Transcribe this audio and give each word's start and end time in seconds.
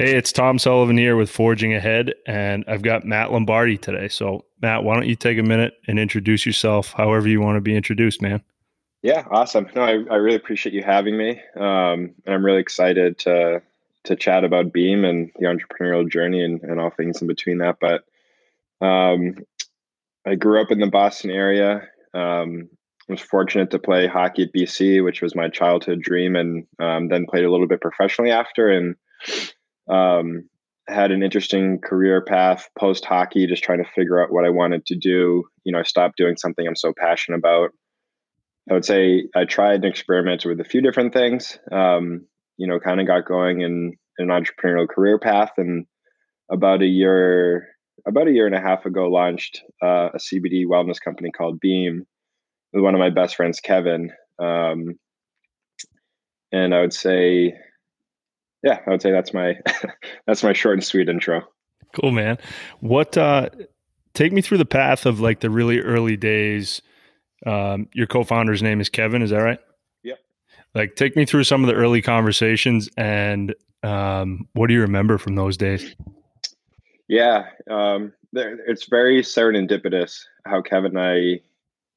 hey, 0.00 0.16
it's 0.16 0.32
Tom 0.32 0.58
Sullivan 0.58 0.96
here 0.96 1.14
with 1.14 1.28
Forging 1.28 1.74
Ahead, 1.74 2.14
and 2.26 2.64
I've 2.66 2.80
got 2.80 3.04
Matt 3.04 3.32
Lombardi 3.32 3.76
today. 3.76 4.08
So, 4.08 4.46
Matt, 4.62 4.82
why 4.82 4.94
don't 4.94 5.06
you 5.06 5.14
take 5.14 5.36
a 5.36 5.42
minute 5.42 5.74
and 5.86 5.98
introduce 5.98 6.46
yourself 6.46 6.94
however 6.94 7.28
you 7.28 7.42
want 7.42 7.58
to 7.58 7.60
be 7.60 7.76
introduced, 7.76 8.22
man? 8.22 8.42
Yeah, 9.02 9.26
awesome. 9.30 9.68
No, 9.76 9.82
I, 9.82 9.90
I 10.10 10.16
really 10.16 10.36
appreciate 10.36 10.74
you 10.74 10.82
having 10.82 11.18
me. 11.18 11.32
Um, 11.54 12.14
and 12.24 12.34
I'm 12.34 12.42
really 12.42 12.60
excited 12.60 13.18
to 13.18 13.60
to 14.04 14.16
chat 14.16 14.42
about 14.42 14.72
Beam 14.72 15.04
and 15.04 15.30
the 15.38 15.44
entrepreneurial 15.44 16.10
journey 16.10 16.42
and, 16.42 16.62
and 16.62 16.80
all 16.80 16.88
things 16.88 17.20
in 17.20 17.28
between 17.28 17.58
that. 17.58 17.76
But 17.78 18.02
um, 18.80 19.36
I 20.26 20.34
grew 20.34 20.62
up 20.62 20.70
in 20.70 20.80
the 20.80 20.86
Boston 20.86 21.30
area. 21.30 21.86
Um, 22.14 22.70
was 23.06 23.20
fortunate 23.20 23.70
to 23.72 23.78
play 23.78 24.06
hockey 24.06 24.44
at 24.44 24.54
BC, 24.54 25.04
which 25.04 25.20
was 25.20 25.36
my 25.36 25.50
childhood 25.50 26.00
dream, 26.00 26.36
and 26.36 26.66
um, 26.78 27.08
then 27.08 27.26
played 27.26 27.44
a 27.44 27.50
little 27.50 27.66
bit 27.66 27.82
professionally 27.82 28.30
after, 28.30 28.70
and 28.70 28.96
um, 29.90 30.48
had 30.88 31.10
an 31.10 31.22
interesting 31.22 31.78
career 31.80 32.22
path 32.22 32.68
post 32.78 33.04
hockey, 33.04 33.46
just 33.46 33.62
trying 33.62 33.82
to 33.82 33.90
figure 33.90 34.22
out 34.22 34.32
what 34.32 34.44
I 34.44 34.50
wanted 34.50 34.86
to 34.86 34.96
do. 34.96 35.44
You 35.64 35.72
know, 35.72 35.78
I 35.78 35.82
stopped 35.82 36.16
doing 36.16 36.36
something 36.36 36.66
I'm 36.66 36.76
so 36.76 36.92
passionate 36.96 37.38
about. 37.38 37.70
I 38.70 38.74
would 38.74 38.84
say 38.84 39.24
I 39.34 39.44
tried 39.44 39.76
and 39.76 39.86
experimented 39.86 40.48
with 40.48 40.60
a 40.60 40.68
few 40.68 40.80
different 40.80 41.12
things. 41.12 41.58
Um, 41.72 42.26
you 42.56 42.66
know, 42.66 42.78
kind 42.78 43.00
of 43.00 43.06
got 43.06 43.26
going 43.26 43.62
in, 43.62 43.96
in 44.18 44.30
an 44.30 44.44
entrepreneurial 44.44 44.88
career 44.88 45.18
path, 45.18 45.52
and 45.56 45.86
about 46.50 46.82
a 46.82 46.86
year 46.86 47.68
about 48.06 48.28
a 48.28 48.32
year 48.32 48.46
and 48.46 48.54
a 48.54 48.60
half 48.60 48.86
ago 48.86 49.08
launched 49.08 49.62
uh, 49.82 50.08
a 50.14 50.18
CBD 50.18 50.66
wellness 50.66 51.00
company 51.00 51.30
called 51.30 51.60
Beam 51.60 52.06
with 52.72 52.82
one 52.82 52.94
of 52.94 52.98
my 52.98 53.10
best 53.10 53.36
friends, 53.36 53.60
Kevin. 53.60 54.10
Um, 54.38 54.98
and 56.52 56.74
I 56.74 56.80
would 56.80 56.94
say, 56.94 57.54
yeah, 58.62 58.80
I 58.86 58.90
would 58.90 59.02
say 59.02 59.10
that's 59.10 59.32
my 59.34 59.58
that's 60.26 60.42
my 60.42 60.52
short 60.52 60.74
and 60.74 60.84
sweet 60.84 61.08
intro. 61.08 61.42
Cool, 61.94 62.12
man. 62.12 62.38
What 62.80 63.16
uh, 63.16 63.50
take 64.14 64.32
me 64.32 64.42
through 64.42 64.58
the 64.58 64.64
path 64.64 65.06
of 65.06 65.20
like 65.20 65.40
the 65.40 65.50
really 65.50 65.80
early 65.80 66.16
days. 66.16 66.82
Um, 67.46 67.88
your 67.94 68.06
co-founder's 68.06 68.62
name 68.62 68.80
is 68.80 68.90
Kevin, 68.90 69.22
is 69.22 69.30
that 69.30 69.38
right? 69.38 69.58
Yep. 70.02 70.18
Like, 70.74 70.94
take 70.94 71.16
me 71.16 71.24
through 71.24 71.44
some 71.44 71.64
of 71.64 71.68
the 71.68 71.74
early 71.74 72.02
conversations 72.02 72.88
and 72.98 73.54
um, 73.82 74.46
what 74.52 74.66
do 74.66 74.74
you 74.74 74.82
remember 74.82 75.16
from 75.16 75.36
those 75.36 75.56
days? 75.56 75.96
Yeah, 77.08 77.46
um, 77.70 78.12
there, 78.32 78.58
it's 78.68 78.88
very 78.88 79.22
serendipitous 79.22 80.20
how 80.44 80.60
Kevin 80.60 80.96
and 80.96 81.40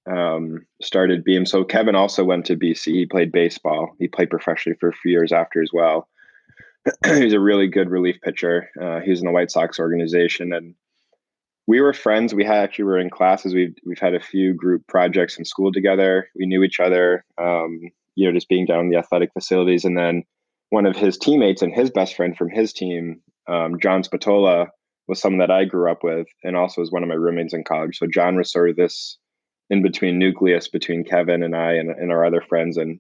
I 0.08 0.12
um, 0.12 0.66
started 0.82 1.24
Beam. 1.24 1.46
So 1.46 1.64
Kevin 1.64 1.96
also 1.96 2.24
went 2.24 2.46
to 2.46 2.56
BC. 2.56 2.86
He 2.94 3.06
played 3.06 3.32
baseball. 3.32 3.96
He 4.00 4.08
played 4.08 4.30
professionally 4.30 4.78
for 4.80 4.90
a 4.90 4.94
few 4.94 5.12
years 5.12 5.32
after 5.32 5.62
as 5.62 5.72
well. 5.74 6.08
He's 7.06 7.34
a 7.34 7.40
really 7.40 7.68
good 7.68 7.90
relief 7.90 8.20
pitcher. 8.22 8.70
Uh, 8.80 9.00
in 9.02 9.26
the 9.26 9.32
White 9.32 9.52
Sox 9.52 9.80
organization, 9.80 10.54
and 10.54 10.76
we 11.68 11.80
were 11.80 11.94
friends. 11.94 12.34
We 12.34 12.44
had 12.44 12.64
actually 12.64 12.86
were 12.86 13.00
in 13.00 13.10
classes. 13.10 13.54
We've 13.54 13.76
we've 13.86 14.00
had 14.00 14.14
a 14.14 14.20
few 14.20 14.54
group 14.54 14.86
projects 14.88 15.38
in 15.38 15.46
school 15.46 15.72
together. 15.72 16.30
We 16.36 16.46
knew 16.46 16.64
each 16.64 16.80
other. 16.80 17.26
Um, 17.42 17.80
you 18.16 18.28
know, 18.28 18.34
just 18.34 18.50
being 18.50 18.66
down 18.66 18.82
in 18.82 18.90
the 18.90 18.98
athletic 18.98 19.32
facilities, 19.34 19.86
and 19.86 19.98
then 19.98 20.24
one 20.70 20.86
of 20.86 20.96
his 20.96 21.18
teammates 21.18 21.62
and 21.62 21.74
his 21.74 21.90
best 21.92 22.16
friend 22.16 22.36
from 22.36 22.50
his 22.50 22.74
team, 22.74 23.22
um, 23.48 23.80
John 23.80 24.04
Spatola 24.04 24.68
was 25.08 25.20
someone 25.20 25.40
that 25.40 25.52
I 25.52 25.66
grew 25.66 25.92
up 25.92 26.04
with 26.04 26.28
and 26.44 26.56
also 26.56 26.82
was 26.82 26.92
one 26.92 27.04
of 27.04 27.10
my 27.10 27.16
roommates 27.16 27.54
in 27.54 27.64
college. 27.64 27.98
So 27.98 28.08
John 28.08 28.38
was 28.38 28.52
sort 28.52 28.70
of 28.70 28.76
this 28.76 29.18
in 29.70 29.82
between 29.84 30.18
nucleus 30.18 30.68
between 30.68 31.04
Kevin 31.04 31.44
and 31.44 31.56
I 31.56 31.74
and, 31.74 31.90
and 31.90 32.12
our 32.12 32.26
other 32.26 32.42
friends. 32.42 32.78
And 32.78 33.00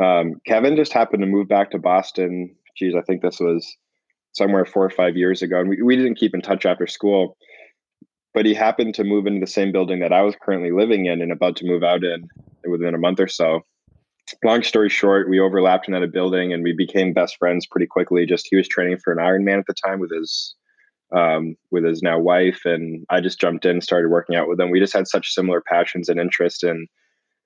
um, 0.00 0.40
Kevin 0.46 0.76
just 0.76 0.92
happened 0.92 1.22
to 1.22 1.26
move 1.26 1.48
back 1.48 1.70
to 1.70 1.78
Boston. 1.78 2.54
Geez, 2.76 2.94
I 2.96 3.02
think 3.02 3.22
this 3.22 3.40
was 3.40 3.76
somewhere 4.32 4.64
four 4.64 4.84
or 4.84 4.90
five 4.90 5.16
years 5.16 5.42
ago. 5.42 5.60
And 5.60 5.68
we, 5.68 5.82
we 5.82 5.96
didn't 5.96 6.18
keep 6.18 6.34
in 6.34 6.40
touch 6.40 6.66
after 6.66 6.86
school. 6.86 7.36
But 8.32 8.46
he 8.46 8.54
happened 8.54 8.94
to 8.94 9.04
move 9.04 9.26
into 9.26 9.40
the 9.40 9.50
same 9.50 9.72
building 9.72 9.98
that 10.00 10.12
I 10.12 10.22
was 10.22 10.36
currently 10.40 10.70
living 10.70 11.06
in 11.06 11.20
and 11.20 11.32
about 11.32 11.56
to 11.56 11.66
move 11.66 11.82
out 11.82 12.04
in 12.04 12.28
within 12.64 12.94
a 12.94 12.98
month 12.98 13.18
or 13.18 13.26
so. 13.26 13.62
Long 14.44 14.62
story 14.62 14.88
short, 14.88 15.28
we 15.28 15.40
overlapped 15.40 15.88
in 15.88 15.94
that 15.94 16.12
building 16.12 16.52
and 16.52 16.62
we 16.62 16.72
became 16.72 17.12
best 17.12 17.36
friends 17.38 17.66
pretty 17.66 17.86
quickly. 17.86 18.24
Just 18.26 18.46
he 18.48 18.56
was 18.56 18.68
training 18.68 18.98
for 19.02 19.12
an 19.12 19.18
Ironman 19.18 19.58
at 19.58 19.66
the 19.66 19.74
time 19.74 19.98
with 19.98 20.12
his 20.12 20.54
um, 21.12 21.56
with 21.72 21.84
his 21.84 22.02
now 22.02 22.20
wife, 22.20 22.60
and 22.64 23.04
I 23.10 23.20
just 23.20 23.40
jumped 23.40 23.64
in, 23.64 23.72
and 23.72 23.82
started 23.82 24.10
working 24.10 24.36
out 24.36 24.48
with 24.48 24.60
him. 24.60 24.70
We 24.70 24.78
just 24.78 24.92
had 24.92 25.08
such 25.08 25.32
similar 25.32 25.60
passions 25.60 26.08
and 26.08 26.20
interests, 26.20 26.62
and 26.62 26.86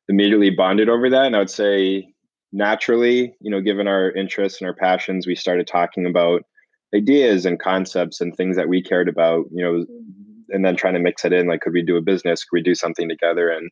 immediately 0.09 0.51
bonded 0.51 0.89
over 0.91 1.09
that. 1.09 1.25
And 1.25 1.37
I 1.37 1.39
would 1.39 1.51
say 1.51 2.14
naturally, 2.55 3.35
you 3.41 3.51
know, 3.51 3.61
given 3.61 3.87
our 3.89 4.11
interests 4.13 4.61
and 4.61 4.69
our 4.69 4.75
passions, 4.75 5.27
we 5.27 5.35
started 5.35 5.67
talking 5.67 6.07
about 6.07 6.43
ideas 6.95 7.45
and 7.45 7.61
concepts 7.61 8.21
and 8.21 8.35
things 8.35 8.57
that 8.57 8.69
we 8.69 8.83
cared 8.83 9.09
about, 9.09 9.45
you 9.51 9.63
know, 9.63 9.85
and 10.51 10.65
then 10.65 10.77
trying 10.77 10.95
to 10.95 11.01
mix 11.01 11.25
it 11.25 11.33
in. 11.33 11.49
Like, 11.49 11.61
could 11.61 11.73
we 11.73 11.83
do 11.83 11.97
a 11.97 12.03
business? 12.03 12.45
Could 12.45 12.57
we 12.57 12.63
do 12.63 12.75
something 12.75 13.09
together? 13.09 13.51
And 13.51 13.71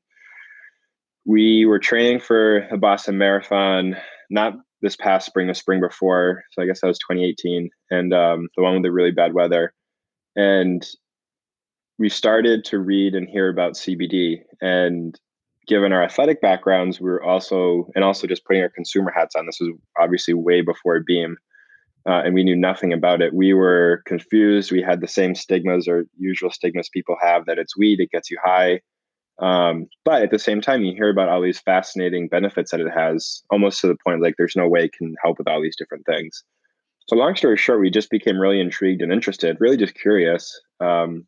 we 1.25 1.65
were 1.65 1.79
training 1.79 2.21
for 2.21 2.67
a 2.71 2.77
Boston 2.77 3.17
Marathon, 3.17 3.97
not 4.29 4.55
this 4.81 4.97
past 4.97 5.27
spring, 5.27 5.47
the 5.47 5.55
spring 5.55 5.81
before. 5.81 6.43
So 6.51 6.63
I 6.63 6.67
guess 6.67 6.81
that 6.81 6.89
was 6.89 6.99
2018, 6.99 7.71
and 7.91 8.13
um, 8.13 8.49
the 8.57 8.63
one 8.63 8.75
with 8.75 8.83
the 8.83 8.91
really 8.91 9.13
bad 9.13 9.33
weather 9.33 9.73
and 10.37 10.87
we 11.99 12.09
started 12.09 12.65
to 12.67 12.79
read 12.79 13.15
and 13.15 13.29
hear 13.29 13.49
about 13.49 13.75
CBD. 13.75 14.43
And 14.61 15.19
given 15.73 15.93
our 15.93 16.03
athletic 16.03 16.41
backgrounds, 16.41 17.01
we 17.01 17.11
were 17.11 17.23
also, 17.23 17.89
and 17.95 18.05
also 18.05 18.27
just 18.27 18.45
putting 18.45 18.63
our 18.63 18.69
consumer 18.69 19.13
hats 19.15 19.35
on, 19.35 19.47
this 19.47 19.59
was 19.61 19.71
obviously 19.99 20.35
way 20.35 20.61
before 20.61 21.01
Beam. 21.01 21.37
Uh, 22.07 22.23
and 22.25 22.35
we 22.35 22.43
knew 22.43 22.57
nothing 22.57 22.93
about 22.93 23.23
it. 23.23 23.33
We 23.33 23.55
were 23.55 24.03
confused. 24.07 24.73
We 24.73 24.83
had 24.83 25.01
the 25.01 25.09
same 25.09 25.35
stigmas 25.35 25.87
or 25.87 26.05
usual 26.19 26.51
stigmas 26.51 26.89
people 26.89 27.17
have 27.23 27.47
that 27.47 27.59
it's 27.59 27.77
weed, 27.77 28.01
it 28.01 28.11
gets 28.11 28.31
you 28.31 28.39
high. 28.45 28.81
Um, 29.39 29.87
but 30.05 30.23
at 30.23 30.31
the 30.31 30.39
same 30.39 30.61
time, 30.61 30.85
you 30.85 30.95
hear 30.95 31.11
about 31.11 31.29
all 31.29 31.41
these 31.41 31.61
fascinating 31.61 32.29
benefits 32.29 32.71
that 32.73 32.81
it 32.81 32.91
has, 32.95 33.43
almost 33.51 33.81
to 33.81 33.87
the 33.87 33.97
point 34.05 34.23
like 34.23 34.35
there's 34.37 34.57
no 34.57 34.69
way 34.69 34.85
it 34.85 34.93
can 34.93 35.15
help 35.23 35.39
with 35.39 35.49
all 35.49 35.63
these 35.63 35.77
different 35.77 36.05
things 36.07 36.43
so 37.09 37.17
long 37.17 37.37
story 37.37 37.57
short, 37.57 37.81
we 37.81 37.91
just 37.91 38.11
became 38.11 38.39
really 38.39 38.61
intrigued 38.61 39.03
and 39.03 39.13
interested, 39.13 39.57
really 39.61 39.77
just 39.77 39.95
curious, 39.95 40.61
um, 40.81 41.27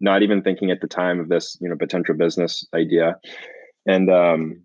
not 0.00 0.22
even 0.22 0.42
thinking 0.42 0.70
at 0.70 0.80
the 0.80 0.86
time 0.86 1.20
of 1.20 1.28
this, 1.28 1.56
you 1.60 1.68
know, 1.68 1.76
potential 1.76 2.14
business 2.14 2.66
idea. 2.74 3.16
And 3.86 4.10
um, 4.10 4.62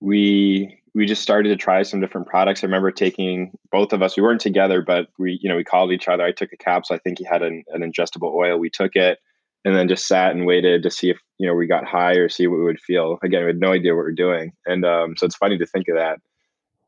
we 0.00 0.78
we 0.94 1.06
just 1.06 1.22
started 1.22 1.50
to 1.50 1.56
try 1.56 1.82
some 1.82 2.00
different 2.00 2.26
products. 2.26 2.62
I 2.62 2.66
remember 2.66 2.90
taking 2.90 3.56
both 3.70 3.92
of 3.92 4.02
us. 4.02 4.16
We 4.16 4.22
weren't 4.22 4.40
together, 4.40 4.82
but 4.82 5.08
we 5.18 5.38
you 5.42 5.48
know 5.48 5.56
we 5.56 5.64
called 5.64 5.92
each 5.92 6.08
other. 6.08 6.24
I 6.24 6.32
took 6.32 6.52
a 6.52 6.56
capsule. 6.56 6.96
I 6.96 6.98
think 6.98 7.18
he 7.18 7.24
had 7.24 7.42
an, 7.42 7.64
an 7.68 7.82
ingestible 7.82 8.34
oil. 8.34 8.58
We 8.58 8.70
took 8.70 8.96
it 8.96 9.18
and 9.64 9.76
then 9.76 9.88
just 9.88 10.06
sat 10.06 10.34
and 10.34 10.46
waited 10.46 10.82
to 10.82 10.90
see 10.90 11.10
if 11.10 11.18
you 11.38 11.46
know 11.46 11.54
we 11.54 11.66
got 11.66 11.86
high 11.86 12.14
or 12.14 12.28
see 12.28 12.46
what 12.46 12.58
we 12.58 12.64
would 12.64 12.80
feel. 12.80 13.18
Again, 13.22 13.42
we 13.42 13.48
had 13.48 13.60
no 13.60 13.72
idea 13.72 13.94
what 13.94 14.04
we 14.04 14.10
are 14.10 14.12
doing, 14.12 14.52
and 14.66 14.84
um, 14.84 15.16
so 15.16 15.26
it's 15.26 15.36
funny 15.36 15.58
to 15.58 15.66
think 15.66 15.88
of 15.88 15.96
that. 15.96 16.20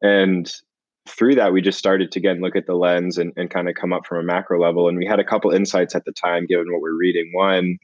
And 0.03 0.51
through 1.09 1.35
that, 1.35 1.53
we 1.53 1.61
just 1.61 1.79
started 1.79 2.13
to 2.13 2.19
again 2.19 2.41
look 2.41 2.57
at 2.57 2.67
the 2.67 2.75
lens 2.75 3.19
and, 3.19 3.33
and 3.37 3.51
kind 3.51 3.69
of 3.69 3.75
come 3.75 3.93
up 3.93 4.07
from 4.07 4.19
a 4.19 4.25
macro 4.25 4.61
level. 4.61 4.89
And 4.89 4.99
we 4.99 5.07
had 5.07 5.21
a 5.21 5.25
couple 5.25 5.51
insights 5.51 5.95
at 5.95 6.05
the 6.05 6.13
time, 6.13 6.47
given 6.47 6.73
what 6.73 6.81
we're 6.81 6.97
reading. 6.97 7.31
One 7.35 7.79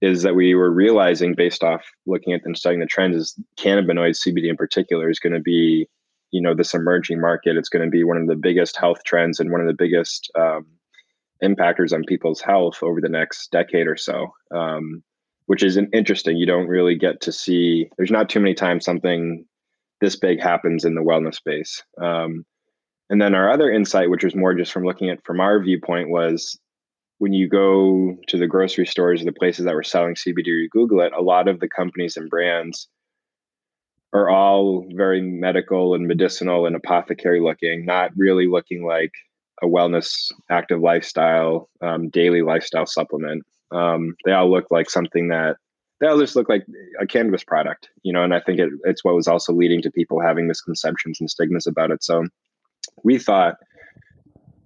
is 0.00 0.22
that 0.22 0.34
we 0.34 0.54
were 0.54 0.70
realizing, 0.70 1.34
based 1.34 1.62
off 1.62 1.84
looking 2.06 2.32
at 2.32 2.40
and 2.44 2.56
studying 2.56 2.80
the 2.80 2.86
trends, 2.86 3.16
is 3.16 3.38
cannabinoids, 3.58 4.26
CBD 4.26 4.48
in 4.48 4.56
particular, 4.56 5.10
is 5.10 5.18
going 5.18 5.34
to 5.34 5.40
be, 5.40 5.86
you 6.30 6.40
know, 6.40 6.54
this 6.54 6.74
emerging 6.74 7.20
market. 7.20 7.56
It's 7.56 7.68
going 7.68 7.84
to 7.84 7.90
be 7.90 8.04
one 8.04 8.16
of 8.16 8.26
the 8.26 8.36
biggest 8.36 8.76
health 8.76 9.04
trends 9.04 9.40
and 9.40 9.50
one 9.50 9.60
of 9.60 9.66
the 9.66 9.74
biggest 9.74 10.30
um, 10.38 10.66
impactors 11.42 11.92
on 11.92 12.04
people's 12.04 12.40
health 12.40 12.82
over 12.82 13.00
the 13.00 13.08
next 13.08 13.50
decade 13.50 13.86
or 13.86 13.96
so. 13.96 14.32
Um, 14.54 15.02
which 15.50 15.64
is 15.64 15.76
interesting. 15.92 16.36
You 16.36 16.46
don't 16.46 16.68
really 16.68 16.94
get 16.94 17.20
to 17.22 17.32
see. 17.32 17.90
There's 17.96 18.12
not 18.12 18.28
too 18.28 18.38
many 18.38 18.54
times 18.54 18.84
something 18.84 19.44
this 20.00 20.14
big 20.14 20.40
happens 20.40 20.84
in 20.84 20.94
the 20.94 21.00
wellness 21.00 21.34
space. 21.34 21.82
Um, 22.00 22.46
and 23.10 23.20
then 23.20 23.34
our 23.34 23.50
other 23.50 23.68
insight, 23.68 24.10
which 24.10 24.22
was 24.22 24.36
more 24.36 24.54
just 24.54 24.70
from 24.70 24.84
looking 24.84 25.10
at 25.10 25.24
from 25.24 25.40
our 25.40 25.60
viewpoint, 25.60 26.08
was 26.08 26.56
when 27.20 27.34
you 27.34 27.46
go 27.46 28.16
to 28.28 28.38
the 28.38 28.46
grocery 28.46 28.86
stores 28.86 29.20
or 29.20 29.26
the 29.26 29.32
places 29.32 29.66
that 29.66 29.74
were 29.74 29.82
selling 29.82 30.14
CBD 30.14 30.46
or 30.46 30.56
you 30.56 30.70
Google 30.70 31.02
it, 31.02 31.12
a 31.12 31.20
lot 31.20 31.48
of 31.48 31.60
the 31.60 31.68
companies 31.68 32.16
and 32.16 32.30
brands 32.30 32.88
are 34.14 34.30
all 34.30 34.86
very 34.94 35.20
medical 35.20 35.94
and 35.94 36.08
medicinal 36.08 36.64
and 36.64 36.74
apothecary 36.74 37.42
looking, 37.42 37.84
not 37.84 38.10
really 38.16 38.46
looking 38.46 38.86
like 38.86 39.12
a 39.62 39.66
wellness, 39.66 40.32
active 40.50 40.80
lifestyle, 40.80 41.68
um, 41.82 42.08
daily 42.08 42.40
lifestyle 42.40 42.86
supplement. 42.86 43.44
Um, 43.70 44.16
they 44.24 44.32
all 44.32 44.50
look 44.50 44.70
like 44.70 44.88
something 44.88 45.28
that 45.28 45.56
they 46.00 46.06
all 46.06 46.18
just 46.18 46.36
look 46.36 46.48
like 46.48 46.64
a 46.98 47.06
cannabis 47.06 47.44
product, 47.44 47.90
you 48.02 48.14
know, 48.14 48.24
and 48.24 48.32
I 48.32 48.40
think 48.40 48.60
it, 48.60 48.70
it's 48.84 49.04
what 49.04 49.14
was 49.14 49.28
also 49.28 49.52
leading 49.52 49.82
to 49.82 49.90
people 49.90 50.22
having 50.22 50.48
misconceptions 50.48 51.20
and 51.20 51.28
stigmas 51.28 51.66
about 51.66 51.90
it. 51.90 52.02
So 52.02 52.24
we 53.04 53.18
thought, 53.18 53.56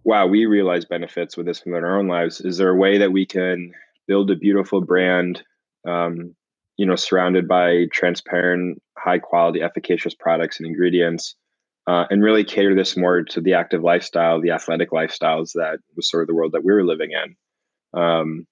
wow, 0.04 0.26
we 0.26 0.46
realize 0.46 0.84
benefits 0.84 1.36
with 1.36 1.46
this 1.46 1.62
in 1.62 1.74
our 1.74 1.98
own 1.98 2.08
lives. 2.08 2.40
Is 2.40 2.58
there 2.58 2.70
a 2.70 2.76
way 2.76 2.98
that 2.98 3.12
we 3.12 3.26
can 3.26 3.72
build 4.06 4.30
a 4.30 4.36
beautiful 4.36 4.80
brand, 4.80 5.42
um, 5.88 6.34
you 6.76 6.86
know, 6.86 6.96
surrounded 6.96 7.48
by 7.48 7.86
transparent, 7.92 8.82
high 8.98 9.18
quality, 9.18 9.62
efficacious 9.62 10.14
products 10.14 10.58
and 10.58 10.66
ingredients, 10.66 11.36
uh, 11.86 12.04
and 12.10 12.22
really 12.22 12.44
cater 12.44 12.74
this 12.74 12.96
more 12.96 13.22
to 13.22 13.40
the 13.40 13.54
active 13.54 13.82
lifestyle, 13.82 14.40
the 14.40 14.50
athletic 14.50 14.90
lifestyles 14.90 15.52
that 15.54 15.78
was 15.96 16.08
sort 16.08 16.22
of 16.22 16.26
the 16.28 16.34
world 16.34 16.52
that 16.52 16.64
we 16.64 16.72
were 16.72 16.84
living 16.84 17.10
in. 17.12 18.00
Um, 18.00 18.46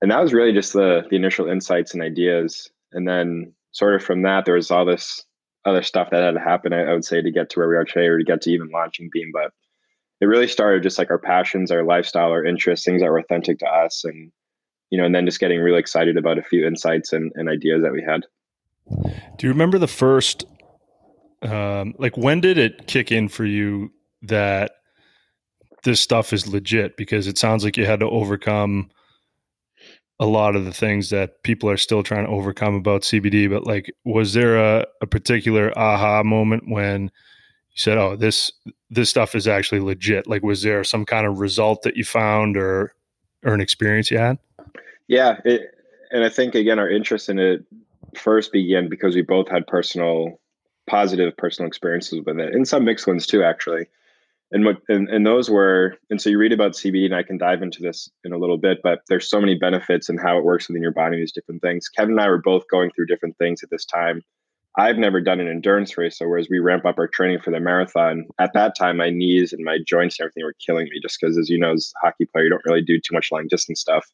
and 0.00 0.10
that 0.10 0.20
was 0.20 0.32
really 0.34 0.52
just 0.52 0.72
the 0.72 1.04
the 1.10 1.16
initial 1.16 1.48
insights 1.48 1.94
and 1.94 2.02
ideas. 2.02 2.70
And 2.92 3.06
then 3.06 3.52
sort 3.72 3.94
of 3.94 4.02
from 4.02 4.22
that, 4.22 4.44
there 4.44 4.54
was 4.54 4.70
all 4.70 4.84
this 4.84 5.24
other 5.64 5.82
stuff 5.82 6.10
that 6.10 6.22
had 6.22 6.34
to 6.34 6.40
happen. 6.40 6.72
I, 6.72 6.84
I 6.84 6.92
would 6.92 7.04
say 7.04 7.20
to 7.20 7.30
get 7.30 7.50
to 7.50 7.60
where 7.60 7.68
we 7.68 7.76
are 7.76 7.84
today, 7.84 8.06
or 8.06 8.18
to 8.18 8.24
get 8.24 8.42
to 8.42 8.50
even 8.50 8.70
launching 8.70 9.10
Beam. 9.12 9.30
But 9.32 9.52
it 10.20 10.26
really 10.26 10.48
started 10.48 10.82
just 10.82 10.98
like 10.98 11.10
our 11.10 11.18
passions, 11.18 11.70
our 11.70 11.84
lifestyle, 11.84 12.30
our 12.30 12.44
interests, 12.44 12.84
things 12.84 13.02
that 13.02 13.10
were 13.10 13.18
authentic 13.18 13.58
to 13.58 13.66
us, 13.66 14.04
and 14.04 14.32
you 14.90 14.98
know, 14.98 15.04
and 15.04 15.14
then 15.14 15.26
just 15.26 15.40
getting 15.40 15.60
really 15.60 15.80
excited 15.80 16.16
about 16.16 16.38
a 16.38 16.42
few 16.42 16.66
insights 16.66 17.12
and, 17.12 17.32
and 17.34 17.48
ideas 17.48 17.82
that 17.82 17.92
we 17.92 18.02
had. 18.02 18.24
Do 19.36 19.46
you 19.46 19.52
remember 19.52 19.78
the 19.78 19.88
first, 19.88 20.44
um, 21.42 21.94
like, 21.98 22.16
when 22.16 22.40
did 22.40 22.56
it 22.56 22.86
kick 22.86 23.10
in 23.10 23.28
for 23.28 23.44
you 23.44 23.90
that 24.22 24.72
this 25.82 26.00
stuff 26.00 26.32
is 26.32 26.46
legit? 26.46 26.96
Because 26.96 27.26
it 27.26 27.36
sounds 27.36 27.64
like 27.64 27.76
you 27.76 27.84
had 27.84 28.00
to 28.00 28.08
overcome 28.08 28.90
a 30.20 30.26
lot 30.26 30.56
of 30.56 30.64
the 30.64 30.72
things 30.72 31.10
that 31.10 31.42
people 31.42 31.68
are 31.68 31.76
still 31.76 32.02
trying 32.02 32.24
to 32.24 32.30
overcome 32.30 32.74
about 32.74 33.02
CBD. 33.02 33.50
But 33.50 33.66
like, 33.66 33.92
was 34.04 34.34
there 34.34 34.56
a, 34.56 34.86
a 35.02 35.06
particular 35.06 35.76
aha 35.76 36.22
moment 36.22 36.64
when 36.68 37.10
said, 37.76 37.98
"Oh, 37.98 38.16
this 38.16 38.50
this 38.90 39.08
stuff 39.08 39.34
is 39.34 39.46
actually 39.46 39.80
legit"? 39.80 40.26
Like, 40.26 40.42
was 40.42 40.62
there 40.62 40.82
some 40.84 41.04
kind 41.04 41.26
of 41.26 41.38
result 41.38 41.82
that 41.82 41.96
you 41.96 42.04
found 42.04 42.56
or 42.56 42.92
or 43.44 43.54
an 43.54 43.60
experience 43.60 44.10
you 44.10 44.18
had? 44.18 44.38
Yeah, 45.08 45.38
it, 45.44 45.62
and 46.10 46.24
I 46.24 46.28
think 46.28 46.54
again, 46.54 46.78
our 46.78 46.90
interest 46.90 47.28
in 47.28 47.38
it 47.38 47.64
first 48.16 48.52
began 48.52 48.88
because 48.88 49.14
we 49.14 49.22
both 49.22 49.48
had 49.48 49.66
personal, 49.66 50.40
positive 50.88 51.36
personal 51.36 51.68
experiences 51.68 52.20
with 52.26 52.38
it, 52.40 52.54
and 52.54 52.66
some 52.66 52.84
mixed 52.84 53.06
ones 53.06 53.26
too, 53.26 53.42
actually 53.42 53.86
and 54.52 54.64
what 54.64 54.76
and, 54.88 55.08
and 55.08 55.26
those 55.26 55.50
were 55.50 55.96
and 56.10 56.20
so 56.20 56.30
you 56.30 56.38
read 56.38 56.52
about 56.52 56.72
cbd 56.72 57.04
and 57.04 57.14
i 57.14 57.22
can 57.22 57.38
dive 57.38 57.62
into 57.62 57.82
this 57.82 58.08
in 58.24 58.32
a 58.32 58.38
little 58.38 58.58
bit 58.58 58.78
but 58.82 59.00
there's 59.08 59.28
so 59.28 59.40
many 59.40 59.54
benefits 59.54 60.08
and 60.08 60.20
how 60.20 60.38
it 60.38 60.44
works 60.44 60.68
within 60.68 60.82
your 60.82 60.92
body 60.92 61.16
these 61.16 61.32
different 61.32 61.60
things 61.62 61.88
kevin 61.88 62.12
and 62.12 62.20
i 62.20 62.28
were 62.28 62.40
both 62.40 62.64
going 62.70 62.90
through 62.90 63.06
different 63.06 63.36
things 63.38 63.62
at 63.62 63.70
this 63.70 63.84
time 63.84 64.22
i've 64.78 64.98
never 64.98 65.20
done 65.20 65.40
an 65.40 65.48
endurance 65.48 65.96
race 65.96 66.18
so 66.18 66.26
whereas 66.26 66.48
we 66.50 66.58
ramp 66.58 66.84
up 66.84 66.98
our 66.98 67.08
training 67.08 67.38
for 67.40 67.50
the 67.50 67.60
marathon 67.60 68.24
at 68.38 68.52
that 68.54 68.74
time 68.76 68.96
my 68.96 69.10
knees 69.10 69.52
and 69.52 69.64
my 69.64 69.78
joints 69.86 70.18
and 70.18 70.24
everything 70.24 70.44
were 70.44 70.54
killing 70.64 70.84
me 70.84 71.00
just 71.02 71.18
because 71.20 71.38
as 71.38 71.48
you 71.48 71.58
know 71.58 71.72
as 71.72 71.92
a 72.02 72.06
hockey 72.06 72.26
player 72.26 72.44
you 72.44 72.50
don't 72.50 72.64
really 72.66 72.82
do 72.82 72.98
too 72.98 73.14
much 73.14 73.28
long 73.32 73.46
distance 73.48 73.80
stuff. 73.80 74.06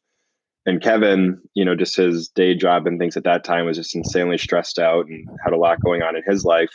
And 0.65 0.81
kevin 0.81 1.41
you 1.53 1.65
know 1.65 1.75
just 1.75 1.97
his 1.97 2.29
day 2.29 2.55
job 2.55 2.87
and 2.87 2.99
things 2.99 3.17
at 3.17 3.25
that 3.25 3.43
time 3.43 3.65
was 3.65 3.77
just 3.77 3.95
insanely 3.95 4.37
stressed 4.37 4.79
out 4.79 5.07
and 5.07 5.27
had 5.43 5.53
a 5.53 5.57
lot 5.57 5.81
going 5.81 6.01
on 6.01 6.15
in 6.15 6.23
his 6.25 6.45
life 6.45 6.71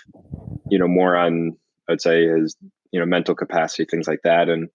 you 0.71 0.79
know 0.79 0.89
more 0.89 1.17
on 1.17 1.57
i'd 1.89 2.01
say 2.01 2.27
his 2.27 2.57
you 2.93 3.01
know 3.01 3.07
mental 3.07 3.35
capacity 3.35 3.85
things 3.85 4.09
like 4.09 4.21
that. 4.25 4.49
And 4.49 4.69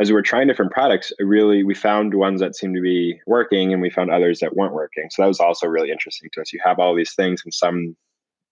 as 0.00 0.08
we 0.08 0.14
were 0.14 0.22
trying 0.22 0.48
different 0.48 0.72
products 0.72 1.12
really 1.20 1.62
we 1.64 1.74
found 1.74 2.14
ones 2.14 2.40
that 2.40 2.56
seemed 2.56 2.74
to 2.76 2.82
be 2.82 3.20
working 3.26 3.72
and 3.72 3.82
we 3.82 3.90
found 3.90 4.10
others 4.10 4.40
that 4.40 4.56
weren't 4.56 4.74
working. 4.74 5.08
So 5.10 5.22
that 5.22 5.28
was 5.28 5.40
also 5.40 5.66
really 5.66 5.90
interesting 5.90 6.30
to 6.32 6.40
us. 6.40 6.52
You 6.52 6.60
have 6.64 6.78
all 6.78 6.94
these 6.94 7.14
things 7.14 7.42
and 7.44 7.52
some 7.52 7.96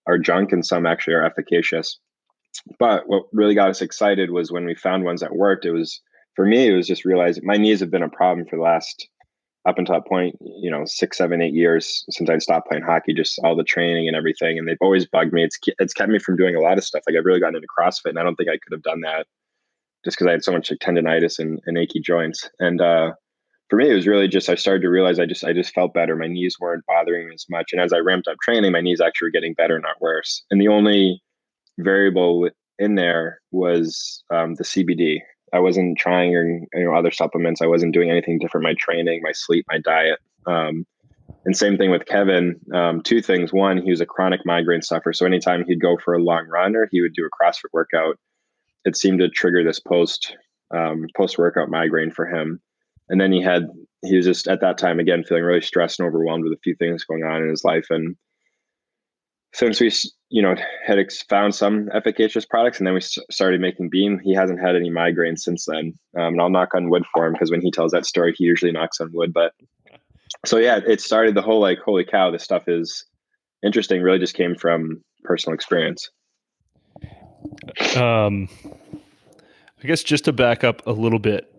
are 0.07 0.17
junk 0.17 0.51
and 0.51 0.65
some 0.65 0.85
actually 0.85 1.13
are 1.13 1.25
efficacious 1.25 1.99
but 2.79 3.07
what 3.07 3.23
really 3.31 3.55
got 3.55 3.69
us 3.69 3.81
excited 3.81 4.31
was 4.31 4.51
when 4.51 4.65
we 4.65 4.75
found 4.75 5.03
ones 5.03 5.21
that 5.21 5.35
worked 5.35 5.65
it 5.65 5.71
was 5.71 6.01
for 6.35 6.45
me 6.45 6.67
it 6.67 6.75
was 6.75 6.87
just 6.87 7.05
realizing 7.05 7.45
my 7.45 7.57
knees 7.57 7.79
have 7.79 7.91
been 7.91 8.03
a 8.03 8.09
problem 8.09 8.45
for 8.47 8.57
the 8.57 8.63
last 8.63 9.07
up 9.67 9.77
until 9.77 9.95
that 9.95 10.07
point, 10.07 10.35
you 10.41 10.71
know, 10.71 10.83
six, 10.85 11.17
seven, 11.17 11.41
eight 11.41 11.53
years 11.53 12.03
since 12.09 12.29
I 12.29 12.37
stopped 12.39 12.67
playing 12.67 12.83
hockey, 12.83 13.13
just 13.13 13.39
all 13.43 13.55
the 13.55 13.63
training 13.63 14.07
and 14.07 14.17
everything. 14.17 14.57
And 14.57 14.67
they've 14.67 14.77
always 14.81 15.05
bugged 15.05 15.33
me. 15.33 15.43
It's 15.43 15.59
it's 15.79 15.93
kept 15.93 16.11
me 16.11 16.19
from 16.19 16.35
doing 16.35 16.55
a 16.55 16.61
lot 16.61 16.77
of 16.77 16.83
stuff. 16.83 17.03
Like 17.07 17.15
I've 17.15 17.25
really 17.25 17.39
gotten 17.39 17.55
into 17.55 17.67
CrossFit, 17.67 18.09
and 18.09 18.19
I 18.19 18.23
don't 18.23 18.35
think 18.35 18.49
I 18.49 18.57
could 18.57 18.73
have 18.73 18.83
done 18.83 19.01
that 19.01 19.27
just 20.03 20.17
because 20.17 20.27
I 20.27 20.31
had 20.31 20.43
so 20.43 20.51
much 20.51 20.71
like, 20.71 20.79
tendonitis 20.79 21.37
and, 21.37 21.59
and 21.67 21.77
achy 21.77 21.99
joints. 21.99 22.49
And 22.59 22.81
uh, 22.81 23.11
for 23.71 23.77
me, 23.77 23.89
it 23.89 23.93
was 23.93 24.05
really 24.05 24.27
just 24.27 24.49
I 24.49 24.55
started 24.55 24.81
to 24.81 24.89
realize 24.89 25.17
I 25.17 25.25
just 25.25 25.45
I 25.45 25.53
just 25.53 25.73
felt 25.73 25.93
better. 25.93 26.13
My 26.17 26.27
knees 26.27 26.57
weren't 26.59 26.85
bothering 26.85 27.29
me 27.29 27.33
as 27.33 27.45
much, 27.49 27.69
and 27.71 27.81
as 27.81 27.93
I 27.93 27.99
ramped 27.99 28.27
up 28.27 28.35
training, 28.43 28.73
my 28.73 28.81
knees 28.81 28.99
actually 28.99 29.27
were 29.27 29.31
getting 29.31 29.53
better, 29.53 29.79
not 29.79 30.01
worse. 30.01 30.43
And 30.51 30.59
the 30.59 30.67
only 30.67 31.23
variable 31.79 32.49
in 32.79 32.95
there 32.95 33.39
was 33.51 34.25
um, 34.29 34.55
the 34.55 34.65
CBD. 34.65 35.19
I 35.53 35.59
wasn't 35.59 35.97
trying 35.97 36.67
you 36.73 36.83
know 36.83 36.93
other 36.93 37.11
supplements. 37.11 37.61
I 37.61 37.65
wasn't 37.65 37.93
doing 37.93 38.09
anything 38.09 38.39
different. 38.39 38.65
My 38.65 38.75
training, 38.77 39.21
my 39.23 39.31
sleep, 39.31 39.65
my 39.69 39.79
diet. 39.79 40.19
Um, 40.47 40.85
and 41.45 41.55
same 41.55 41.77
thing 41.77 41.91
with 41.91 42.05
Kevin. 42.05 42.59
Um, 42.73 43.01
two 43.01 43.21
things. 43.21 43.53
One, 43.53 43.81
he 43.81 43.89
was 43.89 44.01
a 44.01 44.05
chronic 44.05 44.41
migraine 44.45 44.81
sufferer. 44.81 45.13
So 45.13 45.25
anytime 45.25 45.63
he'd 45.65 45.79
go 45.79 45.97
for 46.03 46.13
a 46.13 46.21
long 46.21 46.45
run 46.47 46.75
or 46.75 46.89
he 46.91 46.99
would 46.99 47.13
do 47.13 47.25
a 47.25 47.29
CrossFit 47.29 47.71
workout, 47.71 48.19
it 48.83 48.97
seemed 48.97 49.19
to 49.19 49.29
trigger 49.29 49.63
this 49.63 49.79
post 49.79 50.35
um, 50.75 51.05
post 51.15 51.37
workout 51.37 51.69
migraine 51.69 52.11
for 52.11 52.25
him. 52.25 52.59
And 53.11 53.19
then 53.19 53.31
he 53.31 53.41
had 53.41 53.67
he 54.03 54.15
was 54.15 54.25
just 54.25 54.47
at 54.47 54.61
that 54.61 54.79
time 54.79 54.99
again 54.99 55.23
feeling 55.23 55.43
really 55.43 55.61
stressed 55.61 55.99
and 55.99 56.07
overwhelmed 56.07 56.45
with 56.45 56.53
a 56.53 56.61
few 56.63 56.73
things 56.75 57.03
going 57.03 57.23
on 57.23 57.43
in 57.43 57.49
his 57.49 57.63
life. 57.63 57.85
And 57.91 58.15
since 59.53 59.81
we 59.81 59.91
you 60.29 60.41
know 60.41 60.55
had 60.83 60.97
found 61.29 61.53
some 61.53 61.89
efficacious 61.93 62.45
products 62.45 62.79
and 62.79 62.87
then 62.87 62.93
we 62.93 63.01
started 63.01 63.59
making 63.59 63.89
beam 63.89 64.17
he 64.23 64.33
hasn't 64.33 64.61
had 64.61 64.77
any 64.77 64.89
migraines 64.89 65.39
since 65.39 65.65
then. 65.65 65.93
Um, 66.17 66.33
and 66.33 66.41
i'll 66.41 66.49
knock 66.49 66.73
on 66.73 66.89
wood 66.89 67.03
for 67.13 67.27
him 67.27 67.33
because 67.33 67.51
when 67.51 67.61
he 67.61 67.69
tells 67.69 67.91
that 67.91 68.05
story 68.05 68.33
he 68.35 68.45
usually 68.45 68.71
knocks 68.71 69.01
on 69.01 69.11
wood. 69.13 69.33
But 69.33 69.53
so 70.45 70.57
yeah 70.57 70.79
it 70.87 71.01
started 71.01 71.35
the 71.35 71.41
whole 71.41 71.59
like 71.59 71.79
holy 71.79 72.05
cow 72.05 72.31
this 72.31 72.43
stuff 72.43 72.63
is 72.67 73.05
interesting 73.61 74.01
really 74.01 74.19
just 74.19 74.35
came 74.35 74.55
from 74.55 75.03
personal 75.25 75.53
experience. 75.53 76.09
Um 77.97 78.47
i 79.83 79.87
guess 79.87 80.01
just 80.01 80.25
to 80.25 80.31
back 80.31 80.63
up 80.63 80.87
a 80.87 80.91
little 80.91 81.19
bit 81.19 81.50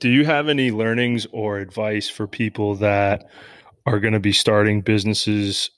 do 0.00 0.08
you 0.08 0.24
have 0.24 0.48
any 0.48 0.70
learnings 0.70 1.26
or 1.30 1.58
advice 1.58 2.08
for 2.08 2.26
people 2.26 2.74
that 2.76 3.28
are 3.86 4.00
going 4.00 4.14
to 4.14 4.20
be 4.20 4.32
starting 4.32 4.80
businesses 4.80 5.70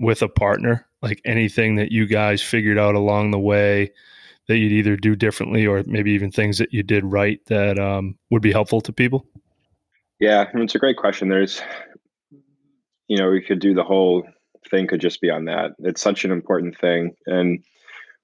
with 0.00 0.22
a 0.22 0.28
partner? 0.28 0.86
Like 1.02 1.20
anything 1.24 1.76
that 1.76 1.92
you 1.92 2.06
guys 2.06 2.40
figured 2.42 2.78
out 2.78 2.94
along 2.94 3.30
the 3.30 3.38
way 3.38 3.92
that 4.48 4.58
you'd 4.58 4.72
either 4.72 4.96
do 4.96 5.16
differently 5.16 5.66
or 5.66 5.82
maybe 5.86 6.12
even 6.12 6.30
things 6.30 6.58
that 6.58 6.72
you 6.72 6.82
did 6.82 7.04
right 7.04 7.44
that 7.46 7.78
um, 7.78 8.16
would 8.30 8.42
be 8.42 8.52
helpful 8.52 8.80
to 8.80 8.92
people? 8.92 9.26
Yeah, 10.20 10.46
it's 10.54 10.74
a 10.74 10.78
great 10.78 10.96
question. 10.96 11.28
There's, 11.28 11.60
you 13.08 13.18
know, 13.18 13.28
we 13.28 13.42
could 13.42 13.58
do 13.58 13.74
the 13.74 13.84
whole 13.84 14.26
thing 14.70 14.86
could 14.86 15.00
just 15.00 15.20
be 15.20 15.30
on 15.30 15.44
that. 15.46 15.72
It's 15.80 16.00
such 16.00 16.24
an 16.24 16.30
important 16.30 16.78
thing. 16.78 17.14
And 17.26 17.62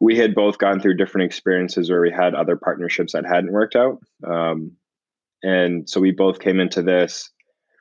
we 0.00 0.16
had 0.16 0.35
both 0.35 0.59
gone 0.59 0.80
through 0.80 0.97
different 0.97 1.26
experiences 1.26 1.90
where 1.90 2.00
we 2.00 2.11
had 2.11 2.35
other 2.35 2.56
partnerships 2.56 3.12
that 3.12 3.26
hadn't 3.26 3.52
worked 3.52 3.76
out. 3.76 3.99
Um, 4.26 4.73
and 5.42 5.88
so 5.88 6.00
we 6.00 6.12
both 6.12 6.38
came 6.38 6.61
into 6.61 6.82
this. 6.82 7.30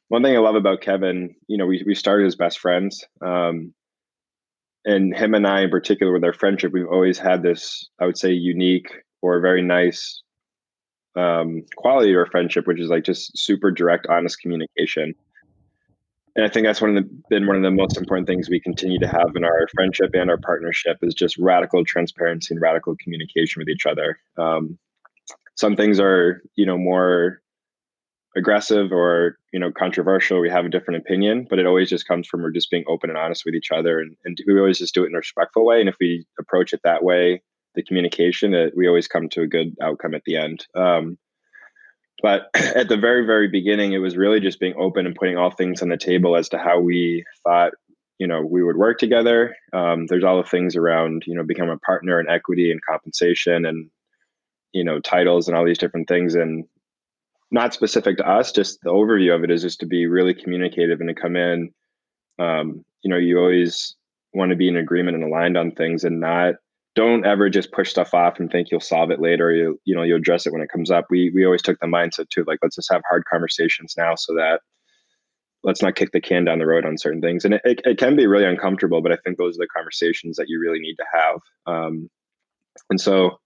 One 0.08 0.24
thing 0.24 0.36
I 0.36 0.39
love 0.39 0.56
about 0.56 0.82
Kevin, 0.82 1.36
you 1.48 1.58
know, 1.58 1.65
we, 1.65 1.84
we 1.86 1.96
started 1.96 2.27
as 2.27 2.36
best 2.36 2.60
friends. 2.60 3.06
Um, 3.25 3.74
and 4.84 5.15
him 5.15 5.36
and 5.36 5.48
I 5.48 5.62
in 5.62 5.70
particular 5.70 6.12
with 6.12 6.24
our 6.24 6.34
friendship, 6.34 6.74
we've 6.74 6.88
always 6.88 7.18
had 7.18 7.44
this, 7.44 7.89
I 8.00 8.06
would 8.06 8.18
say, 8.18 8.32
unique 8.32 8.91
or 9.22 9.39
very 9.39 9.62
nice 9.62 10.22
um, 11.15 11.63
quality 11.75 12.12
of 12.12 12.18
our 12.18 12.25
friendship, 12.25 12.68
which 12.68 12.80
is 12.80 12.89
like 12.89 13.03
just 13.03 13.38
super 13.38 13.72
direct, 13.72 14.08
honest 14.08 14.39
communication. 14.39 15.13
And 16.36 16.46
I 16.46 16.50
think 16.50 16.65
that's 16.65 16.82
one 16.82 16.98
of 16.98 17.03
the 17.03 17.10
been 17.30 17.46
one 17.46 17.58
of 17.58 17.62
the 17.62 17.72
most 17.72 17.98
important 17.98 18.25
things 18.25 18.50
we 18.50 18.60
continue 18.60 18.98
to 19.00 19.08
have 19.08 19.36
in 19.36 19.44
our 19.44 19.68
friendship 19.74 20.12
and 20.13 20.30
our 20.30 20.38
partnership 20.38 20.98
is 21.01 21.13
just 21.13 21.38
radical 21.38 21.84
transparency 21.84 22.53
and 22.53 22.62
radical 22.62 22.96
communication 23.03 23.60
with 23.60 23.68
each 23.68 23.86
other. 23.86 24.18
Um, 24.38 24.80
some 25.56 25.75
things 25.75 26.00
are, 26.00 26.41
you 26.56 26.65
know, 26.65 26.77
more 26.77 27.41
aggressive 28.36 28.92
or 28.92 29.38
you 29.52 29.60
know 29.60 29.72
controversial 29.72 30.40
we 30.40 30.50
have 30.50 30.66
a 30.66 30.70
different 30.70 31.02
opinion 31.02 31.46
but 31.50 31.60
it 31.60 31.66
always 31.66 31.90
just 31.90 32.08
comes 32.08 32.26
from 32.28 32.42
we're 32.42 32.52
just 32.52 32.72
being 32.72 32.86
open 32.88 33.10
and 33.10 33.20
honest 33.20 33.44
with 33.46 33.54
each 33.54 33.72
other 33.72 34.00
and, 34.00 34.16
and 34.24 34.38
we 34.48 34.58
always 34.58 34.78
just 34.78 34.94
do 34.94 35.04
it 35.04 35.08
in 35.08 35.16
a 35.16 35.18
respectful 35.18 35.66
way 35.66 35.82
and 35.82 35.90
if 35.90 35.96
we 36.00 36.26
approach 36.40 36.72
it 36.72 36.80
that 36.84 37.04
way 37.04 37.42
the 37.76 37.84
communication 37.84 38.54
it, 38.54 38.74
we 38.76 38.88
always 38.88 39.08
come 39.08 39.30
to 39.30 39.42
a 39.42 39.48
good 39.48 39.76
outcome 39.82 40.14
at 40.14 40.24
the 40.26 40.38
end. 40.38 40.66
Um, 40.76 41.18
but 42.22 42.50
at 42.54 42.90
the 42.90 42.98
very 42.98 43.26
very 43.26 43.48
beginning 43.48 43.94
it 43.94 44.00
was 44.00 44.18
really 44.18 44.40
just 44.40 44.60
being 44.60 44.76
open 44.78 45.06
and 45.06 45.16
putting 45.16 45.38
all 45.38 45.52
things 45.52 45.82
on 45.82 45.90
the 45.90 45.98
table 45.98 46.36
as 46.36 46.50
to 46.50 46.58
how 46.58 46.80
we 46.80 47.26
thought 47.44 47.74
you 48.20 48.28
know 48.28 48.42
we 48.42 48.64
would 48.64 48.78
work 48.78 49.00
together. 49.00 49.56
Um, 49.74 50.08
there's 50.08 50.24
all 50.24 50.38
the 50.38 50.48
things 50.48 50.76
around 50.76 51.24
you 51.26 51.36
know 51.36 51.44
become 51.44 51.70
a 51.70 51.80
partner 51.80 52.20
and 52.20 52.30
equity 52.30 52.72
and 52.72 52.82
compensation 52.84 53.66
and 53.66 53.90
you 54.74 54.84
know 54.84 55.00
titles 55.00 55.48
and 55.48 55.58
all 55.58 55.66
these 55.66 55.80
different 55.80 56.08
things 56.08 56.36
and 56.36 56.66
not 57.51 57.74
specific 57.74 58.17
to 58.17 58.29
us, 58.29 58.51
just 58.51 58.79
the 58.81 58.89
overview 58.89 59.36
of 59.36 59.43
it 59.43 59.51
is 59.51 59.62
just 59.62 59.79
to 59.81 59.86
be 59.86 60.08
really 60.08 60.34
communicative 60.34 61.00
and 61.00 61.10
to 61.10 61.15
come 61.15 61.36
in. 61.36 61.74
Um, 62.39 62.86
you 63.03 63.10
know, 63.10 63.17
you 63.17 63.39
always 63.39 63.96
want 64.34 64.51
to 64.51 64.55
be 64.55 64.67
in 64.67 64.77
agreement 64.77 65.15
and 65.15 65.25
aligned 65.25 65.58
on 65.58 65.72
things 65.72 66.03
and 66.03 66.20
not 66.20 66.55
don't 66.93 67.25
ever 67.25 67.50
just 67.50 67.72
push 67.72 67.89
stuff 67.89 68.13
off 68.13 68.39
and 68.39 68.51
think 68.51 68.70
you'll 68.70 68.79
solve 68.79 69.12
it 69.12 69.22
later. 69.22 69.51
You 69.51 69.79
you 69.86 69.96
know, 69.96 70.03
you'll 70.03 70.17
address 70.17 70.46
it 70.46 70.53
when 70.53 70.62
it 70.62 70.72
comes 70.72 70.91
up. 70.91 71.05
We 71.10 71.31
we 71.34 71.46
always 71.46 71.62
took 71.62 71.79
the 71.79 71.88
mindset 71.88 72.29
too, 72.29 72.43
like 72.48 72.60
let's 72.62 72.75
just 72.75 72.91
have 72.91 73.01
hard 73.08 73.24
conversations 73.31 73.96
now 73.98 74.15
so 74.15 74.34
that 74.36 74.62
let's 75.63 75.81
not 75.81 75.96
kick 75.96 76.12
the 76.12 76.22
can 76.22 76.43
down 76.46 76.60
the 76.60 76.65
road 76.65 76.86
on 76.86 76.98
certain 76.98 77.22
things. 77.22 77.46
And 77.46 77.53
it, 77.53 77.62
it, 77.63 77.81
it 77.86 77.98
can 77.98 78.15
be 78.15 78.25
really 78.25 78.46
uncomfortable, 78.46 79.01
but 79.01 79.12
I 79.12 79.17
think 79.17 79.38
those 79.38 79.58
are 79.58 79.60
the 79.63 79.67
conversations 79.75 80.38
that 80.38 80.50
you 80.50 80.60
really 80.60 80.79
need 80.79 80.96
to 80.96 81.05
have. 81.13 81.39
Um, 81.67 82.10
And 82.89 83.00
so, 83.00 83.39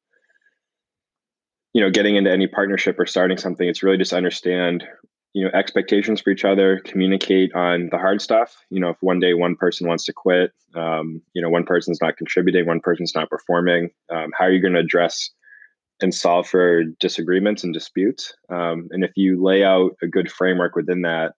you 1.75 1.81
know, 1.81 1.89
getting 1.89 2.15
into 2.15 2.31
any 2.31 2.47
partnership 2.47 2.97
or 2.97 3.05
starting 3.05 3.37
something, 3.37 3.67
it's 3.67 3.83
really 3.83 3.97
just 3.97 4.13
understand, 4.13 4.85
you 5.33 5.43
know, 5.43 5.51
expectations 5.53 6.21
for 6.21 6.29
each 6.29 6.45
other, 6.45 6.79
communicate 6.85 7.53
on 7.53 7.89
the 7.91 7.97
hard 7.97 8.21
stuff. 8.21 8.55
You 8.69 8.79
know, 8.79 8.91
if 8.91 8.97
one 9.01 9.19
day 9.19 9.33
one 9.33 9.57
person 9.57 9.85
wants 9.85 10.05
to 10.05 10.13
quit, 10.13 10.53
um, 10.73 11.21
you 11.33 11.41
know, 11.41 11.49
one 11.49 11.65
person's 11.65 11.99
not 12.01 12.15
contributing, 12.15 12.65
one 12.65 12.79
person's 12.79 13.13
not 13.13 13.29
performing, 13.29 13.89
um, 14.09 14.31
how 14.37 14.45
are 14.45 14.53
you 14.53 14.61
going 14.61 14.75
to 14.75 14.79
address 14.79 15.29
and 16.01 16.15
solve 16.15 16.47
for 16.47 16.85
disagreements 17.01 17.65
and 17.65 17.73
disputes? 17.73 18.33
Um, 18.49 18.87
and 18.91 19.03
if 19.03 19.11
you 19.17 19.43
lay 19.43 19.65
out 19.65 19.97
a 20.01 20.07
good 20.07 20.31
framework 20.31 20.77
within 20.77 21.01
that, 21.01 21.33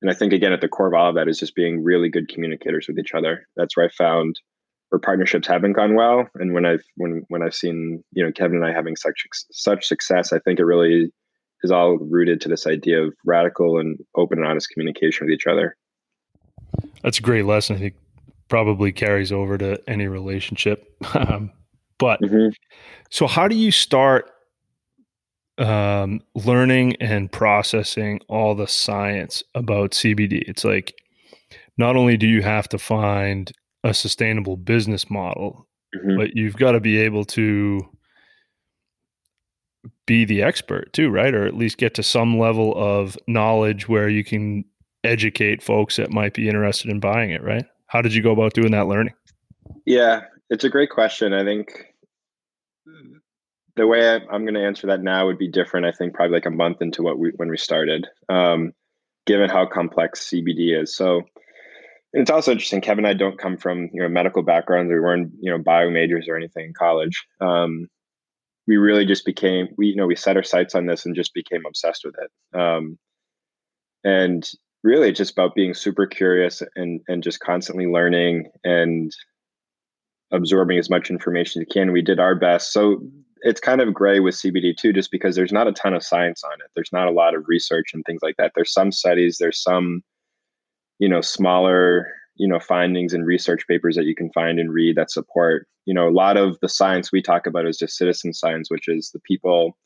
and 0.00 0.12
I 0.12 0.14
think 0.14 0.32
again 0.32 0.52
at 0.52 0.60
the 0.60 0.68
core 0.68 0.86
of 0.86 0.94
all 0.94 1.08
of 1.08 1.16
that 1.16 1.26
is 1.26 1.40
just 1.40 1.56
being 1.56 1.82
really 1.82 2.08
good 2.08 2.28
communicators 2.28 2.86
with 2.86 3.00
each 3.00 3.14
other. 3.14 3.48
That's 3.56 3.76
where 3.76 3.86
I 3.86 3.90
found 3.90 4.38
where 4.90 4.98
partnerships 4.98 5.48
haven't 5.48 5.72
gone 5.72 5.94
well, 5.94 6.28
and 6.34 6.52
when 6.52 6.66
I've 6.66 6.82
when 6.96 7.24
when 7.28 7.42
I've 7.42 7.54
seen 7.54 8.04
you 8.12 8.24
know 8.24 8.32
Kevin 8.32 8.56
and 8.56 8.66
I 8.66 8.72
having 8.72 8.96
such 8.96 9.26
such 9.50 9.86
success, 9.86 10.32
I 10.32 10.38
think 10.40 10.58
it 10.58 10.64
really 10.64 11.10
is 11.62 11.70
all 11.70 11.98
rooted 11.98 12.40
to 12.42 12.48
this 12.48 12.66
idea 12.66 13.02
of 13.02 13.14
radical 13.24 13.78
and 13.78 13.98
open 14.16 14.38
and 14.38 14.46
honest 14.46 14.70
communication 14.70 15.26
with 15.26 15.34
each 15.34 15.46
other. 15.46 15.76
That's 17.02 17.18
a 17.18 17.22
great 17.22 17.44
lesson. 17.44 17.76
I 17.76 17.78
think 17.78 17.94
probably 18.48 18.92
carries 18.92 19.32
over 19.32 19.56
to 19.56 19.80
any 19.88 20.08
relationship. 20.08 20.86
Um, 21.14 21.50
but 21.98 22.20
mm-hmm. 22.20 22.48
so, 23.10 23.26
how 23.26 23.46
do 23.46 23.54
you 23.54 23.70
start 23.70 24.30
um, 25.58 26.20
learning 26.34 26.96
and 26.96 27.30
processing 27.30 28.20
all 28.28 28.54
the 28.54 28.66
science 28.66 29.42
about 29.54 29.92
CBD? 29.92 30.42
It's 30.46 30.64
like 30.64 30.94
not 31.78 31.96
only 31.96 32.16
do 32.16 32.26
you 32.26 32.42
have 32.42 32.68
to 32.70 32.78
find 32.78 33.52
a 33.84 33.94
sustainable 33.94 34.56
business 34.56 35.10
model, 35.10 35.66
mm-hmm. 35.94 36.16
but 36.16 36.36
you've 36.36 36.56
got 36.56 36.72
to 36.72 36.80
be 36.80 36.98
able 36.98 37.24
to 37.24 37.80
be 40.06 40.24
the 40.24 40.42
expert 40.42 40.92
too, 40.92 41.10
right? 41.10 41.34
Or 41.34 41.46
at 41.46 41.56
least 41.56 41.78
get 41.78 41.94
to 41.94 42.02
some 42.02 42.38
level 42.38 42.74
of 42.76 43.16
knowledge 43.26 43.88
where 43.88 44.08
you 44.08 44.24
can 44.24 44.64
educate 45.04 45.62
folks 45.62 45.96
that 45.96 46.10
might 46.10 46.34
be 46.34 46.48
interested 46.48 46.90
in 46.90 47.00
buying 47.00 47.30
it, 47.30 47.42
right? 47.42 47.64
How 47.86 48.02
did 48.02 48.14
you 48.14 48.22
go 48.22 48.32
about 48.32 48.54
doing 48.54 48.72
that 48.72 48.86
learning? 48.86 49.14
Yeah, 49.86 50.22
it's 50.50 50.64
a 50.64 50.68
great 50.68 50.90
question. 50.90 51.32
I 51.32 51.44
think 51.44 51.70
the 53.76 53.86
way 53.86 54.08
I, 54.08 54.16
am 54.34 54.44
going 54.44 54.54
to 54.54 54.64
answer 54.64 54.86
that 54.88 55.00
now 55.00 55.26
would 55.26 55.38
be 55.38 55.48
different. 55.48 55.86
I 55.86 55.92
think 55.92 56.12
probably 56.12 56.34
like 56.34 56.46
a 56.46 56.50
month 56.50 56.82
into 56.82 57.02
what 57.02 57.18
we 57.18 57.32
when 57.36 57.48
we 57.48 57.56
started, 57.56 58.06
um, 58.28 58.72
given 59.26 59.48
how 59.48 59.66
complex 59.66 60.28
CBD 60.28 60.80
is. 60.80 60.94
So 60.94 61.22
it's 62.12 62.30
also 62.30 62.52
interesting. 62.52 62.80
Kevin 62.80 63.04
and 63.04 63.10
I 63.10 63.14
don't 63.14 63.38
come 63.38 63.56
from 63.56 63.88
you 63.92 64.02
know 64.02 64.08
medical 64.08 64.42
backgrounds. 64.42 64.90
We 64.90 65.00
weren't 65.00 65.32
you 65.40 65.50
know 65.50 65.58
bio 65.58 65.90
majors 65.90 66.26
or 66.28 66.36
anything 66.36 66.66
in 66.66 66.72
college. 66.74 67.24
Um, 67.40 67.88
we 68.66 68.76
really 68.76 69.06
just 69.06 69.24
became 69.24 69.68
we 69.76 69.88
you 69.88 69.96
know 69.96 70.06
we 70.06 70.16
set 70.16 70.36
our 70.36 70.42
sights 70.42 70.74
on 70.74 70.86
this 70.86 71.06
and 71.06 71.14
just 71.14 71.34
became 71.34 71.62
obsessed 71.66 72.04
with 72.04 72.14
it. 72.18 72.58
Um, 72.58 72.98
and 74.04 74.48
really, 74.82 75.08
it's 75.08 75.18
just 75.18 75.32
about 75.32 75.54
being 75.54 75.74
super 75.74 76.06
curious 76.06 76.62
and 76.76 77.00
and 77.08 77.22
just 77.22 77.40
constantly 77.40 77.86
learning 77.86 78.50
and 78.64 79.12
absorbing 80.32 80.78
as 80.78 80.90
much 80.90 81.10
information 81.10 81.60
as 81.60 81.66
you 81.68 81.72
can. 81.72 81.92
We 81.92 82.02
did 82.02 82.20
our 82.20 82.34
best. 82.34 82.72
So 82.72 83.00
it's 83.42 83.60
kind 83.60 83.80
of 83.80 83.94
gray 83.94 84.20
with 84.20 84.34
CBD 84.34 84.76
too, 84.76 84.92
just 84.92 85.10
because 85.10 85.34
there's 85.34 85.52
not 85.52 85.66
a 85.66 85.72
ton 85.72 85.94
of 85.94 86.04
science 86.04 86.44
on 86.44 86.52
it. 86.52 86.70
There's 86.74 86.92
not 86.92 87.08
a 87.08 87.12
lot 87.12 87.34
of 87.34 87.44
research 87.46 87.90
and 87.94 88.04
things 88.04 88.20
like 88.22 88.36
that. 88.36 88.52
There's 88.54 88.72
some 88.72 88.92
studies, 88.92 89.38
there's 89.38 89.62
some, 89.62 90.02
you 91.00 91.08
know, 91.08 91.20
smaller, 91.20 92.06
you 92.36 92.46
know, 92.46 92.60
findings 92.60 93.12
and 93.12 93.26
research 93.26 93.66
papers 93.66 93.96
that 93.96 94.04
you 94.04 94.14
can 94.14 94.30
find 94.32 94.60
and 94.60 94.72
read 94.72 94.96
that 94.96 95.10
support, 95.10 95.66
you 95.86 95.94
know, 95.94 96.08
a 96.08 96.12
lot 96.12 96.36
of 96.36 96.56
the 96.62 96.68
science 96.68 97.10
we 97.10 97.20
talk 97.20 97.46
about 97.46 97.66
is 97.66 97.78
just 97.78 97.96
citizen 97.96 98.32
science, 98.32 98.70
which 98.70 98.86
is 98.86 99.10
the 99.12 99.20
people 99.20 99.76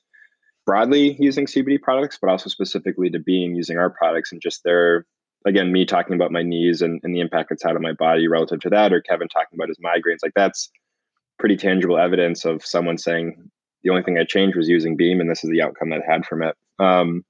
broadly 0.66 1.16
using 1.18 1.46
CBD 1.46 1.80
products, 1.80 2.18
but 2.20 2.28
also 2.28 2.50
specifically 2.50 3.08
to 3.10 3.18
being 3.18 3.54
using 3.54 3.78
our 3.78 3.90
products 3.90 4.32
and 4.32 4.42
just 4.42 4.62
their 4.64 5.06
again, 5.46 5.72
me 5.72 5.84
talking 5.84 6.14
about 6.14 6.32
my 6.32 6.42
knees 6.42 6.80
and, 6.80 7.00
and 7.02 7.14
the 7.14 7.20
impact 7.20 7.50
it's 7.52 7.62
had 7.62 7.76
on 7.76 7.82
my 7.82 7.92
body 7.92 8.26
relative 8.26 8.60
to 8.60 8.70
that, 8.70 8.92
or 8.92 9.02
Kevin 9.02 9.28
talking 9.28 9.58
about 9.58 9.68
his 9.68 9.78
migraines, 9.78 10.22
like 10.22 10.32
that's 10.34 10.70
pretty 11.38 11.56
tangible 11.56 11.98
evidence 11.98 12.46
of 12.46 12.64
someone 12.64 12.96
saying 12.96 13.50
the 13.82 13.90
only 13.90 14.02
thing 14.02 14.18
I 14.18 14.24
changed 14.24 14.56
was 14.56 14.68
using 14.68 14.96
Beam, 14.96 15.20
and 15.20 15.30
this 15.30 15.44
is 15.44 15.50
the 15.50 15.60
outcome 15.60 15.90
that 15.90 16.00
I 16.08 16.10
had 16.10 16.24
from 16.24 16.42
it. 16.42 16.56
Um, 16.78 17.24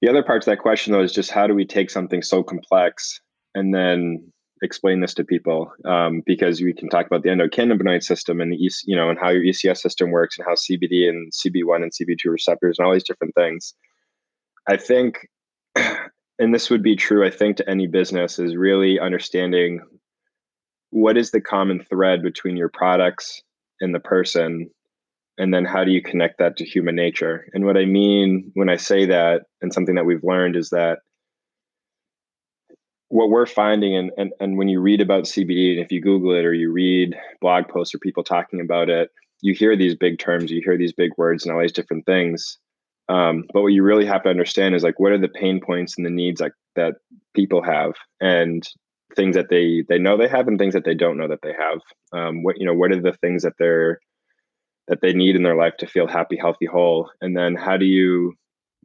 the 0.00 0.08
other 0.08 0.22
part 0.22 0.42
to 0.42 0.50
that 0.50 0.60
question, 0.60 0.92
though, 0.92 1.02
is 1.02 1.12
just 1.12 1.30
how 1.30 1.46
do 1.46 1.54
we 1.54 1.64
take 1.64 1.90
something 1.90 2.22
so 2.22 2.42
complex 2.42 3.20
and 3.54 3.74
then 3.74 4.32
explain 4.62 5.00
this 5.00 5.14
to 5.14 5.24
people? 5.24 5.72
Um, 5.84 6.22
because 6.24 6.60
we 6.60 6.72
can 6.72 6.88
talk 6.88 7.06
about 7.06 7.22
the 7.22 7.30
endocannabinoid 7.30 8.02
system 8.02 8.40
and 8.40 8.52
the 8.52 8.70
you 8.84 8.96
know 8.96 9.10
and 9.10 9.18
how 9.18 9.30
your 9.30 9.42
ECS 9.42 9.78
system 9.78 10.10
works 10.10 10.38
and 10.38 10.46
how 10.46 10.54
CBD 10.54 11.08
and 11.08 11.32
CB1 11.32 11.82
and 11.82 11.92
CB2 11.92 12.30
receptors 12.30 12.78
and 12.78 12.86
all 12.86 12.92
these 12.92 13.04
different 13.04 13.34
things. 13.34 13.74
I 14.68 14.76
think, 14.76 15.26
and 15.74 16.54
this 16.54 16.70
would 16.70 16.82
be 16.82 16.94
true, 16.94 17.26
I 17.26 17.30
think, 17.30 17.56
to 17.56 17.68
any 17.68 17.86
business, 17.86 18.38
is 18.38 18.54
really 18.54 19.00
understanding 19.00 19.80
what 20.90 21.16
is 21.16 21.30
the 21.30 21.40
common 21.40 21.84
thread 21.84 22.22
between 22.22 22.56
your 22.56 22.68
products 22.68 23.42
and 23.80 23.94
the 23.94 24.00
person 24.00 24.70
and 25.38 25.54
then 25.54 25.64
how 25.64 25.84
do 25.84 25.90
you 25.90 26.02
connect 26.02 26.38
that 26.38 26.56
to 26.58 26.64
human 26.64 26.96
nature? 26.96 27.46
And 27.54 27.64
what 27.64 27.76
i 27.76 27.84
mean 27.84 28.50
when 28.54 28.68
i 28.68 28.76
say 28.76 29.06
that 29.06 29.42
and 29.62 29.72
something 29.72 29.94
that 29.94 30.06
we've 30.06 30.24
learned 30.24 30.56
is 30.56 30.70
that 30.70 30.98
what 33.10 33.30
we're 33.30 33.46
finding 33.46 33.96
and, 33.96 34.10
and, 34.18 34.32
and 34.38 34.58
when 34.58 34.68
you 34.68 34.80
read 34.80 35.00
about 35.00 35.24
cbd 35.24 35.72
and 35.72 35.80
if 35.80 35.90
you 35.90 36.00
google 36.00 36.34
it 36.34 36.44
or 36.44 36.52
you 36.52 36.70
read 36.70 37.16
blog 37.40 37.66
posts 37.68 37.94
or 37.94 37.98
people 37.98 38.22
talking 38.22 38.60
about 38.60 38.90
it 38.90 39.10
you 39.40 39.54
hear 39.54 39.76
these 39.76 39.94
big 39.94 40.18
terms 40.18 40.50
you 40.50 40.60
hear 40.64 40.76
these 40.76 40.92
big 40.92 41.12
words 41.16 41.44
and 41.44 41.54
all 41.54 41.60
these 41.60 41.72
different 41.72 42.06
things. 42.06 42.58
Um, 43.08 43.44
but 43.54 43.62
what 43.62 43.72
you 43.72 43.82
really 43.82 44.04
have 44.04 44.22
to 44.24 44.28
understand 44.28 44.74
is 44.74 44.82
like 44.82 45.00
what 45.00 45.12
are 45.12 45.18
the 45.18 45.28
pain 45.28 45.60
points 45.64 45.96
and 45.96 46.04
the 46.04 46.10
needs 46.10 46.40
that, 46.40 46.52
that 46.76 46.96
people 47.34 47.62
have 47.62 47.94
and 48.20 48.68
things 49.16 49.34
that 49.34 49.48
they 49.48 49.82
they 49.88 49.98
know 49.98 50.18
they 50.18 50.28
have 50.28 50.46
and 50.46 50.58
things 50.58 50.74
that 50.74 50.84
they 50.84 50.94
don't 50.94 51.16
know 51.16 51.28
that 51.28 51.40
they 51.42 51.54
have. 51.58 51.80
Um, 52.12 52.42
what 52.42 52.58
you 52.58 52.66
know 52.66 52.74
what 52.74 52.92
are 52.92 53.00
the 53.00 53.14
things 53.14 53.42
that 53.44 53.54
they're 53.58 54.00
that 54.88 55.00
they 55.00 55.12
need 55.12 55.36
in 55.36 55.42
their 55.42 55.56
life 55.56 55.76
to 55.78 55.86
feel 55.86 56.06
happy 56.06 56.36
healthy 56.36 56.66
whole? 56.66 57.10
And 57.20 57.36
then 57.36 57.54
how 57.54 57.76
do 57.76 57.84
you 57.84 58.34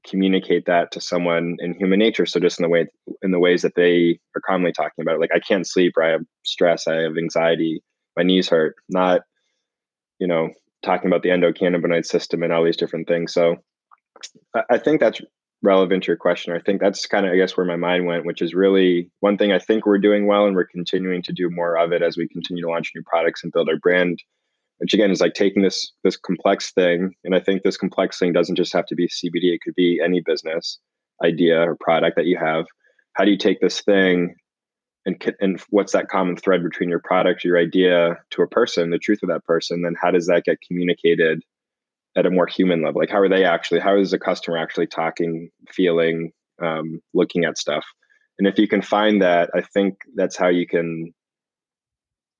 communicate 0.05 0.65
that 0.65 0.91
to 0.91 1.01
someone 1.01 1.57
in 1.59 1.73
human 1.73 1.99
nature? 1.99 2.25
So 2.25 2.39
just 2.39 2.59
in 2.59 2.63
the 2.63 2.69
way 2.69 2.87
in 3.21 3.31
the 3.31 3.39
ways 3.39 3.61
that 3.61 3.75
they 3.75 4.19
are 4.35 4.41
commonly 4.41 4.73
talking 4.73 5.01
about 5.01 5.15
it. 5.15 5.21
Like 5.21 5.31
i 5.33 5.39
can't 5.39 5.67
sleep 5.67 5.93
or 5.97 6.03
i 6.03 6.09
have 6.09 6.25
stress 6.43 6.87
i 6.87 6.95
have 6.95 7.17
anxiety 7.17 7.81
my 8.17 8.23
knees 8.23 8.49
hurt. 8.49 8.75
Not 8.89 9.21
you 10.19 10.27
know 10.27 10.49
talking 10.83 11.07
about 11.07 11.23
the 11.23 11.29
endocannabinoid 11.29 12.05
system 12.05 12.43
and 12.43 12.51
all 12.51 12.63
these 12.63 12.77
different 12.77 13.07
things. 13.07 13.33
So 13.33 13.55
i 14.69 14.77
think 14.77 14.99
that's 14.99 15.21
relevant 15.63 16.03
to 16.03 16.07
your 16.07 16.17
question. 16.17 16.53
I 16.53 16.59
think 16.59 16.81
that's 16.81 17.07
kind 17.07 17.25
of, 17.25 17.31
I 17.31 17.37
guess, 17.37 17.57
where 17.57 17.65
my 17.65 17.77
mind 17.77 18.05
went, 18.05 18.25
which 18.25 18.41
is 18.41 18.53
really 18.53 19.09
one 19.21 19.37
thing 19.37 19.51
I 19.51 19.59
think 19.59 19.85
we're 19.85 19.97
doing 19.97 20.27
well, 20.27 20.45
and 20.45 20.55
we're 20.55 20.67
continuing 20.67 21.23
to 21.23 21.33
do 21.33 21.49
more 21.49 21.77
of 21.77 21.91
it 21.93 22.03
as 22.03 22.17
we 22.17 22.27
continue 22.27 22.61
to 22.61 22.69
launch 22.69 22.91
new 22.93 23.01
products 23.03 23.43
and 23.43 23.53
build 23.53 23.69
our 23.69 23.77
brand. 23.77 24.19
Which 24.79 24.93
again 24.93 25.11
is 25.11 25.21
like 25.21 25.33
taking 25.33 25.61
this 25.61 25.91
this 26.03 26.17
complex 26.17 26.71
thing, 26.71 27.13
and 27.23 27.35
I 27.35 27.39
think 27.39 27.63
this 27.63 27.77
complex 27.77 28.19
thing 28.19 28.33
doesn't 28.33 28.55
just 28.55 28.73
have 28.73 28.85
to 28.87 28.95
be 28.95 29.07
CBD; 29.07 29.53
it 29.53 29.61
could 29.63 29.75
be 29.75 30.01
any 30.03 30.21
business 30.21 30.79
idea 31.23 31.61
or 31.61 31.77
product 31.79 32.15
that 32.17 32.25
you 32.25 32.37
have. 32.37 32.65
How 33.13 33.23
do 33.23 33.31
you 33.31 33.37
take 33.37 33.61
this 33.61 33.81
thing 33.81 34.35
and 35.05 35.35
and 35.39 35.61
what's 35.69 35.93
that 35.93 36.09
common 36.09 36.37
thread 36.37 36.63
between 36.63 36.89
your 36.89 37.01
product, 37.03 37.43
your 37.43 37.57
idea, 37.57 38.17
to 38.31 38.41
a 38.41 38.47
person, 38.47 38.89
the 38.89 38.97
truth 38.97 39.19
of 39.23 39.29
that 39.29 39.45
person? 39.45 39.83
Then 39.83 39.95
how 40.01 40.11
does 40.11 40.27
that 40.27 40.43
get 40.43 40.57
communicated 40.67 41.43
at 42.15 42.25
a 42.25 42.31
more 42.31 42.47
human 42.47 42.83
level 42.83 43.01
like 43.01 43.09
how 43.09 43.19
are 43.19 43.29
they 43.29 43.43
actually 43.43 43.79
how 43.79 43.97
is 43.97 44.11
the 44.11 44.19
customer 44.19 44.57
actually 44.57 44.87
talking 44.87 45.49
feeling 45.69 46.31
um, 46.61 46.99
looking 47.13 47.43
at 47.45 47.57
stuff 47.57 47.83
and 48.37 48.47
if 48.47 48.57
you 48.57 48.67
can 48.67 48.81
find 48.81 49.21
that 49.21 49.49
i 49.55 49.61
think 49.61 49.95
that's 50.15 50.37
how 50.37 50.47
you 50.47 50.67
can 50.67 51.11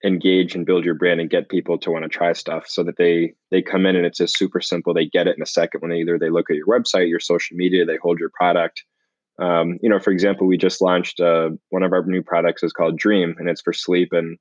engage 0.04 0.54
and 0.54 0.66
build 0.66 0.84
your 0.84 0.96
brand 0.96 1.22
and 1.22 1.30
get 1.30 1.48
people 1.50 1.78
to 1.78 1.90
want 1.90 2.04
to 2.04 2.10
try 2.10 2.34
stuff 2.34 2.68
so 2.68 2.84
that 2.84 2.98
they 2.98 3.34
they 3.52 3.62
come 3.62 3.86
in 3.86 3.96
and 3.96 4.06
it's 4.06 4.18
just 4.18 4.38
super 4.38 4.60
simple 4.60 4.94
they 4.94 5.06
get 5.06 5.28
it 5.28 5.38
in 5.38 5.42
a 5.42 5.46
second 5.46 5.80
when 5.82 5.90
they 5.90 5.98
either 5.98 6.20
they 6.20 6.30
look 6.30 6.50
at 6.50 6.58
your 6.58 6.68
website 6.68 7.08
your 7.08 7.22
social 7.22 7.56
media 7.56 7.86
they 7.86 7.96
hold 7.98 8.20
your 8.20 8.32
product 8.38 8.84
um, 9.40 9.80
you 9.82 9.90
know 9.90 10.00
for 10.00 10.12
example 10.12 10.46
we 10.46 10.58
just 10.58 10.82
launched 10.82 11.22
uh, 11.22 11.50
one 11.70 11.84
of 11.84 11.94
our 11.94 12.04
new 12.06 12.22
products 12.22 12.64
is 12.64 12.74
called 12.74 12.98
dream 12.98 13.34
and 13.40 13.48
it's 13.48 13.62
for 13.62 13.72
sleep 13.72 14.12
and 14.12 14.38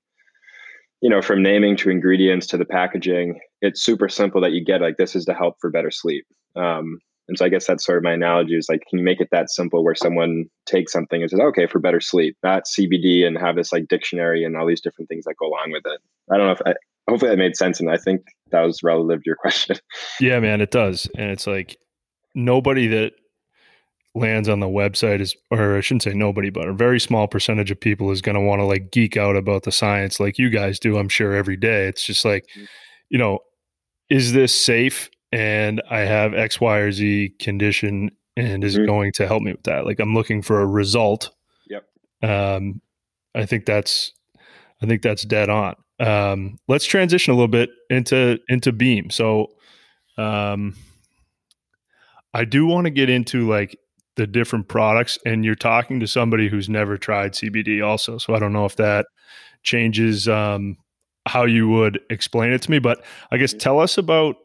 you 1.02 1.10
know, 1.10 1.20
from 1.20 1.42
naming 1.42 1.76
to 1.76 1.90
ingredients 1.90 2.46
to 2.46 2.56
the 2.56 2.64
packaging, 2.64 3.40
it's 3.60 3.82
super 3.82 4.08
simple 4.08 4.40
that 4.40 4.52
you 4.52 4.64
get 4.64 4.80
like 4.80 4.96
this 4.96 5.16
is 5.16 5.24
to 5.24 5.34
help 5.34 5.56
for 5.60 5.68
better 5.68 5.90
sleep. 5.90 6.24
Um, 6.54 7.00
and 7.32 7.38
so 7.38 7.46
I 7.46 7.48
guess 7.48 7.66
that's 7.66 7.86
sort 7.86 7.96
of 7.96 8.04
my 8.04 8.12
analogy 8.12 8.58
is 8.58 8.66
like, 8.68 8.82
can 8.90 8.98
you 8.98 9.04
make 9.06 9.18
it 9.18 9.28
that 9.32 9.48
simple 9.48 9.82
where 9.82 9.94
someone 9.94 10.44
takes 10.66 10.92
something 10.92 11.22
and 11.22 11.30
says, 11.30 11.40
okay, 11.40 11.66
for 11.66 11.78
better 11.78 11.98
sleep, 11.98 12.36
not 12.42 12.64
CBD 12.66 13.24
and 13.24 13.38
have 13.38 13.56
this 13.56 13.72
like 13.72 13.88
dictionary 13.88 14.44
and 14.44 14.54
all 14.54 14.66
these 14.66 14.82
different 14.82 15.08
things 15.08 15.24
that 15.24 15.36
go 15.38 15.46
along 15.46 15.70
with 15.70 15.82
it. 15.86 15.98
I 16.30 16.36
don't 16.36 16.46
know 16.46 16.52
if 16.52 16.60
I, 16.66 16.74
hopefully 17.08 17.30
that 17.30 17.38
made 17.38 17.56
sense. 17.56 17.80
And 17.80 17.90
I 17.90 17.96
think 17.96 18.20
that 18.50 18.60
was 18.60 18.82
relative 18.82 19.22
to 19.22 19.26
your 19.26 19.36
question. 19.40 19.78
Yeah, 20.20 20.40
man, 20.40 20.60
it 20.60 20.70
does. 20.70 21.08
And 21.16 21.30
it's 21.30 21.46
like 21.46 21.78
nobody 22.34 22.86
that 22.88 23.14
lands 24.14 24.50
on 24.50 24.60
the 24.60 24.66
website 24.66 25.22
is, 25.22 25.34
or 25.50 25.78
I 25.78 25.80
shouldn't 25.80 26.02
say 26.02 26.12
nobody, 26.12 26.50
but 26.50 26.68
a 26.68 26.74
very 26.74 27.00
small 27.00 27.28
percentage 27.28 27.70
of 27.70 27.80
people 27.80 28.10
is 28.10 28.20
going 28.20 28.34
to 28.34 28.42
want 28.42 28.60
to 28.60 28.66
like 28.66 28.90
geek 28.90 29.16
out 29.16 29.36
about 29.36 29.62
the 29.62 29.72
science 29.72 30.20
like 30.20 30.38
you 30.38 30.50
guys 30.50 30.78
do, 30.78 30.98
I'm 30.98 31.08
sure, 31.08 31.32
every 31.32 31.56
day. 31.56 31.86
It's 31.86 32.04
just 32.04 32.26
like, 32.26 32.44
mm-hmm. 32.54 32.64
you 33.08 33.16
know, 33.16 33.38
is 34.10 34.34
this 34.34 34.54
safe? 34.54 35.08
And 35.32 35.82
I 35.90 36.00
have 36.00 36.34
X, 36.34 36.60
Y, 36.60 36.78
or 36.78 36.92
Z 36.92 37.34
condition, 37.38 38.10
and 38.36 38.62
is 38.62 38.76
mm-hmm. 38.76 38.86
going 38.86 39.12
to 39.12 39.26
help 39.26 39.42
me 39.42 39.52
with 39.52 39.62
that? 39.64 39.86
Like, 39.86 39.98
I'm 39.98 40.14
looking 40.14 40.42
for 40.42 40.60
a 40.60 40.66
result. 40.66 41.30
Yep. 41.68 41.84
Um, 42.22 42.80
I 43.34 43.46
think 43.46 43.64
that's, 43.64 44.12
I 44.82 44.86
think 44.86 45.02
that's 45.02 45.22
dead 45.22 45.48
on. 45.48 45.74
Um, 46.00 46.58
let's 46.68 46.84
transition 46.84 47.32
a 47.32 47.36
little 47.36 47.48
bit 47.48 47.70
into 47.88 48.38
into 48.48 48.72
Beam. 48.72 49.08
So, 49.10 49.52
um, 50.18 50.74
I 52.34 52.44
do 52.44 52.66
want 52.66 52.86
to 52.86 52.90
get 52.90 53.10
into 53.10 53.48
like 53.48 53.78
the 54.16 54.26
different 54.26 54.68
products 54.68 55.18
and 55.24 55.44
you're 55.44 55.54
talking 55.54 56.00
to 56.00 56.06
somebody 56.06 56.48
who's 56.48 56.68
never 56.68 56.96
tried 56.96 57.32
CBD 57.32 57.84
also. 57.86 58.18
So 58.18 58.34
I 58.34 58.38
don't 58.38 58.52
know 58.52 58.64
if 58.64 58.76
that 58.76 59.06
changes 59.62 60.28
um, 60.28 60.76
how 61.26 61.44
you 61.44 61.68
would 61.68 62.00
explain 62.10 62.52
it 62.52 62.62
to 62.62 62.70
me, 62.70 62.78
but 62.78 63.02
I 63.30 63.36
guess 63.36 63.52
tell 63.52 63.78
us 63.78 63.96
about 63.96 64.36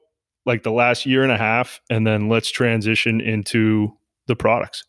like 0.47 0.63
the 0.63 0.71
last 0.71 1.05
year 1.05 1.21
and 1.23 1.31
a 1.31 1.37
half 1.37 1.81
and 1.89 2.07
then 2.07 2.29
let's 2.29 2.49
transition 2.49 3.21
into 3.21 3.91
the 4.27 4.35
products. 4.35 4.83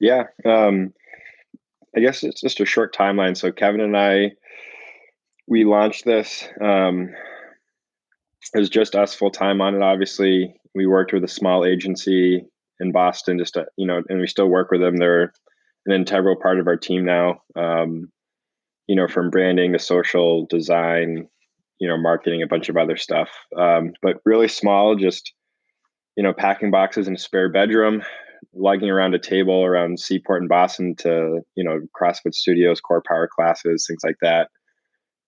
Yeah. 0.00 0.24
Um, 0.44 0.92
I 1.96 2.00
guess 2.00 2.24
it's 2.24 2.40
just 2.40 2.60
a 2.60 2.66
short 2.66 2.94
timeline. 2.94 3.36
So 3.36 3.52
Kevin 3.52 3.80
and 3.80 3.96
I, 3.96 4.32
we 5.46 5.64
launched 5.64 6.04
this. 6.04 6.46
Um, 6.60 7.10
it 8.52 8.58
was 8.58 8.68
just 8.68 8.94
us 8.94 9.14
full 9.14 9.30
time 9.30 9.60
on 9.60 9.74
it. 9.74 9.82
Obviously, 9.82 10.54
we 10.74 10.86
worked 10.86 11.12
with 11.12 11.24
a 11.24 11.28
small 11.28 11.64
agency 11.64 12.44
in 12.80 12.92
Boston, 12.92 13.38
just 13.38 13.54
to, 13.54 13.66
you 13.76 13.86
know, 13.86 14.02
and 14.08 14.20
we 14.20 14.26
still 14.26 14.48
work 14.48 14.70
with 14.70 14.80
them. 14.80 14.96
They're 14.96 15.32
an 15.86 15.92
integral 15.92 16.36
part 16.36 16.58
of 16.58 16.66
our 16.66 16.76
team 16.76 17.04
now. 17.04 17.42
Um, 17.56 18.10
you 18.86 18.96
know, 18.96 19.08
from 19.08 19.30
branding 19.30 19.72
to 19.72 19.78
social 19.78 20.46
design, 20.46 21.28
you 21.78 21.88
know, 21.88 21.96
marketing, 21.96 22.42
a 22.42 22.46
bunch 22.46 22.68
of 22.68 22.76
other 22.76 22.96
stuff. 22.96 23.28
Um, 23.56 23.92
but 24.02 24.16
really 24.24 24.48
small, 24.48 24.96
just 24.96 25.32
you 26.16 26.22
know, 26.22 26.32
packing 26.32 26.70
boxes 26.70 27.08
in 27.08 27.14
a 27.14 27.18
spare 27.18 27.48
bedroom, 27.48 28.02
lugging 28.54 28.90
around 28.90 29.14
a 29.14 29.18
table 29.18 29.64
around 29.64 29.98
Seaport 29.98 30.42
in 30.42 30.48
Boston 30.48 30.94
to 30.98 31.40
you 31.56 31.64
know 31.64 31.80
CrossFit 32.00 32.34
studios, 32.34 32.80
core 32.80 33.02
power 33.06 33.28
classes, 33.28 33.86
things 33.86 34.02
like 34.04 34.18
that. 34.22 34.48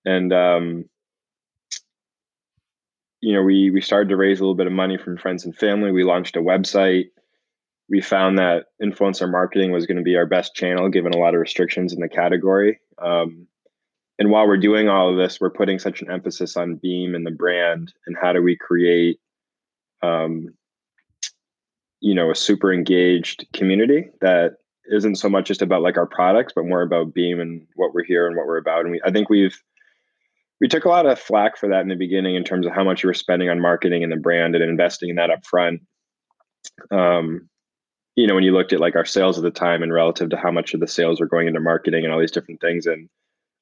And 0.04 0.32
um, 0.32 0.84
you 3.20 3.34
know, 3.34 3.42
we 3.42 3.70
we 3.70 3.80
started 3.80 4.08
to 4.10 4.16
raise 4.16 4.40
a 4.40 4.42
little 4.42 4.54
bit 4.54 4.66
of 4.66 4.72
money 4.72 4.98
from 4.98 5.16
friends 5.16 5.44
and 5.44 5.56
family. 5.56 5.90
We 5.90 6.04
launched 6.04 6.36
a 6.36 6.40
website 6.40 7.06
we 7.88 8.00
found 8.00 8.38
that 8.38 8.66
influencer 8.82 9.30
marketing 9.30 9.72
was 9.72 9.86
going 9.86 9.96
to 9.96 10.02
be 10.02 10.16
our 10.16 10.26
best 10.26 10.54
channel 10.54 10.88
given 10.88 11.12
a 11.12 11.18
lot 11.18 11.34
of 11.34 11.40
restrictions 11.40 11.92
in 11.92 12.00
the 12.00 12.08
category. 12.08 12.80
Um, 13.00 13.46
and 14.18 14.30
while 14.30 14.46
we're 14.46 14.56
doing 14.56 14.88
all 14.88 15.10
of 15.10 15.16
this, 15.16 15.40
we're 15.40 15.50
putting 15.50 15.78
such 15.78 16.00
an 16.00 16.10
emphasis 16.10 16.56
on 16.56 16.76
Beam 16.76 17.14
and 17.14 17.26
the 17.26 17.30
brand 17.30 17.92
and 18.06 18.16
how 18.20 18.32
do 18.32 18.42
we 18.42 18.56
create, 18.56 19.20
um, 20.02 20.48
you 22.00 22.14
know, 22.14 22.30
a 22.30 22.34
super 22.34 22.72
engaged 22.72 23.46
community 23.52 24.08
that 24.20 24.56
isn't 24.90 25.16
so 25.16 25.28
much 25.28 25.48
just 25.48 25.62
about 25.62 25.82
like 25.82 25.98
our 25.98 26.06
products, 26.06 26.52
but 26.54 26.64
more 26.64 26.82
about 26.82 27.12
Beam 27.12 27.40
and 27.40 27.66
what 27.74 27.92
we're 27.92 28.04
here 28.04 28.26
and 28.26 28.36
what 28.36 28.46
we're 28.46 28.56
about. 28.56 28.82
And 28.82 28.92
we, 28.92 29.00
I 29.04 29.10
think 29.10 29.28
we've, 29.28 29.60
we 30.60 30.68
took 30.68 30.86
a 30.86 30.88
lot 30.88 31.04
of 31.04 31.18
flack 31.18 31.58
for 31.58 31.68
that 31.68 31.82
in 31.82 31.88
the 31.88 31.96
beginning 31.96 32.36
in 32.36 32.44
terms 32.44 32.66
of 32.66 32.72
how 32.72 32.84
much 32.84 33.02
we 33.02 33.08
were 33.08 33.14
spending 33.14 33.50
on 33.50 33.60
marketing 33.60 34.02
and 34.02 34.10
the 34.10 34.16
brand 34.16 34.54
and 34.54 34.64
investing 34.64 35.10
in 35.10 35.16
that 35.16 35.30
up 35.30 35.44
front. 35.44 35.82
Um, 36.90 37.50
you 38.14 38.26
know, 38.26 38.34
when 38.34 38.44
you 38.44 38.52
looked 38.52 38.72
at 38.72 38.80
like 38.80 38.96
our 38.96 39.04
sales 39.04 39.36
at 39.36 39.44
the 39.44 39.50
time 39.50 39.82
and 39.82 39.92
relative 39.92 40.30
to 40.30 40.38
how 40.38 40.50
much 40.50 40.72
of 40.72 40.80
the 40.80 40.88
sales 40.88 41.20
were 41.20 41.26
going 41.26 41.48
into 41.48 41.60
marketing 41.60 42.04
and 42.04 42.12
all 42.12 42.18
these 42.18 42.30
different 42.30 42.62
things. 42.62 42.86
And 42.86 43.10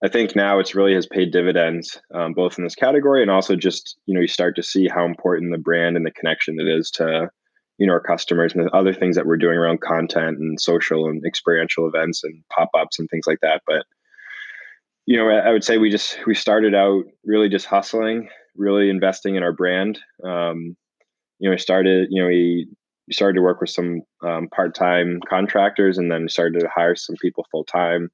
I 0.04 0.08
think 0.08 0.36
now 0.36 0.58
it's 0.58 0.74
really 0.74 0.92
has 0.94 1.06
paid 1.06 1.32
dividends, 1.32 1.98
um, 2.12 2.34
both 2.34 2.58
in 2.58 2.64
this 2.64 2.74
category 2.74 3.22
and 3.22 3.30
also 3.30 3.56
just, 3.56 3.96
you 4.04 4.14
know, 4.14 4.20
you 4.20 4.28
start 4.28 4.54
to 4.56 4.62
see 4.62 4.86
how 4.86 5.06
important 5.06 5.50
the 5.50 5.56
brand 5.58 5.96
and 5.96 6.04
the 6.04 6.10
connection 6.10 6.60
it 6.60 6.68
is 6.68 6.90
to, 6.92 7.30
you 7.78 7.86
know, 7.86 7.94
our 7.94 8.02
customers 8.02 8.52
and 8.52 8.66
the 8.66 8.70
other 8.72 8.92
things 8.92 9.16
that 9.16 9.24
we're 9.24 9.38
doing 9.38 9.56
around 9.56 9.80
content 9.80 10.36
and 10.38 10.60
social 10.60 11.06
and 11.06 11.24
experiential 11.24 11.88
events 11.88 12.22
and 12.22 12.44
pop-ups 12.54 12.98
and 12.98 13.08
things 13.08 13.26
like 13.26 13.38
that. 13.40 13.62
But, 13.66 13.86
you 15.06 15.16
know, 15.16 15.30
I 15.30 15.50
would 15.50 15.64
say 15.64 15.78
we 15.78 15.88
just, 15.88 16.18
we 16.26 16.34
started 16.34 16.74
out 16.74 17.04
really 17.24 17.48
just 17.48 17.64
hustling, 17.64 18.28
really 18.54 18.90
investing 18.90 19.36
in 19.36 19.42
our 19.42 19.52
brand. 19.52 19.98
Um, 20.22 20.76
you 21.38 21.48
know, 21.48 21.52
we 21.52 21.58
started, 21.58 22.08
you 22.10 22.20
know, 22.20 22.28
we 22.28 22.68
started 23.10 23.36
to 23.36 23.42
work 23.42 23.62
with 23.62 23.70
some 23.70 24.02
um, 24.22 24.48
part-time 24.54 25.20
contractors 25.26 25.96
and 25.96 26.12
then 26.12 26.28
started 26.28 26.60
to 26.60 26.68
hire 26.68 26.94
some 26.94 27.16
people 27.22 27.46
full-time 27.50 28.10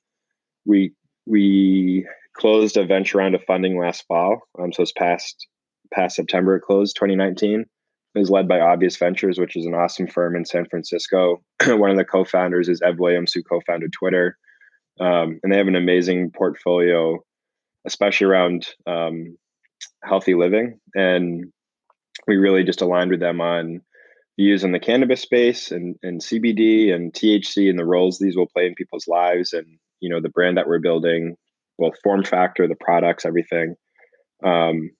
we 0.66 0.92
we 1.26 2.06
closed 2.34 2.76
a 2.76 2.84
venture 2.84 3.18
round 3.18 3.34
of 3.34 3.44
funding 3.44 3.78
last 3.78 4.04
fall. 4.06 4.40
Um, 4.58 4.72
so 4.72 4.82
it's 4.82 4.92
past 4.92 5.46
past 5.92 6.14
september 6.14 6.54
it 6.54 6.60
closed 6.60 6.94
2019 6.94 7.62
it 8.14 8.18
was 8.18 8.30
led 8.30 8.46
by 8.46 8.60
obvious 8.60 8.96
ventures 8.96 9.40
which 9.40 9.56
is 9.56 9.66
an 9.66 9.74
awesome 9.74 10.06
firm 10.06 10.36
in 10.36 10.44
san 10.44 10.64
francisco. 10.66 11.42
One 11.66 11.90
of 11.90 11.96
the 11.96 12.04
co-founders 12.04 12.68
is 12.68 12.80
ev 12.80 13.00
williams 13.00 13.32
who 13.32 13.42
co-founded 13.42 13.92
twitter. 13.92 14.36
Um, 15.00 15.40
and 15.42 15.52
they 15.52 15.56
have 15.56 15.66
an 15.66 15.74
amazing 15.74 16.30
portfolio 16.30 17.18
especially 17.86 18.26
around 18.26 18.68
um, 18.86 19.36
healthy 20.04 20.34
living. 20.34 20.78
And 20.94 21.52
we 22.26 22.36
really 22.36 22.64
just 22.64 22.82
aligned 22.82 23.10
with 23.10 23.20
them 23.20 23.40
on 23.40 23.80
views 24.38 24.64
in 24.64 24.72
the 24.72 24.80
cannabis 24.80 25.20
space 25.20 25.70
and, 25.70 25.96
and 26.02 26.20
CBD 26.20 26.92
and 26.92 27.12
THC 27.12 27.68
and 27.68 27.78
the 27.78 27.84
roles 27.84 28.18
these 28.18 28.36
will 28.36 28.48
play 28.48 28.66
in 28.66 28.74
people's 28.74 29.08
lives. 29.08 29.52
And 29.52 29.66
you 30.00 30.08
know 30.08 30.20
the 30.20 30.28
brand 30.28 30.56
that 30.56 30.66
we're 30.66 30.78
building, 30.78 31.36
both 31.78 31.94
form 32.02 32.24
factor, 32.24 32.66
the 32.66 32.74
products, 32.74 33.24
everything. 33.24 33.74
Um, 34.44 34.90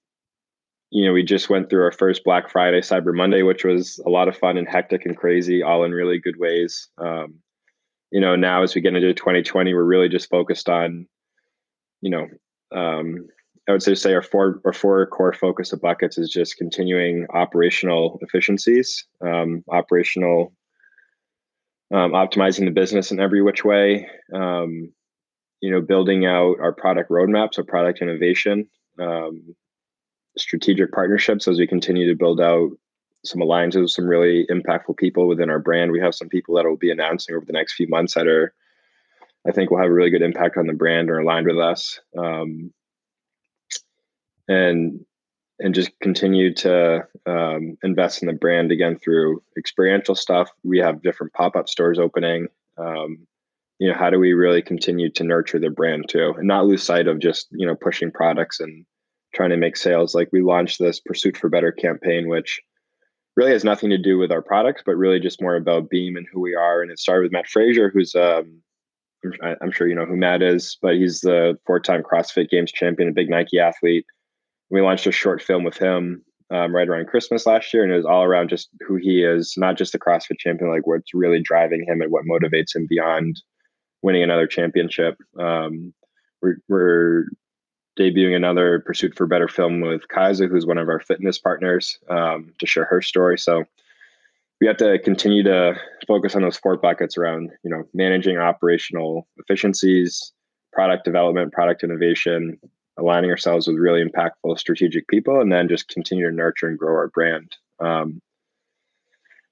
you 0.91 1.07
know, 1.07 1.13
we 1.13 1.23
just 1.23 1.49
went 1.49 1.71
through 1.71 1.85
our 1.85 1.93
first 1.93 2.25
Black 2.25 2.51
Friday, 2.51 2.81
Cyber 2.81 3.15
Monday, 3.15 3.43
which 3.43 3.65
was 3.65 4.01
a 4.05 4.11
lot 4.11 4.29
of 4.29 4.37
fun 4.37 4.59
and 4.59 4.69
hectic 4.69 5.07
and 5.07 5.17
crazy, 5.17 5.63
all 5.63 5.85
in 5.85 5.93
really 5.93 6.19
good 6.19 6.37
ways. 6.39 6.89
Um, 6.99 7.35
you 8.11 8.21
know, 8.21 8.35
now 8.35 8.63
as 8.63 8.75
we 8.75 8.81
get 8.81 8.95
into 8.95 9.15
2020, 9.15 9.73
we're 9.73 9.85
really 9.85 10.09
just 10.09 10.29
focused 10.29 10.69
on, 10.69 11.07
you 12.01 12.11
know, 12.11 12.27
um, 12.75 13.29
I 13.69 13.73
would 13.73 13.83
say 13.85 13.95
say 13.95 14.15
our 14.15 14.23
four 14.23 14.61
our 14.65 14.73
four 14.73 15.07
core 15.07 15.33
focus 15.33 15.73
of 15.73 15.81
buckets 15.81 16.19
is 16.19 16.29
just 16.29 16.57
continuing 16.57 17.27
operational 17.33 18.19
efficiencies, 18.23 19.07
um, 19.25 19.63
operational 19.71 20.53
um, 21.93 22.13
optimizing 22.13 22.65
the 22.65 22.71
business 22.71 23.11
in 23.11 23.21
every 23.21 23.43
which 23.43 23.65
way. 23.65 24.09
Um, 24.35 24.93
you 25.61 25.71
know, 25.71 25.81
building 25.81 26.25
out 26.25 26.57
our 26.61 26.73
product 26.73 27.11
roadmap, 27.11 27.55
so 27.55 27.63
product 27.63 28.01
innovation, 28.01 28.69
um, 28.99 29.55
strategic 30.39 30.93
partnerships 30.93 31.47
as 31.49 31.59
we 31.59 31.67
continue 31.67 32.09
to 32.09 32.17
build 32.17 32.41
out 32.41 32.71
some 33.25 33.43
alliances 33.43 33.83
with 33.83 33.91
some 33.91 34.07
really 34.07 34.47
impactful 34.51 34.97
people 34.97 35.29
within 35.29 35.51
our 35.51 35.59
brand. 35.59 35.93
We 35.93 36.01
have 36.01 36.15
some 36.15 36.29
people 36.29 36.55
that 36.55 36.65
will 36.65 36.77
be 36.77 36.91
announcing 36.91 37.35
over 37.35 37.45
the 37.45 37.53
next 37.53 37.75
few 37.75 37.89
months 37.89 38.15
that 38.15 38.27
are, 38.27 38.55
I 39.47 39.53
think, 39.53 39.71
will 39.71 39.79
have 39.79 39.91
a 39.91 39.93
really 39.93 40.11
good 40.11 40.23
impact 40.23 40.57
on 40.57 40.67
the 40.67 40.73
brand 40.73 41.11
or 41.11 41.19
aligned 41.19 41.47
with 41.47 41.59
us. 41.59 42.01
Um, 42.17 42.73
and 44.49 45.05
and 45.61 45.75
just 45.75 45.91
continue 46.01 46.53
to 46.55 47.07
um, 47.27 47.77
invest 47.83 48.23
in 48.23 48.29
the 48.29 48.35
brand 48.35 48.73
again 48.73 48.99
through 48.99 49.43
experiential 49.57 50.15
stuff. 50.15 50.51
We 50.65 50.79
have 50.79 51.03
different 51.03 51.35
pop 51.35 51.55
up 51.55 51.69
stores 51.69 51.99
opening. 51.99 52.49
Um, 52.79 53.27
you 53.79 53.89
know, 53.89 53.95
how 53.97 54.11
do 54.11 54.19
we 54.19 54.33
really 54.33 54.63
continue 54.63 55.11
to 55.11 55.25
nurture 55.25 55.59
the 55.59 55.71
brand 55.71 56.07
too, 56.09 56.35
and 56.37 56.49
not 56.49 56.67
lose 56.67 56.83
sight 56.83 57.07
of 57.07 57.19
just 57.19 57.49
you 57.51 57.67
know 57.67 57.75
pushing 57.75 58.11
products 58.11 58.61
and 58.61 58.85
trying 59.35 59.51
to 59.51 59.57
make 59.57 59.77
sales. 59.77 60.15
Like 60.15 60.29
we 60.33 60.43
launched 60.43 60.79
this 60.79 61.01
Pursuit 61.01 61.37
for 61.37 61.49
Better 61.49 61.73
campaign, 61.73 62.29
which 62.29 62.61
really 63.37 63.53
has 63.53 63.65
nothing 63.65 63.91
to 63.91 63.99
do 63.99 64.19
with 64.19 64.33
our 64.33 64.43
products, 64.43 64.83
but 64.85 64.97
really 64.97 65.21
just 65.21 65.41
more 65.41 65.57
about 65.57 65.89
Beam 65.89 66.17
and 66.17 66.27
who 66.33 66.41
we 66.41 66.55
are. 66.55 66.83
And 66.83 66.91
it 66.91 66.99
started 66.99 67.23
with 67.23 67.33
Mat 67.33 67.47
Fraser, 67.47 67.91
who's 67.91 68.15
um, 68.15 68.61
I'm, 69.43 69.57
I'm 69.63 69.73
sure 69.73 69.87
you 69.87 69.95
know 69.95 70.07
who 70.07 70.17
Matt 70.17 70.43
is, 70.43 70.77
but 70.83 70.95
he's 70.95 71.21
the 71.21 71.59
four-time 71.67 72.03
CrossFit 72.03 72.49
Games 72.49 72.73
champion, 72.73 73.09
a 73.09 73.13
big 73.13 73.31
Nike 73.31 73.59
athlete 73.59 74.07
we 74.71 74.81
launched 74.81 75.07
a 75.07 75.13
short 75.13 75.43
film 75.43 75.65
with 75.65 75.77
him 75.77 76.25
um, 76.51 76.75
right 76.75 76.89
around 76.89 77.09
Christmas 77.09 77.47
last 77.47 77.73
year, 77.73 77.83
and 77.83 77.93
it 77.93 77.97
was 77.97 78.07
all 78.07 78.25
around 78.25 78.49
just 78.49 78.71
who 78.87 78.97
he 78.97 79.23
is, 79.23 79.55
not 79.57 79.77
just 79.77 79.95
a 79.95 79.99
CrossFit 79.99 80.39
champion, 80.39 80.71
like 80.71 80.87
what's 80.87 81.15
really 81.15 81.41
driving 81.43 81.85
him 81.87 82.01
and 82.01 82.11
what 82.11 82.25
motivates 82.25 82.75
him 82.75 82.87
beyond 82.89 83.41
winning 84.03 84.23
another 84.23 84.47
championship. 84.47 85.17
Um, 85.39 85.93
we're, 86.43 86.57
we're, 86.69 87.25
debuting 87.99 88.35
another 88.35 88.81
Pursuit 88.81 89.15
for 89.15 89.27
Better 89.27 89.49
film 89.49 89.81
with 89.81 90.09
Kaiser, 90.09 90.49
who's 90.49 90.65
one 90.65 90.79
of 90.79 90.89
our 90.89 91.01
fitness 91.01 91.39
partners, 91.39 91.99
um, 92.09 92.53
to 92.59 92.67
share 92.67 92.85
her 92.87 93.03
story. 93.03 93.37
So 93.37 93.65
we 94.61 94.67
have 94.67 94.79
to 94.79 94.99
continue 95.01 95.43
to 95.43 95.75
focus 96.07 96.35
on 96.35 96.43
those 96.43 96.57
four 96.57 96.77
buckets 96.77 97.19
around, 97.19 97.51
you 97.63 97.71
know, 97.71 97.83
managing 97.93 98.39
operational 98.39 99.27
efficiencies, 99.37 100.33
product 100.73 101.05
development, 101.05 101.53
product 101.53 101.83
innovation, 101.83 102.59
aligning 102.99 103.31
ourselves 103.31 103.67
with 103.67 103.77
really 103.77 104.05
impactful 104.05 104.59
strategic 104.59 105.09
people, 105.09 105.41
and 105.41 105.53
then 105.53 105.69
just 105.69 105.89
continue 105.89 106.29
to 106.29 106.35
nurture 106.35 106.69
and 106.69 106.79
grow 106.79 106.95
our 106.95 107.09
brand. 107.09 107.57
Um, 107.81 108.21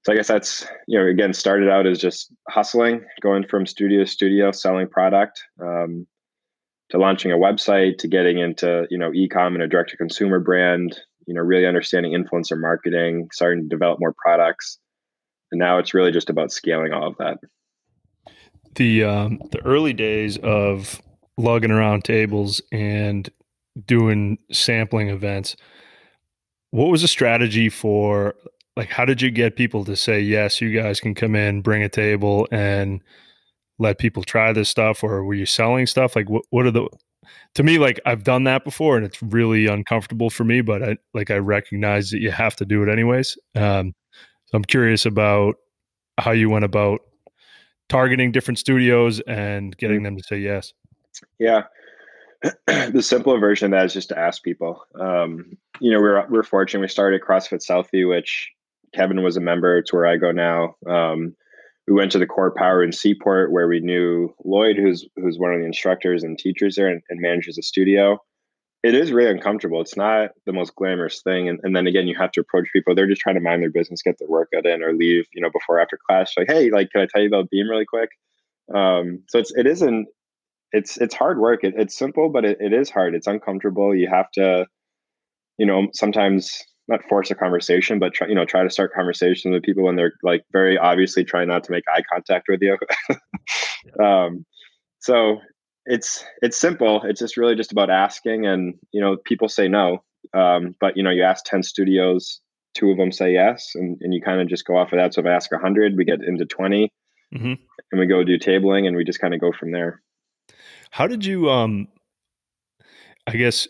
so 0.05 0.13
I 0.13 0.15
guess 0.15 0.27
that's 0.27 0.65
you 0.87 0.97
know 0.97 1.05
again 1.05 1.33
started 1.33 1.69
out 1.69 1.85
as 1.85 1.99
just 1.99 2.33
hustling, 2.47 3.03
going 3.21 3.45
from 3.47 3.65
studio 3.65 4.03
to 4.03 4.09
studio, 4.09 4.51
selling 4.51 4.87
product, 4.87 5.43
um, 5.61 6.07
to 6.89 6.97
launching 6.97 7.31
a 7.31 7.37
website, 7.37 7.97
to 7.99 8.07
getting 8.07 8.39
into 8.39 8.87
you 8.89 8.97
know 8.97 9.13
e-com 9.13 9.55
and 9.55 9.63
a 9.63 9.67
direct 9.67 9.91
to 9.91 9.97
consumer 9.97 10.39
brand. 10.39 10.99
You 11.27 11.35
know, 11.35 11.41
really 11.41 11.67
understanding 11.67 12.13
influencer 12.13 12.59
marketing, 12.59 13.27
starting 13.31 13.63
to 13.63 13.69
develop 13.69 13.99
more 13.99 14.15
products, 14.17 14.79
and 15.51 15.59
now 15.59 15.77
it's 15.77 15.93
really 15.93 16.11
just 16.11 16.29
about 16.29 16.51
scaling 16.51 16.93
all 16.93 17.07
of 17.07 17.17
that. 17.17 17.37
The 18.75 19.03
um, 19.03 19.39
the 19.51 19.63
early 19.65 19.93
days 19.93 20.37
of 20.37 21.01
lugging 21.39 21.71
around 21.71 22.03
tables 22.03 22.61
and 22.71 23.29
doing 23.85 24.37
sampling 24.51 25.09
events. 25.09 25.55
What 26.71 26.89
was 26.89 27.01
the 27.01 27.07
strategy 27.07 27.69
for 27.69 28.35
like 28.79 28.89
how 28.89 29.03
did 29.03 29.21
you 29.21 29.29
get 29.29 29.57
people 29.57 29.83
to 29.83 29.95
say 29.95 30.21
yes 30.21 30.61
you 30.61 30.71
guys 30.71 31.01
can 31.01 31.13
come 31.13 31.35
in 31.35 31.61
bring 31.61 31.83
a 31.83 31.89
table 31.89 32.47
and 32.49 33.01
let 33.77 33.97
people 33.97 34.23
try 34.23 34.53
this 34.53 34.69
stuff 34.69 35.03
or 35.03 35.25
were 35.25 35.33
you 35.33 35.45
selling 35.45 35.85
stuff 35.85 36.15
like 36.15 36.29
what, 36.29 36.43
what 36.51 36.65
are 36.65 36.71
the 36.71 36.87
to 37.55 37.63
me 37.63 37.77
like 37.77 37.99
i've 38.05 38.23
done 38.23 38.45
that 38.45 38.63
before 38.63 38.95
and 38.95 39.05
it's 39.05 39.21
really 39.21 39.67
uncomfortable 39.67 40.29
for 40.29 40.45
me 40.45 40.61
but 40.61 40.81
i 40.81 40.95
like 41.13 41.29
i 41.29 41.37
recognize 41.37 42.09
that 42.09 42.19
you 42.19 42.31
have 42.31 42.55
to 42.55 42.65
do 42.65 42.81
it 42.81 42.89
anyways 42.89 43.37
um, 43.55 43.93
so 44.45 44.55
i'm 44.55 44.63
curious 44.63 45.05
about 45.05 45.55
how 46.17 46.31
you 46.31 46.49
went 46.49 46.63
about 46.63 47.01
targeting 47.89 48.31
different 48.31 48.59
studios 48.59 49.19
and 49.27 49.75
getting 49.75 49.97
mm-hmm. 49.97 50.05
them 50.05 50.17
to 50.17 50.23
say 50.23 50.37
yes 50.37 50.71
yeah 51.39 51.63
the 52.67 53.01
simpler 53.01 53.37
version 53.37 53.65
of 53.65 53.71
that 53.71 53.85
is 53.85 53.93
just 53.93 54.09
to 54.09 54.17
ask 54.17 54.43
people 54.43 54.85
um, 54.99 55.57
you 55.79 55.91
know 55.91 55.99
we're 55.99 56.25
we're 56.29 56.43
fortunate 56.43 56.81
we 56.81 56.87
started 56.87 57.21
crossfit 57.21 57.65
southie 57.65 58.07
which 58.07 58.53
Kevin 58.93 59.23
was 59.23 59.37
a 59.37 59.41
member. 59.41 59.77
It's 59.77 59.93
where 59.93 60.05
I 60.05 60.17
go 60.17 60.31
now. 60.31 60.75
Um, 60.87 61.35
we 61.87 61.93
went 61.93 62.11
to 62.11 62.19
the 62.19 62.27
Core 62.27 62.53
Power 62.55 62.83
in 62.83 62.91
Seaport 62.91 63.51
where 63.51 63.67
we 63.67 63.79
knew 63.79 64.33
Lloyd, 64.43 64.77
who's 64.77 65.07
who's 65.15 65.39
one 65.39 65.53
of 65.53 65.59
the 65.59 65.65
instructors 65.65 66.23
and 66.23 66.37
teachers 66.37 66.75
there 66.75 66.87
and, 66.87 67.01
and 67.09 67.19
manages 67.19 67.57
a 67.57 67.63
studio. 67.63 68.19
It 68.81 68.95
is 68.95 69.11
really 69.11 69.31
uncomfortable. 69.31 69.81
It's 69.81 69.97
not 69.97 70.29
the 70.45 70.53
most 70.53 70.73
glamorous 70.75 71.21
thing. 71.21 71.49
And, 71.49 71.59
and 71.63 71.75
then 71.75 71.85
again, 71.85 72.07
you 72.07 72.15
have 72.17 72.31
to 72.31 72.41
approach 72.41 72.69
people. 72.71 72.95
They're 72.95 73.09
just 73.09 73.19
trying 73.19 73.35
to 73.35 73.41
mind 73.41 73.61
their 73.61 73.71
business, 73.71 74.01
get 74.01 74.17
their 74.19 74.29
workout 74.29 74.65
in, 74.65 74.81
or 74.81 74.93
leave, 74.93 75.25
you 75.33 75.41
know, 75.41 75.49
before 75.49 75.81
after 75.81 75.99
class. 76.07 76.31
Like, 76.37 76.47
hey, 76.49 76.69
like, 76.69 76.89
can 76.91 77.01
I 77.01 77.07
tell 77.11 77.21
you 77.21 77.27
about 77.27 77.49
Beam 77.49 77.67
really 77.69 77.85
quick? 77.85 78.09
Um, 78.73 79.23
so 79.27 79.39
it's 79.39 79.51
it 79.55 79.67
isn't 79.67 80.07
it's 80.71 80.97
it's 80.97 81.15
hard 81.15 81.39
work. 81.39 81.63
It, 81.63 81.73
it's 81.77 81.97
simple, 81.97 82.29
but 82.29 82.45
it, 82.45 82.57
it 82.59 82.73
is 82.73 82.89
hard. 82.89 83.15
It's 83.15 83.27
uncomfortable. 83.27 83.95
You 83.95 84.07
have 84.09 84.31
to, 84.31 84.67
you 85.57 85.65
know, 85.65 85.87
sometimes 85.93 86.57
not 86.87 87.03
force 87.07 87.29
a 87.31 87.35
conversation, 87.35 87.99
but 87.99 88.13
try, 88.13 88.27
you 88.27 88.35
know, 88.35 88.45
try 88.45 88.63
to 88.63 88.69
start 88.69 88.93
conversations 88.93 89.53
with 89.53 89.63
people 89.63 89.83
when 89.83 89.95
they're 89.95 90.13
like 90.23 90.43
very 90.51 90.77
obviously 90.77 91.23
trying 91.23 91.47
not 91.47 91.63
to 91.65 91.71
make 91.71 91.83
eye 91.87 92.03
contact 92.11 92.47
with 92.49 92.61
you. 92.61 92.77
um, 94.03 94.45
so 94.99 95.37
it's 95.85 96.23
it's 96.41 96.57
simple. 96.57 97.01
It's 97.03 97.19
just 97.19 97.37
really 97.37 97.55
just 97.55 97.71
about 97.71 97.89
asking, 97.89 98.45
and 98.45 98.75
you 98.91 99.01
know, 99.01 99.17
people 99.25 99.47
say 99.47 99.67
no, 99.67 100.03
um, 100.33 100.75
but 100.79 100.97
you 100.97 101.03
know, 101.03 101.09
you 101.09 101.23
ask 101.23 101.45
ten 101.45 101.63
studios, 101.63 102.41
two 102.75 102.91
of 102.91 102.97
them 102.97 103.11
say 103.11 103.33
yes, 103.33 103.71
and, 103.75 103.97
and 104.01 104.13
you 104.13 104.21
kind 104.21 104.41
of 104.41 104.47
just 104.47 104.65
go 104.65 104.77
off 104.77 104.91
of 104.91 104.97
that. 104.97 105.13
So 105.13 105.21
if 105.21 105.27
I 105.27 105.31
ask 105.31 105.49
hundred, 105.51 105.97
we 105.97 106.05
get 106.05 106.23
into 106.23 106.45
20 106.45 106.91
mm-hmm. 107.33 107.53
and 107.91 107.99
we 107.99 108.05
go 108.05 108.23
do 108.23 108.37
tabling, 108.37 108.87
and 108.87 108.95
we 108.95 109.03
just 109.03 109.19
kind 109.19 109.33
of 109.33 109.41
go 109.41 109.51
from 109.51 109.71
there. 109.71 110.01
How 110.89 111.07
did 111.07 111.25
you? 111.25 111.49
um 111.49 111.87
I 113.27 113.33
guess 113.33 113.67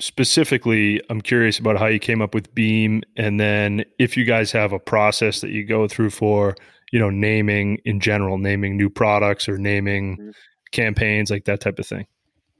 specifically, 0.00 1.00
I'm 1.10 1.20
curious 1.20 1.58
about 1.58 1.78
how 1.78 1.86
you 1.86 1.98
came 1.98 2.20
up 2.20 2.34
with 2.34 2.54
Beam, 2.54 3.02
and 3.16 3.38
then 3.38 3.84
if 3.98 4.16
you 4.16 4.24
guys 4.24 4.50
have 4.52 4.72
a 4.72 4.78
process 4.78 5.40
that 5.42 5.50
you 5.50 5.64
go 5.64 5.86
through 5.86 6.10
for, 6.10 6.56
you 6.92 6.98
know, 6.98 7.10
naming 7.10 7.78
in 7.84 8.00
general, 8.00 8.38
naming 8.38 8.76
new 8.76 8.90
products 8.90 9.48
or 9.48 9.58
naming 9.58 10.16
mm-hmm. 10.16 10.30
campaigns, 10.72 11.30
like 11.30 11.44
that 11.44 11.60
type 11.60 11.78
of 11.78 11.86
thing. 11.86 12.06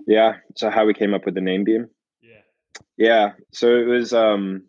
Yeah. 0.07 0.37
So 0.57 0.71
how 0.71 0.85
we 0.85 0.95
came 0.95 1.15
up 1.15 1.25
with 1.25 1.35
the 1.35 1.41
name 1.41 1.65
Beam? 1.65 1.89
Yeah. 2.23 2.41
Yeah. 2.97 3.33
So 3.53 3.77
it 3.77 3.87
was 3.87 4.13
um 4.13 4.65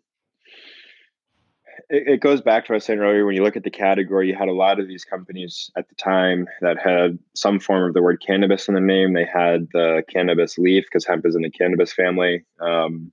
it, 1.90 2.20
goes 2.20 2.40
back 2.40 2.64
to 2.64 2.72
what 2.72 2.74
I 2.74 2.76
was 2.76 2.84
saying 2.84 3.00
earlier. 3.00 3.26
When 3.26 3.36
you 3.36 3.42
look 3.42 3.56
at 3.56 3.64
the 3.64 3.70
category, 3.70 4.28
you 4.28 4.36
had 4.36 4.48
a 4.48 4.52
lot 4.52 4.80
of 4.80 4.88
these 4.88 5.04
companies 5.04 5.70
at 5.76 5.88
the 5.88 5.94
time 5.94 6.46
that 6.60 6.78
had 6.78 7.18
some 7.34 7.60
form 7.60 7.88
of 7.88 7.94
the 7.94 8.02
word 8.02 8.22
cannabis 8.24 8.68
in 8.68 8.74
the 8.74 8.80
name. 8.80 9.12
They 9.12 9.24
had 9.24 9.68
the 9.72 10.02
cannabis 10.08 10.58
leaf 10.58 10.84
because 10.84 11.06
hemp 11.06 11.26
is 11.26 11.36
in 11.36 11.42
the 11.42 11.50
cannabis 11.50 11.92
family. 11.92 12.44
Um, 12.60 13.12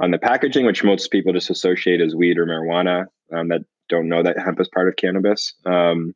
on 0.00 0.10
the 0.10 0.18
packaging, 0.18 0.66
which 0.66 0.84
most 0.84 1.10
people 1.10 1.32
just 1.32 1.50
associate 1.50 2.00
as 2.00 2.14
weed 2.14 2.38
or 2.38 2.46
marijuana, 2.46 3.06
um, 3.32 3.48
that 3.48 3.62
don't 3.88 4.08
know 4.08 4.22
that 4.22 4.38
hemp 4.38 4.60
is 4.60 4.68
part 4.68 4.88
of 4.88 4.96
cannabis, 4.96 5.54
um, 5.64 6.14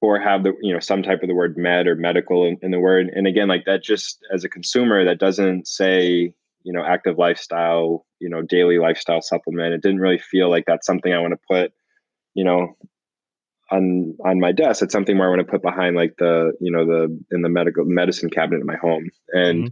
or 0.00 0.18
have 0.18 0.42
the 0.42 0.52
you 0.62 0.72
know 0.72 0.80
some 0.80 1.02
type 1.02 1.22
of 1.22 1.28
the 1.28 1.34
word 1.34 1.56
med 1.56 1.86
or 1.86 1.94
medical 1.94 2.46
in, 2.46 2.58
in 2.62 2.70
the 2.70 2.80
word. 2.80 3.10
And 3.14 3.26
again, 3.26 3.48
like 3.48 3.64
that, 3.66 3.82
just 3.82 4.18
as 4.32 4.44
a 4.44 4.48
consumer, 4.48 5.04
that 5.04 5.18
doesn't 5.18 5.68
say 5.68 6.32
you 6.62 6.72
know 6.72 6.84
active 6.84 7.18
lifestyle 7.18 8.05
you 8.20 8.28
know 8.28 8.42
daily 8.42 8.78
lifestyle 8.78 9.22
supplement. 9.22 9.74
It 9.74 9.82
didn't 9.82 10.00
really 10.00 10.18
feel 10.18 10.50
like 10.50 10.64
that's 10.66 10.86
something 10.86 11.12
i 11.12 11.20
want 11.20 11.32
to 11.32 11.46
put 11.48 11.72
you 12.34 12.44
know 12.44 12.76
on 13.70 14.16
on 14.24 14.40
my 14.40 14.52
desk. 14.52 14.82
It's 14.82 14.92
something 14.92 15.18
where 15.18 15.28
i 15.28 15.30
want 15.30 15.46
to 15.46 15.50
put 15.50 15.62
behind 15.62 15.96
like 15.96 16.14
the 16.18 16.52
you 16.60 16.70
know 16.70 16.84
the 16.86 17.18
in 17.30 17.42
the 17.42 17.48
medical 17.48 17.84
medicine 17.84 18.30
cabinet 18.30 18.60
in 18.60 18.66
my 18.66 18.76
home. 18.76 19.08
And 19.32 19.58
mm-hmm. 19.58 19.68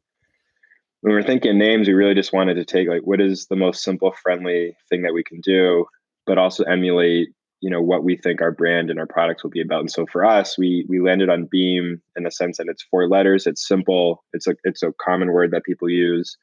when 1.00 1.12
we 1.14 1.20
we're 1.20 1.22
thinking 1.22 1.58
names 1.58 1.88
we 1.88 1.94
really 1.94 2.14
just 2.14 2.32
wanted 2.32 2.54
to 2.54 2.64
take 2.64 2.88
like 2.88 3.02
what 3.02 3.20
is 3.20 3.46
the 3.46 3.56
most 3.56 3.82
simple 3.82 4.12
friendly 4.22 4.76
thing 4.88 5.02
that 5.02 5.14
we 5.14 5.24
can 5.24 5.40
do 5.40 5.86
but 6.26 6.38
also 6.38 6.64
emulate 6.64 7.28
you 7.60 7.70
know 7.70 7.80
what 7.80 8.04
we 8.04 8.16
think 8.16 8.42
our 8.42 8.52
brand 8.52 8.90
and 8.90 8.98
our 8.98 9.06
products 9.06 9.42
will 9.42 9.50
be 9.50 9.62
about. 9.62 9.80
And 9.80 9.90
so 9.90 10.04
for 10.12 10.24
us 10.24 10.58
we 10.58 10.84
we 10.88 11.00
landed 11.00 11.30
on 11.30 11.48
beam 11.50 12.02
in 12.14 12.24
the 12.24 12.30
sense 12.30 12.58
that 12.58 12.66
it's 12.68 12.82
four 12.82 13.08
letters. 13.08 13.46
It's 13.46 13.66
simple. 13.66 14.22
It's 14.34 14.46
a 14.46 14.54
it's 14.64 14.82
a 14.82 14.92
common 15.00 15.32
word 15.32 15.50
that 15.52 15.64
people 15.64 15.88
use 15.88 16.36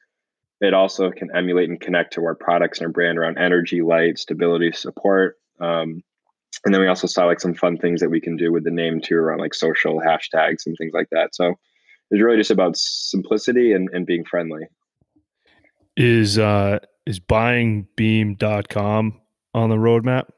it 0.62 0.74
also 0.74 1.10
can 1.10 1.28
emulate 1.34 1.68
and 1.68 1.80
connect 1.80 2.14
to 2.14 2.24
our 2.24 2.36
products 2.36 2.78
and 2.78 2.86
our 2.86 2.92
brand 2.92 3.18
around 3.18 3.36
energy, 3.36 3.82
light, 3.82 4.16
stability, 4.16 4.70
support. 4.70 5.36
Um, 5.60 6.02
and 6.64 6.72
then 6.72 6.80
we 6.80 6.86
also 6.86 7.08
saw 7.08 7.24
like 7.24 7.40
some 7.40 7.54
fun 7.54 7.78
things 7.78 8.00
that 8.00 8.10
we 8.10 8.20
can 8.20 8.36
do 8.36 8.52
with 8.52 8.62
the 8.62 8.70
name 8.70 9.00
too 9.00 9.16
around 9.16 9.40
like 9.40 9.54
social 9.54 10.00
hashtags 10.00 10.64
and 10.64 10.76
things 10.78 10.92
like 10.94 11.08
that. 11.10 11.34
So 11.34 11.54
it's 12.10 12.22
really 12.22 12.36
just 12.36 12.52
about 12.52 12.76
simplicity 12.76 13.72
and, 13.72 13.88
and 13.92 14.06
being 14.06 14.24
friendly. 14.24 14.62
Is 15.96 16.38
uh 16.38 16.78
is 17.06 17.18
buyingbeam.com 17.18 19.20
on 19.54 19.68
the 19.68 19.76
roadmap? 19.76 20.28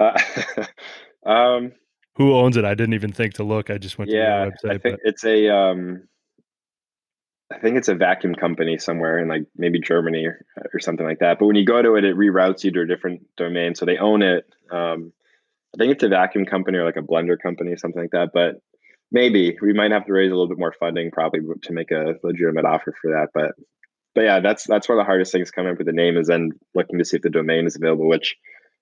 Uh, 0.00 0.18
um 1.30 1.72
who 2.16 2.34
owns 2.34 2.56
it? 2.56 2.64
I 2.64 2.74
didn't 2.74 2.94
even 2.94 3.12
think 3.12 3.34
to 3.34 3.44
look. 3.44 3.68
I 3.68 3.78
just 3.78 3.98
went 3.98 4.10
yeah, 4.10 4.44
to 4.44 4.52
the 4.62 4.68
website. 4.68 4.74
I 4.74 4.78
think 4.78 5.00
but... 5.02 5.10
it's 5.10 5.24
a 5.24 5.54
um 5.54 6.08
I 7.52 7.58
think 7.58 7.76
it's 7.76 7.88
a 7.88 7.94
vacuum 7.94 8.34
company 8.34 8.78
somewhere 8.78 9.18
in 9.18 9.28
like 9.28 9.46
maybe 9.56 9.80
Germany 9.80 10.26
or, 10.26 10.44
or 10.72 10.80
something 10.80 11.06
like 11.06 11.20
that. 11.20 11.38
But 11.38 11.46
when 11.46 11.56
you 11.56 11.64
go 11.64 11.82
to 11.82 11.96
it, 11.96 12.04
it 12.04 12.16
reroutes 12.16 12.64
you 12.64 12.72
to 12.72 12.82
a 12.82 12.86
different 12.86 13.22
domain. 13.36 13.74
So 13.74 13.84
they 13.84 13.98
own 13.98 14.22
it. 14.22 14.44
Um, 14.70 15.12
I 15.74 15.78
think 15.78 15.92
it's 15.92 16.02
a 16.02 16.08
vacuum 16.08 16.44
company 16.44 16.78
or 16.78 16.84
like 16.84 16.96
a 16.96 17.02
blender 17.02 17.36
company, 17.40 17.76
something 17.76 18.02
like 18.02 18.10
that. 18.12 18.30
But 18.32 18.60
maybe 19.10 19.56
we 19.60 19.72
might 19.72 19.92
have 19.92 20.06
to 20.06 20.12
raise 20.12 20.30
a 20.30 20.34
little 20.34 20.48
bit 20.48 20.58
more 20.58 20.74
funding 20.78 21.10
probably 21.10 21.40
to 21.62 21.72
make 21.72 21.90
a 21.90 22.14
legitimate 22.22 22.64
offer 22.64 22.94
for 23.00 23.12
that. 23.12 23.28
But 23.34 23.52
but 24.14 24.22
yeah, 24.22 24.40
that's 24.40 24.64
that's 24.66 24.88
one 24.88 24.98
of 24.98 25.02
the 25.02 25.06
hardest 25.06 25.32
things 25.32 25.50
coming 25.50 25.72
up 25.72 25.78
with 25.78 25.86
the 25.86 25.92
name 25.92 26.16
is 26.16 26.28
then 26.28 26.50
looking 26.74 26.98
to 26.98 27.04
see 27.04 27.16
if 27.16 27.22
the 27.22 27.30
domain 27.30 27.66
is 27.66 27.76
available, 27.76 28.08
which 28.08 28.36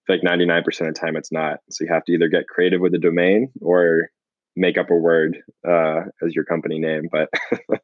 like 0.08 0.22
99% 0.22 0.58
of 0.66 0.94
the 0.94 1.00
time 1.00 1.16
it's 1.16 1.30
not. 1.30 1.60
So 1.70 1.84
you 1.84 1.92
have 1.92 2.04
to 2.04 2.12
either 2.12 2.28
get 2.28 2.48
creative 2.48 2.80
with 2.80 2.92
the 2.92 2.98
domain 2.98 3.52
or 3.60 4.10
make 4.56 4.76
up 4.76 4.90
a 4.90 4.94
word 4.94 5.38
uh, 5.66 6.00
as 6.24 6.34
your 6.34 6.44
company 6.44 6.80
name. 6.80 7.08
But 7.10 7.30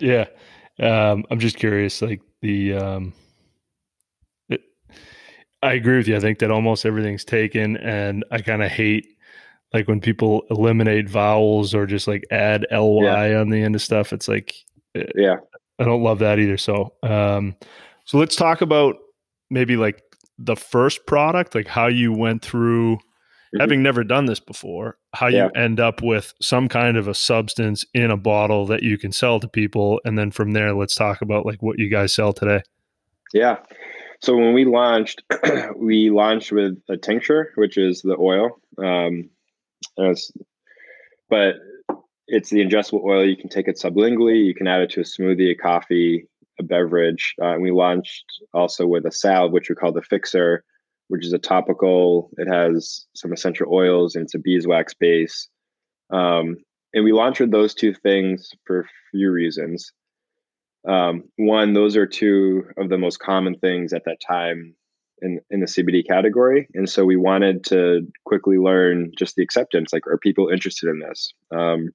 Yeah. 0.00 0.26
Um, 0.78 1.24
I'm 1.30 1.38
just 1.38 1.56
curious, 1.56 2.00
like 2.00 2.22
the, 2.40 2.74
um, 2.74 3.12
it, 4.48 4.62
I 5.62 5.74
agree 5.74 5.98
with 5.98 6.08
you. 6.08 6.16
I 6.16 6.20
think 6.20 6.38
that 6.38 6.50
almost 6.50 6.86
everything's 6.86 7.24
taken 7.24 7.76
and 7.76 8.24
I 8.30 8.40
kind 8.40 8.62
of 8.62 8.70
hate 8.70 9.06
like 9.72 9.88
when 9.88 10.00
people 10.00 10.44
eliminate 10.50 11.08
vowels 11.08 11.74
or 11.74 11.86
just 11.86 12.08
like 12.08 12.24
add 12.30 12.66
ly 12.72 13.28
yeah. 13.28 13.38
on 13.38 13.50
the 13.50 13.62
end 13.62 13.74
of 13.74 13.82
stuff. 13.82 14.12
It's 14.12 14.28
like, 14.28 14.54
eh, 14.94 15.04
yeah, 15.14 15.36
I 15.78 15.84
don't 15.84 16.02
love 16.02 16.18
that 16.20 16.38
either. 16.38 16.56
So, 16.56 16.92
um, 17.02 17.54
so 18.04 18.18
let's 18.18 18.36
talk 18.36 18.60
about 18.60 18.96
maybe 19.50 19.76
like 19.76 20.02
the 20.38 20.56
first 20.56 21.06
product, 21.06 21.54
like 21.54 21.68
how 21.68 21.86
you 21.86 22.12
went 22.12 22.42
through 22.42 22.98
mm-hmm. 23.54 23.60
having 23.60 23.82
never 23.82 24.04
done 24.04 24.26
this 24.26 24.40
before, 24.40 24.98
how 25.14 25.28
yeah. 25.28 25.44
you 25.44 25.50
end 25.60 25.80
up 25.80 26.02
with 26.02 26.34
some 26.40 26.68
kind 26.68 26.96
of 26.96 27.08
a 27.08 27.14
substance 27.14 27.84
in 27.94 28.10
a 28.10 28.16
bottle 28.16 28.66
that 28.66 28.82
you 28.82 28.98
can 28.98 29.12
sell 29.12 29.40
to 29.40 29.48
people. 29.48 30.00
And 30.04 30.18
then 30.18 30.30
from 30.30 30.52
there, 30.52 30.74
let's 30.74 30.94
talk 30.94 31.22
about 31.22 31.46
like 31.46 31.62
what 31.62 31.78
you 31.78 31.88
guys 31.88 32.12
sell 32.12 32.32
today. 32.32 32.62
Yeah. 33.32 33.58
So 34.22 34.36
when 34.36 34.54
we 34.54 34.64
launched, 34.64 35.22
we 35.76 36.10
launched 36.10 36.52
with 36.52 36.78
a 36.88 36.96
tincture, 36.96 37.52
which 37.56 37.78
is 37.78 38.02
the 38.02 38.16
oil. 38.18 38.60
Um, 38.78 39.30
but 41.28 41.56
it's 42.26 42.50
the 42.50 42.60
ingestible 42.60 43.04
oil. 43.04 43.24
You 43.24 43.36
can 43.36 43.48
take 43.48 43.66
it 43.66 43.78
sublingually. 43.78 44.44
You 44.44 44.54
can 44.54 44.66
add 44.66 44.82
it 44.82 44.90
to 44.90 45.00
a 45.00 45.04
smoothie, 45.04 45.52
a 45.52 45.54
coffee, 45.54 46.28
a 46.58 46.62
beverage. 46.62 47.34
Uh, 47.40 47.54
and 47.54 47.62
we 47.62 47.70
launched 47.70 48.24
also 48.52 48.86
with 48.86 49.06
a 49.06 49.12
salve, 49.12 49.52
which 49.52 49.68
we 49.68 49.74
call 49.74 49.92
the 49.92 50.02
fixer, 50.02 50.64
which 51.10 51.26
is 51.26 51.32
a 51.32 51.38
topical. 51.38 52.30
It 52.38 52.46
has 52.46 53.04
some 53.16 53.32
essential 53.32 53.66
oils 53.72 54.14
and 54.14 54.24
it's 54.24 54.34
a 54.34 54.38
beeswax 54.38 54.94
base. 54.94 55.48
Um, 56.12 56.58
and 56.94 57.04
we 57.04 57.12
launched 57.12 57.42
those 57.50 57.74
two 57.74 57.92
things 57.92 58.50
for 58.64 58.80
a 58.80 58.84
few 59.10 59.30
reasons. 59.30 59.92
Um, 60.88 61.24
one, 61.36 61.74
those 61.74 61.96
are 61.96 62.06
two 62.06 62.62
of 62.78 62.88
the 62.88 62.96
most 62.96 63.18
common 63.18 63.56
things 63.56 63.92
at 63.92 64.04
that 64.04 64.18
time 64.26 64.76
in, 65.20 65.40
in 65.50 65.60
the 65.60 65.66
CBD 65.66 66.06
category. 66.06 66.68
And 66.74 66.88
so 66.88 67.04
we 67.04 67.16
wanted 67.16 67.64
to 67.64 68.06
quickly 68.24 68.56
learn 68.56 69.10
just 69.18 69.34
the 69.34 69.42
acceptance. 69.42 69.92
Like, 69.92 70.06
are 70.06 70.16
people 70.16 70.48
interested 70.48 70.88
in 70.88 71.00
this? 71.00 71.34
Um, 71.50 71.90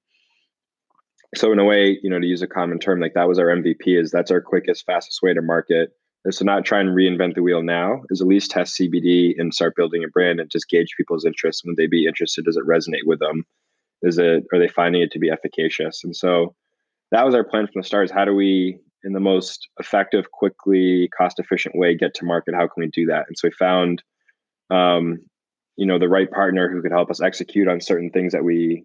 so 1.36 1.54
in 1.54 1.60
a 1.60 1.66
way, 1.66 1.98
you 2.04 2.10
know, 2.10 2.20
to 2.20 2.28
use 2.28 2.42
a 2.42 2.48
common 2.48 2.80
term, 2.80 3.00
like 3.00 3.14
that 3.14 3.30
was 3.30 3.40
our 3.40 3.48
MVP 3.48 4.00
is 4.00 4.12
that's 4.12 4.32
our 4.32 4.42
quickest, 4.42 4.86
fastest 4.86 5.22
way 5.24 5.34
to 5.34 5.42
market. 5.42 5.92
And 6.26 6.34
so 6.34 6.44
not 6.44 6.66
try 6.66 6.80
and 6.80 6.90
reinvent 6.90 7.36
the 7.36 7.44
wheel 7.44 7.62
now 7.62 8.02
is 8.10 8.20
at 8.20 8.28
least 8.28 8.52
test 8.52 8.78
CBD 8.78 9.36
and 9.38 9.54
start 9.54 9.76
building 9.76 10.04
a 10.04 10.08
brand 10.08 10.40
and 10.40 10.50
just 10.50 10.70
gauge 10.70 10.96
people's 10.98 11.26
interest. 11.26 11.64
Would 11.66 11.78
they 11.78 11.88
be 11.88 12.08
interested? 12.08 12.46
Does 12.46 12.58
it 12.58 12.68
resonate 12.68 13.06
with 13.06 13.20
them? 13.20 13.46
Is 14.02 14.18
it 14.18 14.44
are 14.52 14.60
they 14.60 14.68
finding 14.68 15.02
it 15.02 15.12
to 15.12 15.20
be 15.20 15.30
efficacious? 15.30 16.04
And 16.04 16.16
so 16.16 16.56
that 17.12 17.26
was 17.26 17.36
our 17.36 17.44
plan 17.44 17.68
from 17.68 17.82
the 17.82 17.88
start 17.88 18.06
is 18.06 18.12
how 18.12 18.26
do 18.26 18.34
we 18.34 18.80
in 19.04 19.14
the 19.14 19.20
most 19.20 19.68
effective, 19.80 20.32
quickly, 20.32 21.08
cost 21.16 21.40
efficient 21.40 21.76
way 21.78 21.96
get 21.96 22.16
to 22.16 22.26
market? 22.26 22.56
How 22.56 22.68
can 22.68 22.82
we 22.82 22.88
do 22.88 23.06
that? 23.06 23.26
And 23.28 23.38
so 23.38 23.48
we 23.48 23.52
found 23.52 24.02
um, 24.72 25.20
you 25.78 25.86
know, 25.86 26.00
the 26.00 26.10
right 26.10 26.30
partner 26.30 26.70
who 26.70 26.82
could 26.82 26.92
help 26.92 27.10
us 27.10 27.22
execute 27.22 27.68
on 27.68 27.82
certain 27.82 28.10
things 28.10 28.34
that 28.34 28.44
we 28.44 28.84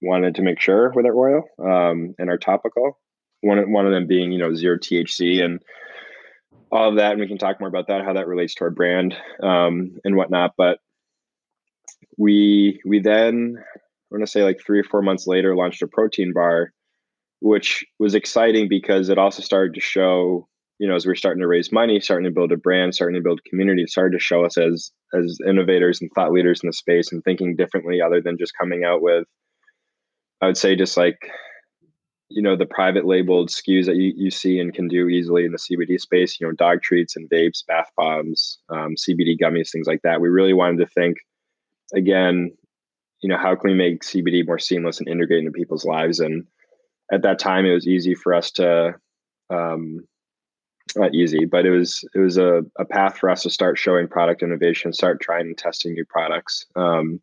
wanted 0.00 0.34
to 0.36 0.42
make 0.42 0.60
sure 0.60 0.92
with 0.94 1.06
our 1.06 1.14
oil 1.14 1.42
um, 1.58 2.14
and 2.18 2.30
our 2.30 2.38
topical. 2.38 2.98
One 3.40 3.72
one 3.72 3.86
of 3.86 3.92
them 3.92 4.06
being 4.06 4.32
you 4.32 4.38
know 4.38 4.54
zero 4.54 4.78
THC 4.78 5.44
and 5.44 5.60
all 6.74 6.90
of 6.90 6.96
that, 6.96 7.12
and 7.12 7.20
we 7.20 7.28
can 7.28 7.38
talk 7.38 7.60
more 7.60 7.68
about 7.68 7.88
that, 7.88 8.04
how 8.04 8.14
that 8.14 8.26
relates 8.26 8.54
to 8.56 8.64
our 8.64 8.70
brand 8.70 9.14
um, 9.42 9.98
and 10.04 10.16
whatnot. 10.16 10.52
But 10.56 10.78
we 12.18 12.80
we 12.84 13.00
then 13.00 13.56
I'm 13.58 14.18
going 14.18 14.24
to 14.24 14.30
say 14.30 14.42
like 14.42 14.60
three 14.64 14.80
or 14.80 14.84
four 14.84 15.02
months 15.02 15.26
later 15.26 15.56
launched 15.56 15.82
a 15.82 15.88
protein 15.88 16.32
bar, 16.32 16.72
which 17.40 17.84
was 17.98 18.14
exciting 18.14 18.68
because 18.68 19.08
it 19.08 19.18
also 19.18 19.42
started 19.42 19.74
to 19.74 19.80
show 19.80 20.48
you 20.78 20.88
know 20.88 20.96
as 20.96 21.06
we 21.06 21.12
are 21.12 21.16
starting 21.16 21.40
to 21.40 21.46
raise 21.46 21.70
money 21.70 22.00
starting 22.00 22.24
to 22.24 22.34
build 22.34 22.50
a 22.50 22.56
brand 22.56 22.94
starting 22.94 23.14
to 23.14 23.22
build 23.22 23.40
community 23.48 23.82
it 23.82 23.90
started 23.90 24.16
to 24.16 24.22
show 24.22 24.44
us 24.44 24.58
as 24.58 24.90
as 25.14 25.38
innovators 25.46 26.00
and 26.00 26.10
thought 26.14 26.32
leaders 26.32 26.60
in 26.62 26.68
the 26.68 26.72
space 26.72 27.12
and 27.12 27.22
thinking 27.22 27.54
differently 27.54 28.00
other 28.00 28.20
than 28.20 28.36
just 28.38 28.52
coming 28.58 28.82
out 28.84 29.00
with 29.00 29.24
I 30.40 30.46
would 30.46 30.56
say 30.56 30.74
just 30.76 30.96
like 30.96 31.18
you 32.34 32.42
know 32.42 32.56
the 32.56 32.66
private 32.66 33.06
labeled 33.06 33.48
SKUs 33.48 33.86
that 33.86 33.94
you, 33.94 34.12
you 34.16 34.28
see 34.28 34.58
and 34.58 34.74
can 34.74 34.88
do 34.88 35.08
easily 35.08 35.44
in 35.44 35.52
the 35.52 35.58
CBD 35.58 36.00
space. 36.00 36.40
You 36.40 36.46
know, 36.48 36.52
dog 36.52 36.82
treats 36.82 37.14
and 37.14 37.30
vapes, 37.30 37.64
bath 37.64 37.90
bombs, 37.96 38.58
um, 38.70 38.96
CBD 38.96 39.38
gummies, 39.40 39.70
things 39.70 39.86
like 39.86 40.02
that. 40.02 40.20
We 40.20 40.28
really 40.28 40.52
wanted 40.52 40.78
to 40.78 40.86
think 40.86 41.18
again. 41.94 42.50
You 43.20 43.28
know, 43.28 43.38
how 43.38 43.54
can 43.54 43.70
we 43.70 43.76
make 43.76 44.02
CBD 44.02 44.44
more 44.44 44.58
seamless 44.58 44.98
and 44.98 45.08
integrate 45.08 45.38
into 45.38 45.52
people's 45.52 45.84
lives? 45.84 46.18
And 46.18 46.44
at 47.10 47.22
that 47.22 47.38
time, 47.38 47.64
it 47.64 47.72
was 47.72 47.86
easy 47.86 48.14
for 48.14 48.34
us 48.34 48.50
to 48.52 48.96
um, 49.48 50.00
not 50.96 51.14
easy, 51.14 51.44
but 51.44 51.64
it 51.64 51.70
was 51.70 52.04
it 52.14 52.18
was 52.18 52.36
a, 52.36 52.62
a 52.80 52.84
path 52.84 53.16
for 53.16 53.30
us 53.30 53.44
to 53.44 53.50
start 53.50 53.78
showing 53.78 54.08
product 54.08 54.42
innovation, 54.42 54.92
start 54.92 55.20
trying 55.20 55.46
and 55.46 55.56
testing 55.56 55.94
new 55.94 56.04
products. 56.04 56.66
Um, 56.74 57.20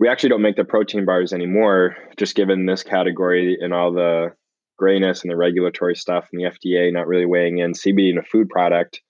we 0.00 0.08
actually 0.08 0.30
don't 0.30 0.42
make 0.42 0.56
the 0.56 0.64
protein 0.64 1.04
bars 1.04 1.32
anymore, 1.32 1.96
just 2.16 2.34
given 2.34 2.66
this 2.66 2.82
category 2.82 3.58
and 3.60 3.72
all 3.72 3.92
the 3.92 4.32
grayness 4.76 5.22
and 5.22 5.30
the 5.30 5.36
regulatory 5.36 5.94
stuff 5.94 6.28
and 6.32 6.40
the 6.40 6.50
FDA 6.50 6.92
not 6.92 7.06
really 7.06 7.26
weighing 7.26 7.58
in 7.58 7.72
CBD 7.72 8.10
in 8.10 8.18
a 8.18 8.22
food 8.22 8.48
product. 8.48 9.00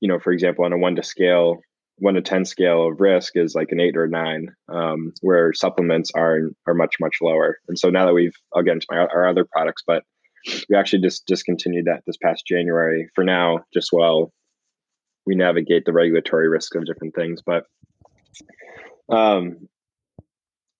You 0.00 0.08
know, 0.08 0.18
for 0.18 0.32
example, 0.32 0.64
on 0.64 0.72
a 0.72 0.78
one 0.78 0.96
to 0.96 1.02
scale, 1.02 1.60
one 1.96 2.14
to 2.14 2.20
ten 2.20 2.44
scale 2.44 2.88
of 2.88 3.00
risk 3.00 3.32
is 3.36 3.54
like 3.54 3.68
an 3.70 3.80
eight 3.80 3.96
or 3.96 4.06
nine, 4.06 4.48
um, 4.68 5.12
where 5.22 5.52
supplements 5.54 6.10
are 6.14 6.50
are 6.66 6.74
much 6.74 6.96
much 7.00 7.16
lower. 7.22 7.58
And 7.68 7.78
so 7.78 7.88
now 7.88 8.04
that 8.06 8.14
we've 8.14 8.36
I'll 8.54 8.62
get 8.62 8.74
into 8.74 8.86
my, 8.90 8.98
our 8.98 9.26
other 9.26 9.46
products, 9.50 9.82
but 9.86 10.02
we 10.68 10.76
actually 10.76 11.02
just 11.02 11.26
discontinued 11.26 11.86
that 11.86 12.02
this 12.06 12.18
past 12.22 12.44
January 12.46 13.08
for 13.14 13.24
now, 13.24 13.60
just 13.72 13.88
while 13.90 14.32
we 15.24 15.34
navigate 15.34 15.86
the 15.86 15.92
regulatory 15.92 16.48
risk 16.50 16.74
of 16.74 16.84
different 16.84 17.14
things. 17.14 17.40
But 17.44 17.64
um, 19.08 19.68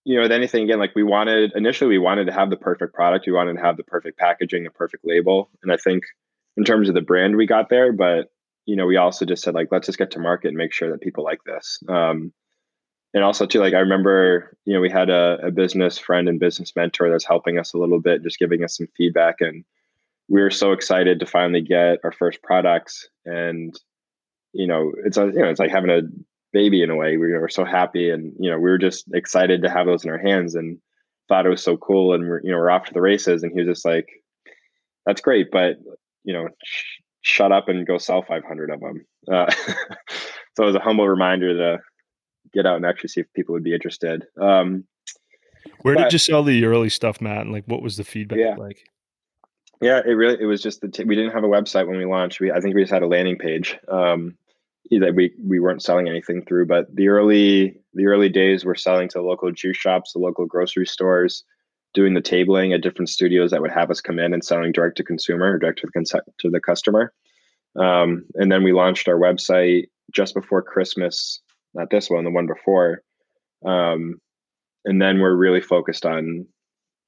you 0.05 0.17
know, 0.17 0.23
with 0.23 0.33
anything 0.33 0.65
again, 0.65 0.79
like 0.79 0.95
we 0.95 1.03
wanted 1.03 1.53
initially, 1.55 1.89
we 1.89 1.99
wanted 1.99 2.27
to 2.27 2.33
have 2.33 2.51
the 2.51 2.57
perfect 2.57 2.95
product. 2.95 3.27
We 3.27 3.33
wanted 3.33 3.55
to 3.55 3.63
have 3.63 3.77
the 3.77 3.85
perfect 3.85 4.19
packaging, 4.19 4.65
the 4.65 4.71
perfect 4.71 5.05
label. 5.07 5.51
And 5.63 5.73
I 5.73 5.77
think 5.77 6.05
in 6.57 6.65
terms 6.65 6.89
of 6.89 6.95
the 6.95 7.01
brand, 7.01 7.37
we 7.37 7.47
got 7.47 7.71
there. 7.71 7.93
But 7.93 8.31
you 8.67 8.77
know, 8.77 8.87
we 8.87 8.97
also 8.97 9.25
just 9.25 9.43
said 9.43 9.55
like, 9.55 9.69
let's 9.71 9.87
just 9.87 9.99
get 9.99 10.13
to 10.13 10.19
market 10.19 10.49
and 10.49 10.57
make 10.57 10.73
sure 10.73 10.91
that 10.91 11.01
people 11.01 11.25
like 11.25 11.41
this. 11.45 11.79
Um, 11.89 12.33
and 13.13 13.23
also 13.23 13.47
too, 13.47 13.61
like 13.61 13.75
I 13.75 13.81
remember, 13.81 14.57
you 14.65 14.75
know, 14.75 14.81
we 14.81 14.91
had 14.91 15.11
a, 15.11 15.39
a 15.47 15.51
business 15.51 15.99
friend 15.99 16.29
and 16.29 16.41
business 16.41 16.73
mentor 16.75 17.11
that's 17.11 17.27
helping 17.27 17.59
us 17.59 17.73
a 17.73 17.79
little 17.79 18.01
bit, 18.01 18.23
just 18.23 18.39
giving 18.39 18.65
us 18.65 18.77
some 18.77 18.89
feedback. 18.97 19.37
And 19.41 19.65
we 20.29 20.41
were 20.41 20.51
so 20.51 20.73
excited 20.73 21.21
to 21.21 21.27
finally 21.27 21.61
get 21.61 21.99
our 22.05 22.13
first 22.13 22.43
products. 22.43 23.09
And 23.25 23.79
you 24.53 24.67
know, 24.67 24.93
it's 25.05 25.17
a, 25.17 25.27
you 25.27 25.33
know, 25.33 25.49
it's 25.49 25.61
like 25.61 25.71
having 25.71 25.91
a 25.91 26.03
baby 26.55 26.83
in 26.83 26.89
a 26.89 26.97
way. 26.97 27.19
We 27.19 27.33
were 27.33 27.51
so 27.51 27.65
happy, 27.65 28.09
and 28.09 28.33
you 28.39 28.51
know, 28.51 28.57
we 28.57 28.71
were 28.71 28.79
just 28.79 29.05
excited 29.13 29.63
to 29.63 29.71
have 29.71 29.87
those 29.87 30.05
in 30.05 30.11
our 30.11 30.19
hands, 30.19 30.55
and 30.55 30.79
thought 31.29 31.45
it 31.45 31.51
was 31.51 31.63
so 31.63 31.77
cool. 31.77 32.15
And 32.15 32.27
we're 32.27 32.41
you 32.43 32.53
know, 32.53 32.57
we're 32.57 32.71
off 32.71 32.87
to 32.87 32.95
the 32.95 33.03
races, 33.03 33.43
and 33.43 33.53
he 33.53 33.59
was 33.59 33.69
just 33.69 33.85
like, 33.85 34.09
"That's 35.05 35.21
great, 35.21 35.51
but 35.51 35.77
you 36.23 36.33
know, 36.33 36.49
sh- 36.65 37.01
shut 37.21 37.53
up 37.53 37.69
and 37.69 37.87
go 37.87 37.99
sell 37.99 38.23
500 38.23 38.71
of 38.71 38.81
them." 38.81 39.05
Uh, 39.31 39.51
so 40.57 40.63
it 40.63 40.67
was 40.67 40.77
a 40.77 40.81
humble 40.81 41.07
reminder 41.07 41.55
to 41.59 41.83
get 42.55 42.65
out 42.65 42.77
and 42.77 42.87
actually 42.87 43.09
see 43.09 43.21
if 43.21 43.33
people 43.35 43.53
would 43.53 43.65
be 43.65 43.75
interested. 43.75 44.25
Um, 44.41 44.85
Where 45.83 45.97
but, 45.97 46.05
did 46.05 46.13
you 46.15 46.19
sell 46.19 46.45
the 46.45 46.65
early 46.65 46.89
stuff, 46.89 47.21
Matt? 47.21 47.43
And 47.43 47.53
like, 47.53 47.65
what 47.67 47.83
was 47.83 47.99
the 47.99 48.05
feedback 48.05 48.39
yeah. 48.39 48.55
like? 48.57 48.79
Yeah, 49.81 50.01
it 50.07 50.13
really 50.13 50.41
it 50.41 50.47
was 50.47 50.63
just 50.63 50.81
the 50.81 50.89
t- 50.89 51.05
we 51.05 51.17
didn't 51.17 51.33
have 51.33 51.45
a 51.45 51.49
website 51.49 51.89
when 51.89 51.99
we 51.99 52.05
launched. 52.05 52.41
We 52.41 52.53
I 52.53 52.61
think 52.61 52.75
we 52.75 52.83
just 52.83 52.93
had 52.93 53.03
a 53.03 53.09
landing 53.09 53.37
page. 53.37 53.77
Um, 53.89 54.37
that 54.91 55.15
we 55.15 55.33
we 55.43 55.61
weren't 55.61 55.83
selling 55.83 56.09
anything 56.09 56.45
through. 56.45 56.67
But 56.67 56.95
the 56.95 57.09
early 57.09 57.77
the 57.95 58.07
early 58.07 58.29
days 58.29 58.65
were 58.65 58.75
selling 58.75 59.09
to 59.11 59.23
local 59.23 59.51
juice 59.53 59.77
shops, 59.77 60.13
the 60.13 60.19
local 60.19 60.47
grocery 60.47 60.87
stores, 60.87 61.45
doing 61.95 62.15
the 62.15 62.23
tabling 62.23 62.75
at 62.75 62.83
different 62.83 63.09
studios 63.09 63.51
that 63.51 63.63
would 63.63 63.71
have 63.71 63.91
us 63.91 64.01
come 64.01 64.19
in 64.19 64.35
and 64.35 64.45
selling 64.45 64.73
direct 64.73 64.97
to 64.99 65.05
consumer, 65.05 65.59
direct 65.59 65.81
to 65.81 65.89
the, 65.95 66.23
to 66.41 66.51
the 66.51 66.61
customer. 66.61 67.13
Um, 67.77 68.25
and 68.35 68.53
then 68.53 68.63
we 68.63 68.73
launched 68.73 69.09
our 69.09 69.19
website 69.19 69.89
just 70.13 70.35
before 70.35 70.63
Christmas, 70.63 71.41
not 71.73 71.91
this 71.91 72.11
one, 72.11 72.25
the 72.25 72.31
one 72.31 72.47
before. 72.47 73.03
Um, 73.65 74.21
and 74.85 75.01
then 75.01 75.21
we're 75.21 75.35
really 75.35 75.61
focused 75.61 76.05
on 76.05 76.47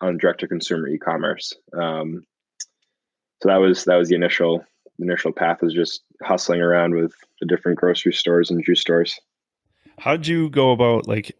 on 0.01 0.19
direct 0.19 0.41
to 0.41 0.49
consumer 0.49 0.89
e-commerce. 0.89 1.53
Um, 1.79 2.23
so 3.43 3.49
that 3.49 3.57
was 3.57 3.85
that 3.85 3.97
was 3.97 4.09
the 4.09 4.15
initial 4.15 4.65
initial 4.99 5.33
path 5.33 5.63
was 5.63 5.75
just 5.75 6.03
hustling 6.23 6.61
around 6.61 6.95
with 6.95 7.13
the 7.41 7.47
different 7.47 7.79
grocery 7.79 8.13
stores 8.13 8.51
and 8.51 8.65
juice 8.65 8.81
stores. 8.81 9.19
How 9.99 10.17
did 10.17 10.27
you 10.27 10.51
go 10.51 10.73
about 10.73 11.07
like 11.07 11.37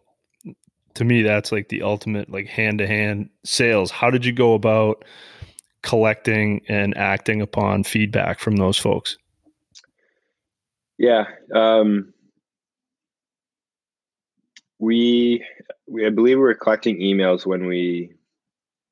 to 0.97 1.05
me 1.05 1.21
that's 1.21 1.51
like 1.51 1.69
the 1.69 1.83
ultimate 1.83 2.27
like 2.31 2.47
hand 2.47 2.79
to 2.79 2.87
hand 2.87 3.29
sales. 3.43 3.91
How 3.91 4.09
did 4.09 4.25
you 4.25 4.33
go 4.33 4.55
about 4.55 5.05
collecting 5.83 6.61
and 6.67 6.97
acting 6.97 7.39
upon 7.39 7.83
feedback 7.83 8.39
from 8.39 8.55
those 8.55 8.79
folks? 8.79 9.15
Yeah. 10.97 11.25
Um, 11.53 12.13
we, 14.79 15.45
we, 15.87 16.07
I 16.07 16.09
believe 16.09 16.37
we 16.37 16.41
were 16.41 16.55
collecting 16.55 16.99
emails 16.99 17.45
when 17.45 17.67
we 17.67 18.13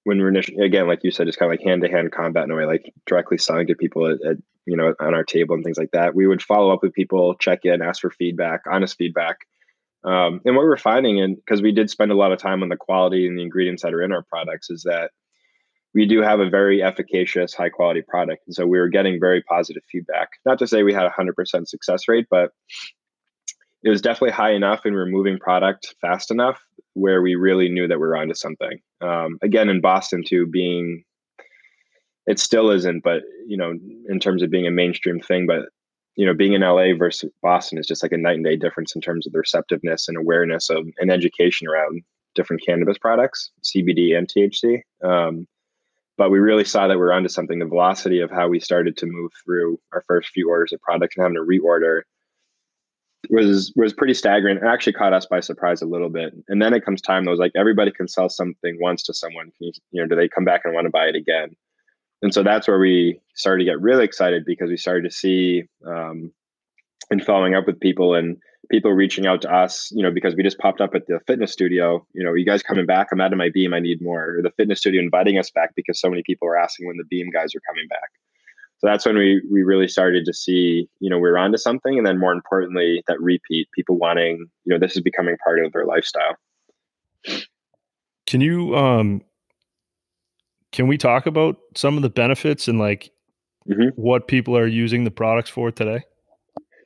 when 0.03 0.19
we're 0.19 0.29
initially, 0.29 0.63
again, 0.63 0.87
like 0.87 1.03
you 1.03 1.09
said, 1.09 1.27
it's 1.27 1.35
kind 1.35 1.51
of 1.51 1.57
like 1.57 1.65
hand 1.65 1.81
to 1.81 1.89
hand 1.89 2.11
combat 2.11 2.43
in 2.43 2.51
a 2.51 2.55
way, 2.55 2.65
like 2.65 2.93
directly 3.07 3.39
selling 3.39 3.65
to 3.65 3.73
people 3.73 4.05
at, 4.05 4.21
at, 4.23 4.37
you 4.65 4.75
know 4.75 4.93
on 4.99 5.13
our 5.13 5.23
table 5.23 5.55
and 5.55 5.63
things 5.63 5.77
like 5.77 5.91
that. 5.91 6.15
We 6.15 6.27
would 6.27 6.41
follow 6.41 6.73
up 6.73 6.83
with 6.83 6.93
people, 6.93 7.35
check 7.35 7.59
in, 7.63 7.81
ask 7.81 8.01
for 8.01 8.11
feedback, 8.11 8.61
honest 8.69 8.97
feedback. 8.97 9.45
Um, 10.03 10.39
and 10.45 10.55
what 10.55 10.65
we 10.65 10.71
are 10.71 10.77
finding, 10.77 11.19
and 11.19 11.35
because 11.35 11.61
we 11.63 11.71
did 11.71 11.89
spend 11.89 12.11
a 12.11 12.15
lot 12.15 12.31
of 12.31 12.39
time 12.39 12.61
on 12.61 12.69
the 12.69 12.77
quality 12.77 13.27
and 13.27 13.37
the 13.37 13.41
ingredients 13.41 13.81
that 13.81 13.93
are 13.93 14.03
in 14.03 14.11
our 14.11 14.23
products, 14.23 14.69
is 14.69 14.83
that 14.83 15.11
we 15.95 16.05
do 16.05 16.21
have 16.21 16.41
a 16.41 16.49
very 16.49 16.83
efficacious, 16.83 17.53
high 17.53 17.69
quality 17.69 18.01
product. 18.01 18.43
And 18.45 18.53
so 18.53 18.67
we 18.67 18.77
were 18.77 18.89
getting 18.89 19.19
very 19.19 19.41
positive 19.41 19.81
feedback. 19.89 20.29
Not 20.45 20.59
to 20.59 20.67
say 20.67 20.83
we 20.83 20.93
had 20.93 21.05
a 21.05 21.09
100% 21.09 21.67
success 21.67 22.07
rate, 22.07 22.27
but 22.29 22.51
it 23.81 23.89
was 23.89 24.01
definitely 24.01 24.31
high 24.31 24.51
enough 24.51 24.81
and 24.83 24.93
we 24.93 24.99
are 24.99 25.05
moving 25.05 25.39
product 25.39 25.95
fast 26.01 26.31
enough 26.31 26.61
where 26.95 27.21
we 27.21 27.35
really 27.35 27.69
knew 27.69 27.87
that 27.87 27.99
we 27.99 28.07
were 28.07 28.17
onto 28.17 28.33
something. 28.33 28.79
Um, 28.99 29.37
again, 29.41 29.69
in 29.69 29.79
Boston, 29.79 30.23
too, 30.25 30.47
being 30.47 31.03
it 32.27 32.39
still 32.39 32.71
isn't, 32.71 33.03
but 33.03 33.23
you 33.47 33.57
know, 33.57 33.73
in 34.09 34.19
terms 34.19 34.41
of 34.41 34.49
being 34.49 34.67
a 34.67 34.71
mainstream 34.71 35.19
thing, 35.19 35.45
but 35.47 35.69
you 36.15 36.25
know, 36.25 36.33
being 36.33 36.53
in 36.53 36.61
LA 36.61 36.95
versus 36.97 37.29
Boston 37.41 37.77
is 37.77 37.87
just 37.87 38.01
like 38.01 38.13
a 38.13 38.17
night 38.17 38.35
and 38.35 38.45
day 38.45 38.55
difference 38.55 38.95
in 38.95 39.01
terms 39.01 39.27
of 39.27 39.33
the 39.33 39.39
receptiveness 39.39 40.07
and 40.07 40.17
awareness 40.17 40.69
of 40.69 40.87
and 40.97 41.11
education 41.11 41.67
around 41.67 42.01
different 42.35 42.63
cannabis 42.65 42.97
products, 42.97 43.51
CBD 43.63 44.17
and 44.17 44.27
THC. 44.27 44.81
Um, 45.03 45.47
but 46.17 46.31
we 46.31 46.39
really 46.39 46.63
saw 46.63 46.87
that 46.87 46.97
we 46.97 47.03
are 47.03 47.11
onto 47.11 47.29
something. 47.29 47.59
The 47.59 47.65
velocity 47.65 48.21
of 48.21 48.31
how 48.31 48.47
we 48.47 48.59
started 48.59 48.95
to 48.97 49.05
move 49.05 49.31
through 49.43 49.79
our 49.91 50.03
first 50.07 50.29
few 50.29 50.49
orders 50.49 50.71
of 50.71 50.81
product 50.81 51.15
and 51.17 51.23
having 51.23 51.35
to 51.35 51.41
reorder 51.41 52.01
was 53.29 53.73
was 53.75 53.93
pretty 53.93 54.13
staggering. 54.13 54.57
It 54.57 54.63
actually 54.63 54.93
caught 54.93 55.13
us 55.13 55.25
by 55.25 55.41
surprise 55.41 55.81
a 55.81 55.85
little 55.85 56.09
bit. 56.09 56.33
And 56.47 56.61
then 56.61 56.73
it 56.73 56.85
comes 56.85 57.01
time 57.01 57.25
that 57.25 57.31
was 57.31 57.39
like 57.39 57.51
everybody 57.55 57.91
can 57.91 58.07
sell 58.07 58.29
something 58.29 58.77
once 58.79 59.03
to 59.03 59.13
someone. 59.13 59.51
You, 59.59 59.71
you 59.91 60.01
know, 60.01 60.07
do 60.07 60.15
they 60.15 60.29
come 60.29 60.45
back 60.45 60.61
and 60.63 60.73
want 60.73 60.85
to 60.85 60.91
buy 60.91 61.07
it 61.07 61.15
again? 61.15 61.55
And 62.25 62.33
so 62.33 62.41
that's 62.41 62.67
where 62.67 62.79
we 62.79 63.21
started 63.35 63.63
to 63.63 63.69
get 63.69 63.79
really 63.79 64.03
excited 64.03 64.45
because 64.47 64.71
we 64.71 64.77
started 64.77 65.03
to 65.03 65.15
see 65.15 65.65
um, 65.85 66.33
and 67.11 67.23
following 67.23 67.53
up 67.53 67.67
with 67.67 67.79
people 67.79 68.15
and 68.15 68.37
people 68.71 68.91
reaching 68.91 69.27
out 69.27 69.43
to 69.43 69.53
us, 69.53 69.91
you 69.91 70.01
know, 70.01 70.09
because 70.09 70.33
we 70.33 70.41
just 70.41 70.57
popped 70.57 70.81
up 70.81 70.95
at 70.95 71.05
the 71.05 71.19
fitness 71.27 71.51
studio. 71.51 72.03
You 72.13 72.23
know, 72.23 72.33
you 72.33 72.43
guys 72.43 72.63
coming 72.63 72.87
back? 72.87 73.09
I'm 73.11 73.21
out 73.21 73.31
of 73.31 73.37
my 73.37 73.51
beam. 73.53 73.75
I 73.75 73.79
need 73.79 74.01
more. 74.01 74.37
Or 74.37 74.41
the 74.41 74.49
fitness 74.57 74.79
studio 74.79 75.03
inviting 75.03 75.37
us 75.37 75.51
back 75.51 75.75
because 75.75 76.01
so 76.01 76.09
many 76.09 76.23
people 76.25 76.47
are 76.47 76.57
asking 76.57 76.87
when 76.87 76.97
the 76.97 77.03
beam 77.03 77.29
guys 77.31 77.53
are 77.53 77.61
coming 77.69 77.87
back. 77.87 78.09
So 78.79 78.87
that's 78.87 79.05
when 79.05 79.17
we 79.17 79.43
we 79.51 79.61
really 79.61 79.87
started 79.87 80.25
to 80.25 80.33
see, 80.33 80.89
you 80.99 81.11
know, 81.11 81.19
we 81.19 81.29
are 81.29 81.37
onto 81.37 81.59
something, 81.59 81.95
and 81.95 82.07
then 82.07 82.17
more 82.17 82.33
importantly, 82.33 83.03
that 83.07 83.21
repeat, 83.21 83.69
people 83.71 83.99
wanting, 83.99 84.47
you 84.63 84.73
know, 84.73 84.79
this 84.79 84.95
is 84.95 85.03
becoming 85.03 85.37
part 85.43 85.63
of 85.63 85.71
their 85.73 85.85
lifestyle. 85.85 86.37
Can 88.25 88.41
you 88.41 88.75
um 88.75 89.21
can 90.75 90.87
we 90.87 90.97
talk 90.97 91.25
about 91.25 91.57
some 91.73 91.95
of 91.95 92.03
the 92.03 92.09
benefits 92.09 92.67
and 92.67 92.77
like 92.77 93.09
mm-hmm. 93.67 93.89
what 93.95 94.27
people 94.27 94.57
are 94.57 94.67
using 94.67 95.05
the 95.05 95.11
products 95.11 95.49
for 95.49 95.71
today? 95.71 96.03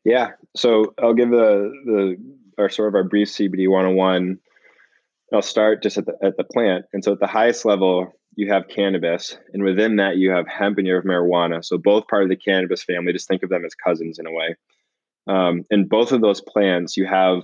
Yeah. 0.06 0.30
So 0.56 0.94
I'll 1.02 1.16
give 1.16 1.32
the 1.32 1.72
the 1.86 2.18
our 2.60 2.70
sort 2.70 2.90
of 2.90 2.96
our 2.96 3.04
brief 3.04 3.30
CBD 3.30 3.68
101. 3.68 4.38
I'll 5.34 5.42
start 5.42 5.82
just 5.82 5.98
at 5.98 6.06
the 6.06 6.14
at 6.24 6.38
the 6.38 6.44
plant. 6.44 6.86
And 6.94 7.04
so 7.04 7.14
at 7.14 7.20
the 7.20 7.28
highest 7.28 7.66
level, 7.66 8.14
you 8.36 8.52
have 8.54 8.68
cannabis, 8.68 9.36
and 9.54 9.64
within 9.64 9.96
that 9.96 10.18
you 10.18 10.30
have 10.30 10.48
hemp 10.48 10.78
and 10.78 10.86
you 10.86 10.94
have 10.94 11.04
marijuana. 11.04 11.66
So 11.66 11.80
both 11.80 12.08
part 12.08 12.24
of 12.24 12.30
the 12.30 12.36
cannabis 12.36 12.84
family. 12.84 13.12
Just 13.12 13.28
think 13.28 13.42
of 13.42 13.50
them 13.50 13.66
as 13.66 13.74
cousins 13.74 14.20
in 14.20 14.28
a 14.28 14.32
way. 14.32 14.56
Um, 15.28 15.66
in 15.72 15.88
both 15.88 16.12
of 16.12 16.22
those 16.22 16.42
plants, 16.42 16.96
you 16.96 17.08
have 17.08 17.42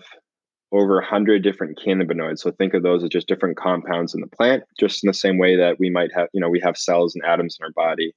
over 0.76 0.96
100 0.96 1.42
different 1.42 1.80
cannabinoids. 1.80 2.40
So 2.40 2.52
think 2.52 2.74
of 2.74 2.84
those 2.84 3.04
as 3.04 3.10
just 3.10 3.28
different 3.28 3.58
compounds 3.58 4.14
in 4.14 4.22
the 4.22 4.28
plant, 4.28 4.64
just 4.80 5.04
in 5.04 5.08
the 5.08 5.14
same 5.14 5.38
way 5.38 5.56
that 5.56 5.80
we 5.80 5.90
might 5.90 6.12
have, 6.14 6.28
you 6.34 6.42
know, 6.42 6.50
we 6.50 6.60
have 6.60 6.78
cells 6.78 7.16
and 7.16 7.24
atoms 7.24 7.58
in 7.60 7.64
our 7.64 7.72
body. 7.72 8.14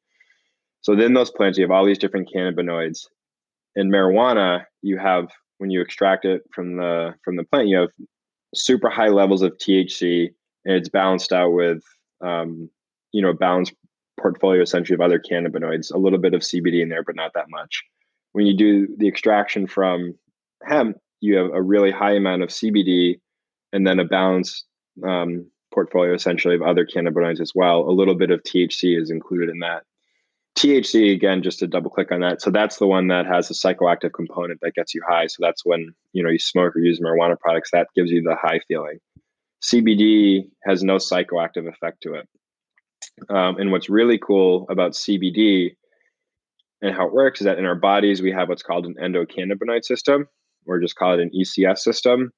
So 0.81 0.97
then 0.97 1.15
those 1.15 1.31
plants, 1.31 1.57
you 1.57 1.65
have 1.65 1.71
all 1.71 1.85
these 1.85 1.99
different 1.99 2.29
cannabinoids. 2.35 3.07
In 3.77 3.91
marijuana, 3.91 4.65
you 4.83 4.99
have 4.99 5.29
when 5.59 5.71
you 5.71 5.81
extract 5.81 6.25
it 6.25 6.43
from 6.53 6.77
the 6.77 7.15
from 7.25 7.37
the 7.37 7.45
plant, 7.45 7.69
you 7.69 7.77
have 7.79 7.91
super 8.55 8.89
high 8.89 9.09
levels 9.09 9.43
of 9.43 9.57
THC, 9.59 10.29
and 10.65 10.75
it's 10.75 10.89
balanced 10.89 11.33
out 11.33 11.51
with, 11.51 11.83
um, 12.25 12.71
you 13.13 13.23
know, 13.23 13.31
a 13.31 13.35
balanced 13.35 13.75
portfolio 14.21 14.63
essentially 14.63 14.95
of 14.95 15.01
other 15.01 15.21
cannabinoids. 15.21 15.93
A 15.93 15.99
little 15.99 16.19
bit 16.19 16.35
of 16.35 16.41
CBD 16.41 16.83
in 16.83 16.89
there, 16.89 17.05
but 17.05 17.17
not 17.17 17.33
that 17.35 17.51
much. 17.51 17.85
When 18.33 18.47
you 18.47 18.57
do 18.57 18.89
the 18.97 19.09
extraction 19.09 19.67
from 19.67 20.15
hemp, 20.65 20.97
you 21.21 21.37
have 21.37 21.51
a 21.53 21.63
really 21.63 21.91
high 21.91 22.15
amount 22.15 22.43
of 22.43 22.51
CBD 22.51 23.21
and 23.73 23.87
then 23.87 23.99
a 23.99 24.05
balanced 24.05 24.65
um, 25.07 25.51
portfolio 25.73 26.15
essentially 26.15 26.55
of 26.55 26.63
other 26.63 26.87
cannabinoids 26.87 27.41
as 27.41 27.53
well. 27.55 27.81
A 27.81 27.93
little 27.93 28.15
bit 28.15 28.31
of 28.31 28.43
THC 28.43 29.01
is 29.01 29.11
included 29.11 29.51
in 29.51 29.59
that. 29.61 29.83
THC 30.59 31.13
again, 31.13 31.43
just 31.43 31.61
to 31.61 31.69
double 31.69 31.91
click 31.91 32.11
on 32.11 32.21
that. 32.21 32.43
So 32.43 32.51
that's 32.51 32.79
the 32.79 32.87
one 32.87 33.09
that 33.09 33.27
has 33.27 33.49
a 33.51 33.55
psychoactive 33.55 34.13
component 34.13 34.61
that 34.63 34.75
gets 34.75 34.93
you 34.93 35.03
high. 35.09 35.29
So 35.29 35.37
that's 35.41 35.65
when 35.65 35.95
you 36.13 36.23
know 36.23 36.31
you 36.31 36.39
smoke 36.39 36.75
or 36.75 36.81
use 36.81 37.01
marijuana 37.01 37.39
products 37.39 37.71
that 37.73 37.87
gives 37.95 38.11
you 38.11 38.23
the 38.23 38.35
high 38.35 38.61
feeling. 38.67 38.99
CBD 39.63 40.49
has 40.65 40.83
no 40.83 40.97
psychoactive 40.97 41.69
effect 41.69 42.03
to 42.03 42.15
it. 42.15 42.29
Um, 43.29 43.59
and 43.59 43.71
what's 43.71 43.89
really 43.89 44.19
cool 44.19 44.67
about 44.69 44.93
CBD 44.93 45.77
and 46.83 46.95
how 46.95 47.07
it 47.07 47.13
works 47.13 47.41
is 47.41 47.45
that 47.45 47.59
in 47.59 47.65
our 47.65 47.75
bodies 47.75 48.23
we 48.23 48.33
have 48.33 48.49
what's 48.49 48.63
called 48.63 48.87
an 48.87 48.95
endocannabinoid 49.01 49.85
system, 49.85 50.27
or 50.69 50.81
just 50.81 50.97
call 50.97 51.15
it 51.15 51.21
an 51.21 51.31
ECS 51.35 51.79
system. 51.79 52.31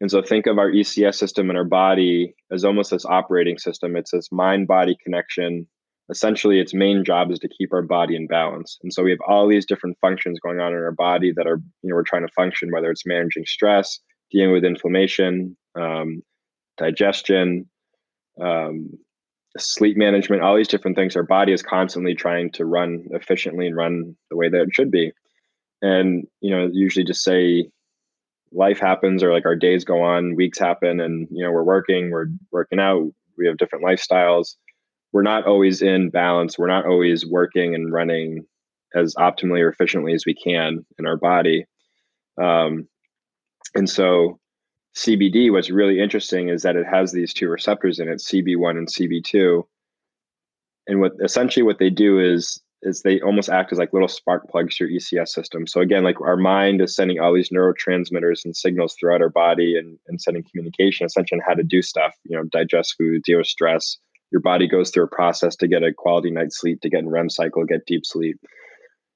And 0.00 0.10
so 0.10 0.22
think 0.22 0.46
of 0.46 0.58
our 0.58 0.70
ECS 0.70 1.14
system 1.14 1.50
in 1.50 1.56
our 1.56 1.64
body 1.64 2.34
as 2.50 2.64
almost 2.64 2.90
this 2.90 3.04
operating 3.04 3.58
system. 3.58 3.96
It's 3.96 4.10
this 4.10 4.32
mind 4.32 4.66
body 4.66 4.96
connection. 5.02 5.66
Essentially, 6.10 6.58
its 6.58 6.74
main 6.74 7.04
job 7.04 7.30
is 7.30 7.38
to 7.38 7.48
keep 7.48 7.72
our 7.72 7.82
body 7.82 8.16
in 8.16 8.26
balance. 8.26 8.76
And 8.82 8.92
so 8.92 9.02
we 9.02 9.10
have 9.10 9.20
all 9.26 9.48
these 9.48 9.64
different 9.64 9.96
functions 10.00 10.40
going 10.40 10.60
on 10.60 10.72
in 10.72 10.78
our 10.78 10.92
body 10.92 11.32
that 11.36 11.46
are, 11.46 11.60
you 11.82 11.90
know, 11.90 11.94
we're 11.94 12.02
trying 12.02 12.26
to 12.26 12.32
function, 12.32 12.70
whether 12.72 12.90
it's 12.90 13.06
managing 13.06 13.46
stress, 13.46 14.00
dealing 14.30 14.52
with 14.52 14.64
inflammation, 14.64 15.56
um, 15.78 16.22
digestion, 16.76 17.70
um, 18.42 18.90
sleep 19.56 19.96
management, 19.96 20.42
all 20.42 20.56
these 20.56 20.68
different 20.68 20.96
things. 20.96 21.16
Our 21.16 21.22
body 21.22 21.52
is 21.52 21.62
constantly 21.62 22.14
trying 22.14 22.50
to 22.52 22.64
run 22.64 23.04
efficiently 23.12 23.66
and 23.66 23.76
run 23.76 24.16
the 24.30 24.36
way 24.36 24.48
that 24.48 24.60
it 24.60 24.74
should 24.74 24.90
be. 24.90 25.12
And, 25.84 26.26
you 26.40 26.50
know, 26.50 26.70
usually 26.72 27.04
just 27.04 27.22
say 27.22 27.68
life 28.52 28.78
happens 28.78 29.22
or 29.22 29.32
like 29.32 29.44
our 29.44 29.54
days 29.54 29.84
go 29.84 30.02
on, 30.02 30.34
weeks 30.34 30.58
happen, 30.58 30.98
and 30.98 31.28
you 31.30 31.44
know 31.44 31.52
we're 31.52 31.62
working, 31.62 32.10
we're 32.10 32.28
working 32.52 32.80
out, 32.80 33.12
we 33.36 33.46
have 33.46 33.58
different 33.58 33.84
lifestyles. 33.84 34.56
We're 35.12 35.22
not 35.22 35.46
always 35.46 35.82
in 35.82 36.08
balance. 36.08 36.58
We're 36.58 36.68
not 36.68 36.86
always 36.86 37.26
working 37.26 37.74
and 37.74 37.92
running 37.92 38.46
as 38.94 39.14
optimally 39.16 39.60
or 39.60 39.68
efficiently 39.68 40.14
as 40.14 40.24
we 40.24 40.34
can 40.34 40.86
in 40.98 41.06
our 41.06 41.18
body. 41.18 41.66
Um, 42.40 42.88
and 43.74 43.90
so 43.90 44.38
CBD, 44.96 45.52
what's 45.52 45.70
really 45.70 46.00
interesting 46.00 46.48
is 46.48 46.62
that 46.62 46.76
it 46.76 46.86
has 46.86 47.12
these 47.12 47.34
two 47.34 47.48
receptors 47.48 47.98
in 47.98 48.08
it, 48.08 48.20
CB1 48.20 48.78
and 48.78 48.88
CB2. 48.88 49.62
And 50.86 51.00
what 51.00 51.12
essentially 51.22 51.62
what 51.62 51.78
they 51.78 51.90
do 51.90 52.18
is 52.18 52.60
is 52.84 53.02
they 53.02 53.20
almost 53.20 53.48
act 53.48 53.72
as 53.72 53.78
like 53.78 53.92
little 53.92 54.08
spark 54.08 54.48
plugs 54.48 54.76
to 54.76 54.86
your 54.86 55.00
ECS 55.00 55.28
system. 55.28 55.66
So 55.66 55.80
again, 55.80 56.04
like 56.04 56.20
our 56.20 56.36
mind 56.36 56.80
is 56.80 56.94
sending 56.94 57.18
all 57.18 57.34
these 57.34 57.50
neurotransmitters 57.50 58.44
and 58.44 58.56
signals 58.56 58.94
throughout 58.98 59.22
our 59.22 59.30
body 59.30 59.76
and, 59.76 59.98
and 60.06 60.20
sending 60.20 60.44
communication 60.44 61.06
essentially 61.06 61.40
on 61.40 61.46
how 61.46 61.54
to 61.54 61.62
do 61.62 61.82
stuff, 61.82 62.14
you 62.24 62.36
know, 62.36 62.44
digest 62.44 62.94
food, 62.98 63.22
deal 63.22 63.38
with 63.38 63.46
stress. 63.46 63.98
Your 64.30 64.40
body 64.40 64.68
goes 64.68 64.90
through 64.90 65.04
a 65.04 65.08
process 65.08 65.56
to 65.56 65.68
get 65.68 65.82
a 65.82 65.92
quality 65.92 66.30
night's 66.30 66.60
sleep, 66.60 66.80
to 66.82 66.90
get 66.90 67.00
in 67.00 67.08
REM 67.08 67.30
cycle, 67.30 67.64
get 67.64 67.86
deep 67.86 68.04
sleep. 68.04 68.38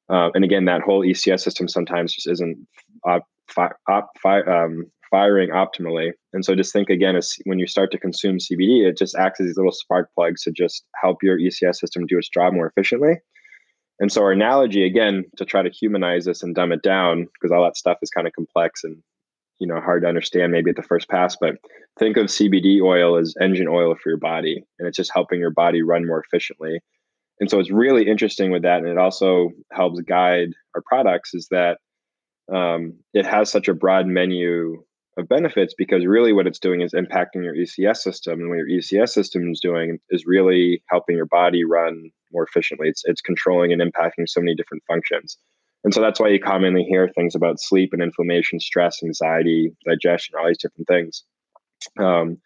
Uh, 0.09 0.31
and 0.35 0.45
again, 0.45 0.65
that 0.65 0.81
whole 0.81 1.05
ECS 1.05 1.41
system 1.41 1.69
sometimes 1.69 2.15
just 2.15 2.29
isn't 2.29 2.67
op, 3.05 3.25
fi, 3.49 3.69
op, 3.89 4.11
fi, 4.23 4.41
um, 4.43 4.91
firing 5.11 5.51
optimally. 5.51 6.13
And 6.33 6.45
so 6.45 6.55
just 6.55 6.73
think 6.73 6.91
again, 6.91 7.17
as 7.17 7.37
when 7.45 7.59
you 7.59 7.67
start 7.67 7.91
to 7.93 7.99
consume 7.99 8.39
CBD, 8.39 8.87
it 8.89 8.97
just 8.97 9.17
acts 9.17 9.41
as 9.41 9.47
these 9.47 9.57
little 9.57 9.73
spark 9.73 10.11
plugs 10.15 10.43
to 10.43 10.51
just 10.51 10.85
help 11.01 11.23
your 11.23 11.39
ECS 11.39 11.77
system 11.77 12.07
do 12.07 12.19
its 12.19 12.29
job 12.29 12.53
more 12.53 12.67
efficiently. 12.67 13.17
And 14.01 14.13
so 14.13 14.23
our 14.23 14.33
analogy 14.33 14.85
again 14.85 15.25
to 15.37 15.45
try 15.45 15.63
to 15.63 15.71
humanize 15.71 16.25
this 16.25 16.43
and 16.43 16.55
dumb 16.55 16.73
it 16.73 16.83
down 16.83 17.27
because 17.35 17.51
all 17.51 17.65
that 17.65 17.77
stuff 17.77 17.99
is 18.03 18.11
kind 18.11 18.27
of 18.27 18.33
complex 18.33 18.85
and 18.85 18.97
you 19.59 19.67
know 19.67 19.81
hard 19.81 20.03
to 20.03 20.09
understand 20.09 20.53
maybe 20.53 20.71
at 20.71 20.77
the 20.77 20.83
first 20.83 21.09
pass, 21.09 21.37
but 21.41 21.57
think 21.99 22.17
of 22.17 22.27
CBD 22.27 22.81
oil 22.81 23.17
as 23.17 23.35
engine 23.41 23.67
oil 23.69 23.95
for 24.01 24.11
your 24.11 24.19
body 24.19 24.65
and 24.79 24.87
it's 24.87 24.97
just 24.97 25.13
helping 25.13 25.41
your 25.41 25.51
body 25.51 25.83
run 25.83 26.07
more 26.07 26.23
efficiently. 26.23 26.81
And 27.41 27.51
so 27.51 27.59
it's 27.59 27.71
really 27.71 28.09
interesting 28.09 28.51
with 28.51 28.63
that 28.63 28.79
and 28.79 28.89
it 28.89 28.99
also 28.99 29.51
helps 29.73 30.01
guide 30.01 30.51
our 30.75 30.83
products 30.87 31.35
is 31.35 31.49
that 31.51 31.79
um, 32.53 32.95
it 33.15 33.27
has 33.27 33.51
such 33.51 33.69
a 33.69 33.75
broad 33.75 34.07
menu 34.07 34.83
of 35.19 35.29
benefits 35.29 35.75
because 35.77 36.07
really 36.07 36.33
what 36.33 36.47
it's 36.47 36.59
doing 36.59 36.81
is 36.81 36.95
impacting 36.95 37.43
your 37.43 37.55
ECS 37.55 37.99
system. 37.99 38.41
And 38.41 38.49
what 38.49 38.59
your 38.59 38.69
ECS 38.69 39.11
system 39.11 39.51
is 39.51 39.61
doing 39.61 39.99
is 40.11 40.25
really 40.27 40.83
helping 40.89 41.17
your 41.17 41.27
body 41.27 41.65
run 41.65 42.11
more 42.33 42.45
efficiently. 42.45 42.89
It's, 42.89 43.03
it's 43.05 43.21
controlling 43.21 43.73
and 43.73 43.83
impacting 43.83 44.29
so 44.29 44.41
many 44.41 44.55
different 44.55 44.83
functions. 44.87 45.39
And 45.85 45.95
so 45.95 46.01
that's 46.01 46.19
why 46.19 46.29
you 46.29 46.41
commonly 46.41 46.85
hear 46.85 47.09
things 47.09 47.35
about 47.35 47.61
sleep 47.61 47.91
and 47.93 48.03
inflammation, 48.03 48.61
stress, 48.61 49.03
anxiety, 49.03 49.73
digestion, 49.87 50.35
all 50.39 50.49
these 50.49 50.59
different 50.59 50.89
things. 50.89 51.23
Um, 51.99 52.39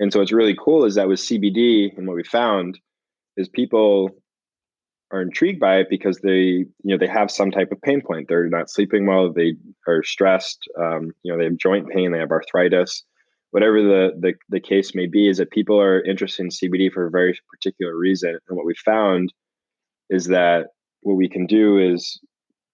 and 0.00 0.12
so 0.12 0.18
what's 0.18 0.32
really 0.32 0.56
cool 0.62 0.84
is 0.84 0.96
that 0.96 1.08
with 1.08 1.20
CBD 1.20 1.96
and 1.96 2.06
what 2.06 2.16
we 2.16 2.24
found 2.24 2.78
is 3.36 3.48
people 3.48 4.10
are 5.12 5.22
intrigued 5.22 5.60
by 5.60 5.76
it 5.76 5.86
because 5.88 6.18
they 6.18 6.36
you 6.36 6.68
know 6.82 6.98
they 6.98 7.06
have 7.06 7.30
some 7.30 7.50
type 7.50 7.70
of 7.70 7.80
pain 7.82 8.00
point 8.00 8.26
they're 8.28 8.48
not 8.48 8.70
sleeping 8.70 9.06
well 9.06 9.32
they 9.32 9.54
are 9.86 10.02
stressed 10.02 10.58
um, 10.80 11.12
you 11.22 11.30
know 11.30 11.38
they 11.38 11.44
have 11.44 11.56
joint 11.56 11.88
pain 11.88 12.10
they 12.10 12.18
have 12.18 12.30
arthritis 12.30 13.04
whatever 13.54 13.80
the, 13.80 14.10
the 14.18 14.32
the 14.48 14.60
case 14.60 14.96
may 14.96 15.06
be 15.06 15.28
is 15.28 15.38
that 15.38 15.50
people 15.52 15.80
are 15.80 16.02
interested 16.02 16.42
in 16.42 16.48
cbd 16.48 16.90
for 16.92 17.06
a 17.06 17.10
very 17.10 17.38
particular 17.48 17.96
reason 17.96 18.36
and 18.48 18.56
what 18.56 18.66
we 18.66 18.74
found 18.84 19.32
is 20.10 20.26
that 20.26 20.66
what 21.02 21.14
we 21.14 21.28
can 21.28 21.46
do 21.46 21.78
is 21.78 22.20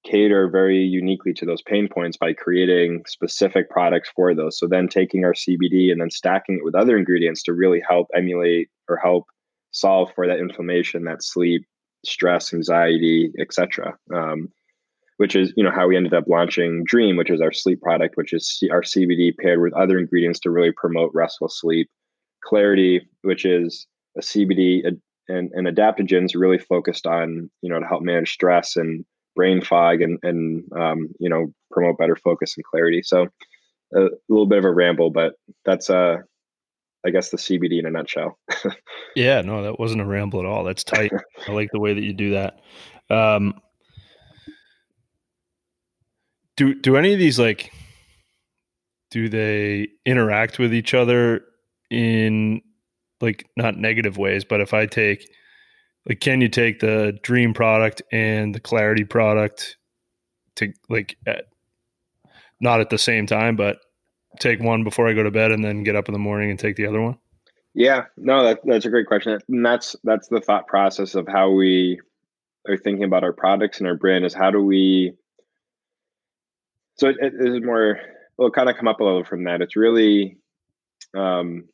cater 0.07 0.49
very 0.49 0.79
uniquely 0.79 1.35
to 1.35 1.45
those 1.45 1.61
pain 1.61 1.87
points 1.87 2.17
by 2.17 2.33
creating 2.33 3.03
specific 3.07 3.69
products 3.69 4.11
for 4.17 4.35
those 4.35 4.59
so 4.59 4.67
then 4.67 4.89
taking 4.89 5.23
our 5.25 5.35
cbd 5.35 5.93
and 5.93 6.01
then 6.01 6.11
stacking 6.11 6.57
it 6.57 6.65
with 6.65 6.75
other 6.75 6.97
ingredients 6.97 7.43
to 7.43 7.53
really 7.53 7.83
help 7.87 8.07
emulate 8.15 8.69
or 8.89 8.97
help 8.97 9.25
solve 9.73 10.11
for 10.15 10.27
that 10.27 10.39
inflammation 10.39 11.05
that 11.05 11.23
sleep 11.23 11.67
stress, 12.05 12.53
anxiety, 12.53 13.33
etc. 13.39 13.97
Um, 14.15 14.49
which 15.21 15.37
is 15.37 15.53
you 15.55 15.63
know 15.63 15.71
how 15.71 15.87
we 15.87 15.99
ended 15.99 16.15
up 16.15 16.25
launching 16.29 16.83
Dream, 16.87 17.19
which 17.19 17.29
is 17.29 17.43
our 17.43 17.53
sleep 17.53 17.83
product, 17.83 18.17
which 18.17 18.33
is 18.33 18.59
our 18.73 18.81
CBD 18.81 19.37
paired 19.39 19.61
with 19.61 19.75
other 19.75 19.99
ingredients 19.99 20.41
to 20.41 20.51
really 20.51 20.73
promote 20.75 21.11
restful 21.13 21.51
sleep. 21.51 21.91
Clarity, 22.43 23.07
which 23.21 23.45
is 23.45 23.87
a 24.17 24.23
CBD 24.23 24.81
and, 25.29 25.51
and 25.53 25.67
adaptogens 25.67 26.31
really 26.35 26.57
focused 26.57 27.07
on 27.07 27.51
you 27.61 27.71
know 27.71 27.79
to 27.79 27.87
help 27.87 28.01
manage 28.03 28.33
stress 28.33 28.77
and 28.77 29.05
brain 29.37 29.61
fog 29.61 30.01
and 30.01 30.19
and 30.23 30.65
um, 30.75 31.09
you 31.19 31.29
know 31.29 31.53
promote 31.71 31.99
better 31.99 32.17
focus 32.17 32.55
and 32.57 32.65
clarity. 32.65 33.03
So 33.03 33.27
a 33.95 34.09
little 34.31 34.47
bit 34.47 34.57
of 34.57 34.65
a 34.65 34.73
ramble, 34.73 35.11
but 35.11 35.35
that's 35.67 35.91
uh 35.91 36.17
I 37.05 37.11
guess 37.11 37.29
the 37.29 37.37
CBD 37.37 37.79
in 37.79 37.85
a 37.85 37.91
nutshell. 37.91 38.39
yeah, 39.15 39.43
no, 39.43 39.65
that 39.65 39.79
wasn't 39.79 40.01
a 40.01 40.07
ramble 40.07 40.41
at 40.41 40.47
all. 40.47 40.65
That's 40.65 40.83
tight. 40.83 41.13
I 41.47 41.53
like 41.53 41.69
the 41.73 41.81
way 41.81 41.93
that 41.93 42.05
you 42.05 42.15
do 42.15 42.31
that. 42.31 42.61
Um, 43.11 43.61
do 46.61 46.75
do 46.75 46.97
any 46.97 47.15
of 47.15 47.19
these 47.19 47.39
like 47.39 47.73
do 49.11 49.31
they 49.31 49.89
interact 50.05 50.59
with 50.59 50.75
each 50.75 50.93
other 50.93 51.41
in 51.91 52.61
like 53.23 53.49
not 53.57 53.79
negative 53.79 54.19
ways, 54.19 54.45
but 54.45 54.61
if 54.61 54.75
I 54.75 54.85
take 54.85 55.27
like 56.07 56.21
can 56.21 56.43
you 56.43 56.51
take 56.51 56.81
the 56.81 57.19
dream 57.23 57.55
product 57.55 58.03
and 58.13 58.55
the 58.55 58.61
clarity 58.61 59.05
product 59.05 59.79
to 60.57 60.71
like 60.91 61.17
at, 61.27 61.47
not 62.61 62.83
at 62.83 62.91
the 62.91 62.99
same 62.99 63.27
time, 63.27 63.57
but 63.57 63.79
take 64.39 64.61
one 64.61 64.85
before 64.85 65.09
I 65.09 65.15
go 65.15 65.23
to 65.23 65.31
bed 65.31 65.53
and 65.53 65.65
then 65.65 65.83
get 65.83 65.97
up 65.97 66.09
in 66.09 66.13
the 66.13 66.19
morning 66.19 66.51
and 66.51 66.59
take 66.59 66.77
the 66.77 66.87
other 66.87 67.01
one? 67.01 67.17
Yeah, 67.73 68.05
no, 68.19 68.45
that, 68.45 68.61
that's 68.65 68.85
a 68.85 68.91
great 68.91 69.07
question. 69.07 69.39
And 69.49 69.65
that's 69.65 69.97
that's 70.05 70.29
the 70.29 70.43
thought 70.43 70.67
process 70.67 71.15
of 71.15 71.27
how 71.27 71.53
we 71.53 71.99
are 72.69 72.77
thinking 72.77 73.05
about 73.05 73.25
our 73.25 73.33
products 73.33 73.79
and 73.79 73.89
our 73.89 73.97
brand 73.97 74.27
is 74.27 74.35
how 74.35 74.51
do 74.51 74.63
we 74.63 75.15
so 77.01 77.09
it, 77.09 77.17
it 77.21 77.35
is 77.39 77.63
more 77.63 77.99
well 78.37 78.51
kind 78.51 78.69
of 78.69 78.77
come 78.77 78.89
up 78.89 79.01
a 79.01 79.05
little 79.05 79.25
from 79.25 79.45
that. 79.45 79.63
It's 79.63 79.77
really 79.77 80.39
um 81.17 81.65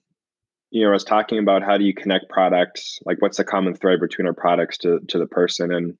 you 0.72 0.82
know, 0.82 0.88
I 0.88 0.92
was 0.92 1.04
talking 1.04 1.38
about 1.38 1.62
how 1.62 1.78
do 1.78 1.84
you 1.84 1.94
connect 1.94 2.28
products, 2.28 2.98
like 3.06 3.22
what's 3.22 3.36
the 3.36 3.44
common 3.44 3.74
thread 3.74 4.00
between 4.00 4.26
our 4.26 4.34
products 4.34 4.78
to 4.78 5.00
to 5.08 5.18
the 5.18 5.26
person 5.26 5.72
and 5.72 5.94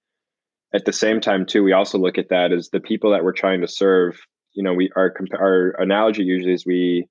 at 0.75 0.85
the 0.85 0.93
same 0.93 1.21
time 1.21 1.47
too 1.47 1.63
we 1.63 1.73
also 1.73 1.97
look 1.97 2.19
at 2.19 2.29
that 2.29 2.53
as 2.53 2.71
the 2.71 2.81
people 2.81 3.11
that 3.13 3.25
we're 3.25 3.33
trying 3.33 3.61
to 3.61 3.69
serve 3.69 4.19
you 4.57 4.63
know, 4.63 4.75
we 4.75 4.91
our 4.97 5.15
our 5.39 5.77
analogy 5.79 6.25
usually 6.25 6.55
is 6.55 6.67
we 6.67 7.07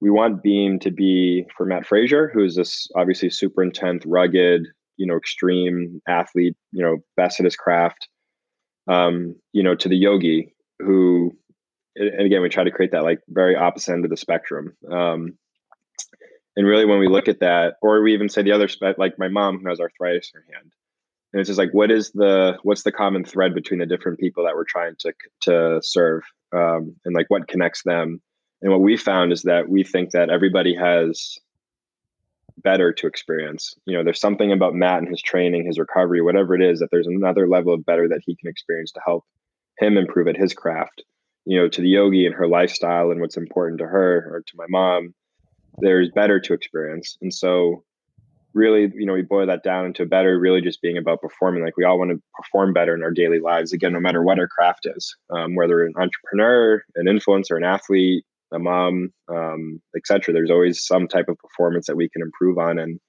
we 0.00 0.10
want 0.10 0.42
Beam 0.42 0.78
to 0.80 0.90
be 0.90 1.46
for 1.56 1.64
Mat 1.64 1.86
Fraser, 1.86 2.30
who 2.32 2.44
is 2.44 2.54
this 2.54 2.86
obviously 2.94 3.30
super 3.30 3.62
intense, 3.62 4.04
rugged, 4.06 4.66
you 4.98 5.06
know, 5.06 5.16
extreme 5.16 6.00
athlete, 6.06 6.54
you 6.72 6.84
know, 6.84 6.98
best 7.16 7.40
at 7.40 7.44
his 7.44 7.56
craft. 7.56 8.06
Um, 8.86 9.34
you 9.54 9.62
know, 9.62 9.74
to 9.74 9.88
the 9.88 9.96
yogi 9.96 10.54
who, 10.78 11.34
and 11.96 12.20
again, 12.20 12.42
we 12.42 12.48
try 12.48 12.64
to 12.64 12.70
create 12.70 12.92
that 12.92 13.04
like 13.04 13.20
very 13.28 13.56
opposite 13.56 13.92
end 13.92 14.04
of 14.04 14.10
the 14.10 14.16
spectrum. 14.16 14.76
Um, 14.90 15.38
and 16.56 16.66
really, 16.66 16.84
when 16.84 17.00
we 17.00 17.08
look 17.08 17.28
at 17.28 17.40
that, 17.40 17.74
or 17.82 18.02
we 18.02 18.14
even 18.14 18.28
say 18.28 18.42
the 18.42 18.52
other, 18.52 18.68
spe- 18.68 18.98
like 18.98 19.18
my 19.18 19.28
mom 19.28 19.58
who 19.58 19.68
has 19.68 19.80
arthritis 19.80 20.30
in 20.34 20.40
her 20.40 20.46
hand, 20.54 20.72
and 21.32 21.40
it's 21.40 21.48
just 21.48 21.58
like, 21.58 21.72
what 21.72 21.90
is 21.90 22.12
the 22.12 22.58
what's 22.62 22.82
the 22.84 22.92
common 22.92 23.24
thread 23.24 23.54
between 23.54 23.80
the 23.80 23.86
different 23.86 24.20
people 24.20 24.44
that 24.44 24.54
we're 24.54 24.64
trying 24.64 24.94
to 25.00 25.12
to 25.42 25.80
serve? 25.82 26.22
um, 26.54 26.94
and 27.04 27.14
like 27.14 27.26
what 27.28 27.48
connects 27.48 27.82
them. 27.82 28.20
And 28.62 28.70
what 28.70 28.80
we 28.80 28.96
found 28.96 29.32
is 29.32 29.42
that 29.42 29.68
we 29.68 29.84
think 29.84 30.10
that 30.10 30.30
everybody 30.30 30.74
has 30.74 31.38
better 32.58 32.92
to 32.92 33.06
experience. 33.06 33.74
You 33.84 33.96
know, 33.96 34.04
there's 34.04 34.20
something 34.20 34.52
about 34.52 34.74
Mat 34.74 35.00
and 35.00 35.08
his 35.08 35.20
training, 35.20 35.66
his 35.66 35.78
recovery, 35.78 36.22
whatever 36.22 36.54
it 36.54 36.62
is, 36.62 36.78
that 36.78 36.90
there's 36.90 37.08
another 37.08 37.48
level 37.48 37.74
of 37.74 37.84
better 37.84 38.08
that 38.08 38.22
he 38.24 38.36
can 38.36 38.48
experience 38.48 38.92
to 38.92 39.00
help 39.04 39.24
him 39.78 39.98
improve 39.98 40.28
at 40.28 40.36
his 40.36 40.54
craft. 40.54 41.02
You 41.46 41.60
know, 41.60 41.68
to 41.68 41.80
the 41.80 41.88
yogi 41.88 42.26
and 42.26 42.34
her 42.34 42.48
lifestyle 42.48 43.10
and 43.10 43.20
what's 43.20 43.36
important 43.36 43.78
to 43.80 43.86
her, 43.86 44.30
or 44.32 44.42
to 44.46 44.52
my 44.56 44.66
mom, 44.68 45.14
there's 45.78 46.10
better 46.10 46.40
to 46.40 46.54
experience. 46.54 47.18
And 47.20 47.32
so 47.32 47.84
really, 48.54 48.90
you 48.94 49.04
know, 49.04 49.12
we 49.12 49.22
boil 49.22 49.46
that 49.46 49.62
down 49.62 49.84
into 49.84 50.06
better 50.06 50.38
really 50.38 50.60
just 50.60 50.80
being 50.80 50.96
about 50.96 51.20
performing. 51.20 51.64
Like 51.64 51.76
we 51.76 51.84
all 51.84 51.98
want 51.98 52.12
to 52.12 52.22
perform 52.34 52.72
better 52.72 52.94
in 52.94 53.02
our 53.02 53.10
daily 53.10 53.40
lives, 53.40 53.72
again, 53.72 53.92
no 53.92 54.00
matter 54.00 54.22
what 54.22 54.38
our 54.38 54.48
craft 54.48 54.86
is, 54.94 55.14
um, 55.30 55.54
whether 55.56 55.84
an 55.84 55.92
entrepreneur, 55.96 56.82
an 56.94 57.06
influencer, 57.06 57.56
an 57.56 57.64
athlete, 57.64 58.24
a 58.52 58.58
mom, 58.58 59.12
um, 59.28 59.82
etc. 59.96 60.32
There's 60.32 60.50
always 60.50 60.84
some 60.84 61.08
type 61.08 61.28
of 61.28 61.38
performance 61.38 61.86
that 61.88 61.96
we 61.96 62.08
can 62.08 62.22
improve 62.22 62.56
on. 62.56 62.78
And 62.78 63.00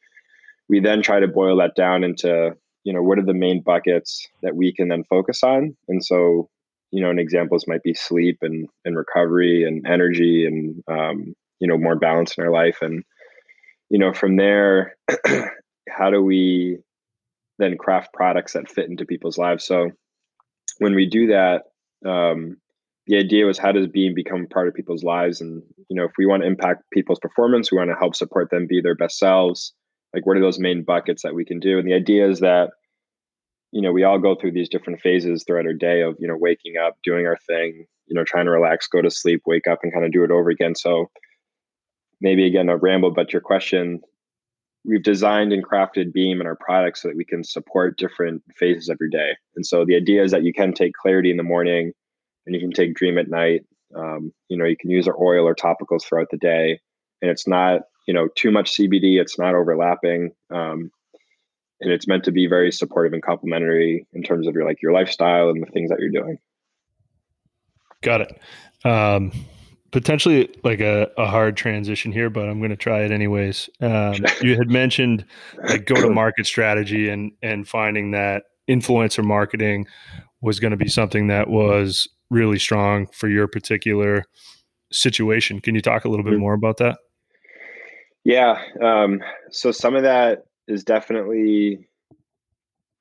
we 0.68 0.80
then 0.80 1.02
try 1.02 1.20
to 1.20 1.28
boil 1.28 1.58
that 1.58 1.76
down 1.76 2.04
into, 2.04 2.56
you 2.84 2.94
know, 2.94 3.04
what 3.04 3.20
are 3.20 3.26
the 3.26 3.34
main 3.34 3.62
buckets 3.62 4.28
that 4.42 4.56
we 4.56 4.74
can 4.74 4.88
then 4.88 5.04
focus 5.04 5.44
on? 5.44 5.78
And 5.88 6.04
so, 6.04 6.50
you 6.92 7.02
know, 7.02 7.10
and 7.10 7.20
examples 7.20 7.68
might 7.68 7.84
be 7.84 7.94
sleep 7.94 8.38
and, 8.42 8.68
and 8.86 8.98
recovery 8.98 9.64
and 9.64 9.86
energy 9.88 10.46
and, 10.46 10.84
um, 10.90 11.34
you 11.60 11.68
know, 11.68 11.78
more 11.78 11.96
balance 11.96 12.38
in 12.38 12.44
our 12.44 12.52
life. 12.52 12.78
And, 12.82 13.04
you 13.90 14.00
know, 14.00 14.14
from 14.14 14.38
there, 14.38 14.96
how 15.90 16.10
do 16.10 16.22
we 16.22 16.78
then 17.60 17.78
craft 17.78 18.14
products 18.14 18.54
that 18.54 18.70
fit 18.70 18.90
into 18.90 19.06
people's 19.06 19.38
lives? 19.38 19.66
So 19.66 19.90
when 20.80 20.96
we 20.96 21.08
do 21.08 21.28
that, 21.28 21.64
um, 22.08 22.58
the 23.08 23.18
idea 23.18 23.46
was 23.46 23.58
how 23.58 23.72
does 23.72 23.88
Beam 23.88 24.14
become 24.16 24.48
part 24.48 24.68
of 24.68 24.74
people's 24.74 25.04
lives? 25.04 25.42
And, 25.42 25.62
you 25.90 25.96
know, 25.96 26.06
if 26.06 26.12
we 26.18 26.26
want 26.26 26.42
to 26.44 26.48
impact 26.48 26.84
people's 26.92 27.20
performance, 27.20 27.72
we 27.72 27.78
want 27.78 27.92
to 27.92 28.00
help 28.00 28.16
support 28.16 28.50
them 28.50 28.68
be 28.68 28.82
their 28.82 28.96
best 28.96 29.18
selves. 29.18 29.74
Like, 30.14 30.26
what 30.26 30.38
are 30.38 30.42
those 30.42 30.60
main 30.60 30.84
buckets 30.84 31.22
that 31.24 31.36
we 31.36 31.46
can 31.46 31.60
do? 31.60 31.78
And 31.78 31.88
the 31.88 31.94
idea 31.94 32.28
is 32.28 32.40
that, 32.40 32.70
you 33.76 33.82
know, 33.82 33.92
we 33.92 34.06
all 34.06 34.18
go 34.18 34.36
through 34.36 34.54
these 34.54 34.70
different 34.70 35.02
phases 35.02 35.44
throughout 35.44 35.66
our 35.66 35.74
day 35.74 36.02
of, 36.02 36.16
you 36.18 36.30
know, 36.30 36.38
waking 36.38 36.78
up, 36.78 36.98
doing 37.04 37.28
our 37.28 37.36
thing, 37.46 37.86
you 38.08 38.16
know, 38.16 38.24
trying 38.24 38.46
to 38.46 38.52
relax, 38.52 38.88
go 38.88 39.02
to 39.02 39.12
sleep, 39.12 39.42
wake 39.46 39.68
up, 39.68 39.80
and 39.84 39.92
kind 39.92 40.06
of 40.06 40.14
do 40.14 40.24
it 40.24 40.32
over 40.32 40.50
again. 40.50 40.76
So 40.76 41.10
maybe 42.22 42.46
again 42.46 42.70
a 42.70 42.78
ramble, 42.78 43.12
but 43.12 43.34
your 43.34 43.42
question, 43.42 44.00
we've 44.86 45.04
designed 45.04 45.52
and 45.52 45.62
crafted 45.62 46.14
Beam 46.14 46.40
and 46.40 46.48
our 46.48 46.56
products 46.56 47.02
so 47.02 47.10
that 47.10 47.18
we 47.18 47.26
can 47.26 47.44
support 47.44 47.98
different 47.98 48.44
phases 48.56 48.88
of 48.88 48.96
your 48.98 49.10
day. 49.10 49.32
And 49.58 49.66
so 49.66 49.84
the 49.84 49.98
idea 49.98 50.24
is 50.24 50.32
that 50.32 50.44
you 50.44 50.54
can 50.54 50.72
take 50.72 50.94
clarity 50.94 51.30
in 51.30 51.36
the 51.36 51.44
morning 51.44 51.92
and 52.46 52.56
you 52.56 52.62
can 52.62 52.72
take 52.72 52.96
dream 52.96 53.18
at 53.18 53.30
night. 53.30 53.66
Um, 53.94 54.32
you 54.48 54.56
know, 54.56 54.64
you 54.64 54.78
can 54.78 54.90
use 54.90 55.06
our 55.06 55.22
oil 55.22 55.46
or 55.46 55.54
topicals 55.54 56.06
throughout 56.06 56.30
the 56.32 56.38
day. 56.38 56.80
And 57.22 57.30
it's 57.30 57.46
not, 57.46 57.82
you 58.08 58.14
know, 58.14 58.30
too 58.38 58.52
much 58.52 58.72
CBD, 58.72 59.20
it's 59.20 59.38
not 59.38 59.54
overlapping. 59.54 60.32
Um, 60.50 60.92
and 61.82 61.92
it's 61.92 62.08
meant 62.08 62.24
to 62.26 62.32
be 62.32 62.48
very 62.48 62.72
supportive 62.72 63.14
and 63.14 63.24
complementary 63.24 64.08
in 64.14 64.24
terms 64.24 64.48
of 64.48 64.54
your 64.54 64.66
like 64.66 64.82
your 64.82 64.94
lifestyle 64.94 65.50
and 65.50 65.62
the 65.62 65.72
things 65.72 65.90
that 65.90 66.00
you're 66.00 66.10
doing. 66.10 66.38
Got 68.02 68.22
it. 68.22 68.40
Um, 68.86 69.32
potentially 69.92 70.54
like 70.64 70.80
a, 70.80 71.10
a 71.18 71.26
hard 71.26 71.58
transition 71.58 72.12
here, 72.12 72.30
but 72.30 72.48
I'm 72.50 72.60
going 72.60 72.70
to 72.70 72.76
try 72.76 73.02
it 73.02 73.12
anyways. 73.12 73.70
Um, 73.82 74.16
you 74.42 74.56
had 74.56 74.70
mentioned 74.70 75.26
like 75.64 75.86
go 75.86 75.96
to 75.96 76.10
market 76.10 76.46
strategy 76.46 77.10
and 77.10 77.32
and 77.42 77.68
finding 77.68 78.12
that 78.12 78.44
influencer 78.70 79.24
marketing 79.24 79.88
was 80.42 80.60
going 80.60 80.72
to 80.72 80.78
be 80.78 80.90
something 80.90 81.28
that 81.28 81.50
was 81.50 82.08
really 82.30 82.60
strong 82.60 83.08
for 83.08 83.28
your 83.28 83.48
particular 83.48 84.26
situation. 84.92 85.60
Can 85.60 85.76
you 85.76 85.82
talk 85.82 86.06
a 86.06 86.10
little 86.10 86.24
bit 86.24 86.34
mm-hmm. 86.34 86.42
more 86.42 86.54
about 86.54 86.78
that? 86.78 86.98
Yeah. 88.24 88.62
Um, 88.82 89.22
so 89.52 89.72
some 89.72 89.96
of 89.96 90.04
that 90.04 90.46
is 90.68 90.84
definitely 90.84 91.88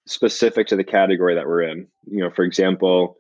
specific 0.07 0.67
to 0.69 0.77
the 0.77 0.85
category 0.85 1.35
that 1.35 1.47
we're 1.47 1.63
in. 1.63 1.87
You 2.07 2.25
know, 2.25 2.31
for 2.31 2.45
example, 2.45 3.17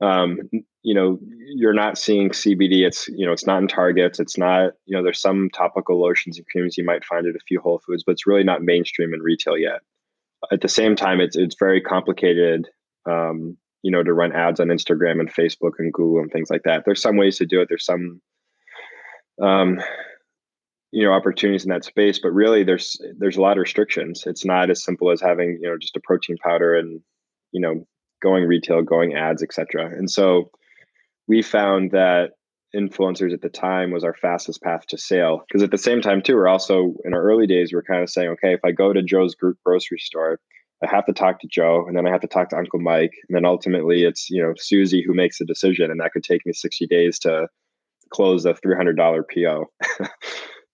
um, 0.00 0.38
you 0.82 0.94
know 0.94 1.18
you're 1.54 1.72
not 1.72 1.96
seeing 1.96 2.30
cbd 2.30 2.84
it's 2.84 3.08
you 3.08 3.24
know 3.24 3.32
it's 3.32 3.46
not 3.46 3.62
in 3.62 3.68
targets. 3.68 4.18
It's 4.18 4.36
not 4.36 4.72
you 4.84 4.96
know 4.96 5.02
there's 5.02 5.20
some 5.20 5.48
topical 5.50 6.00
lotions 6.00 6.38
and 6.38 6.46
creams 6.48 6.76
you 6.76 6.84
might 6.84 7.04
find 7.04 7.26
at 7.26 7.36
a 7.36 7.44
few 7.46 7.60
whole 7.60 7.80
foods 7.86 8.02
but 8.04 8.12
it's 8.12 8.26
really 8.26 8.44
not 8.44 8.62
mainstream 8.62 9.14
in 9.14 9.20
retail 9.20 9.56
yet. 9.56 9.80
At 10.50 10.60
the 10.60 10.68
same 10.68 10.96
time 10.96 11.20
it's 11.20 11.36
it's 11.36 11.56
very 11.58 11.80
complicated 11.80 12.68
um, 13.08 13.56
you 13.82 13.90
know 13.90 14.02
to 14.02 14.12
run 14.12 14.32
ads 14.32 14.60
on 14.60 14.68
instagram 14.68 15.20
and 15.20 15.32
facebook 15.32 15.72
and 15.78 15.92
google 15.92 16.20
and 16.20 16.30
things 16.32 16.50
like 16.50 16.62
that. 16.64 16.84
There's 16.84 17.02
some 17.02 17.16
ways 17.16 17.38
to 17.38 17.46
do 17.46 17.60
it. 17.60 17.68
There's 17.68 17.84
some 17.84 18.20
um, 19.40 19.80
you 20.92 21.04
know 21.04 21.12
opportunities 21.12 21.64
in 21.64 21.70
that 21.70 21.84
space 21.84 22.18
but 22.18 22.32
really 22.32 22.62
there's 22.62 23.00
there's 23.18 23.36
a 23.36 23.40
lot 23.40 23.56
of 23.56 23.62
restrictions. 23.62 24.24
It's 24.26 24.44
not 24.44 24.70
as 24.70 24.84
simple 24.84 25.10
as 25.10 25.20
having 25.20 25.58
you 25.60 25.68
know 25.68 25.76
just 25.78 25.96
a 25.96 26.00
protein 26.00 26.36
powder 26.36 26.76
and 26.76 27.00
you 27.50 27.60
know 27.60 27.86
going 28.22 28.44
retail 28.44 28.82
going 28.82 29.14
ads 29.14 29.42
etc 29.42 29.86
and 29.86 30.08
so 30.10 30.50
we 31.26 31.42
found 31.42 31.90
that 31.90 32.30
influencers 32.74 33.32
at 33.32 33.42
the 33.42 33.48
time 33.48 33.90
was 33.90 34.04
our 34.04 34.14
fastest 34.14 34.62
path 34.62 34.86
to 34.86 34.96
sale 34.96 35.42
because 35.46 35.62
at 35.62 35.70
the 35.70 35.78
same 35.78 36.00
time 36.00 36.22
too 36.22 36.34
we're 36.34 36.48
also 36.48 36.94
in 37.04 37.14
our 37.14 37.22
early 37.22 37.46
days 37.46 37.72
we're 37.72 37.82
kind 37.82 38.02
of 38.02 38.08
saying 38.08 38.28
okay 38.28 38.54
if 38.54 38.60
i 38.64 38.70
go 38.70 38.92
to 38.92 39.02
joe's 39.02 39.34
group 39.34 39.58
grocery 39.64 39.98
store 39.98 40.38
i 40.82 40.88
have 40.88 41.04
to 41.04 41.12
talk 41.12 41.38
to 41.40 41.48
joe 41.48 41.84
and 41.86 41.96
then 41.96 42.06
i 42.06 42.10
have 42.10 42.20
to 42.20 42.26
talk 42.26 42.48
to 42.48 42.56
uncle 42.56 42.80
mike 42.80 43.12
and 43.28 43.36
then 43.36 43.44
ultimately 43.44 44.04
it's 44.04 44.30
you 44.30 44.42
know 44.42 44.54
susie 44.56 45.02
who 45.06 45.12
makes 45.12 45.38
the 45.38 45.44
decision 45.44 45.90
and 45.90 46.00
that 46.00 46.12
could 46.12 46.24
take 46.24 46.46
me 46.46 46.52
60 46.52 46.86
days 46.86 47.18
to 47.18 47.46
close 48.10 48.44
a 48.46 48.54
$300 48.54 49.24
po 49.34 49.66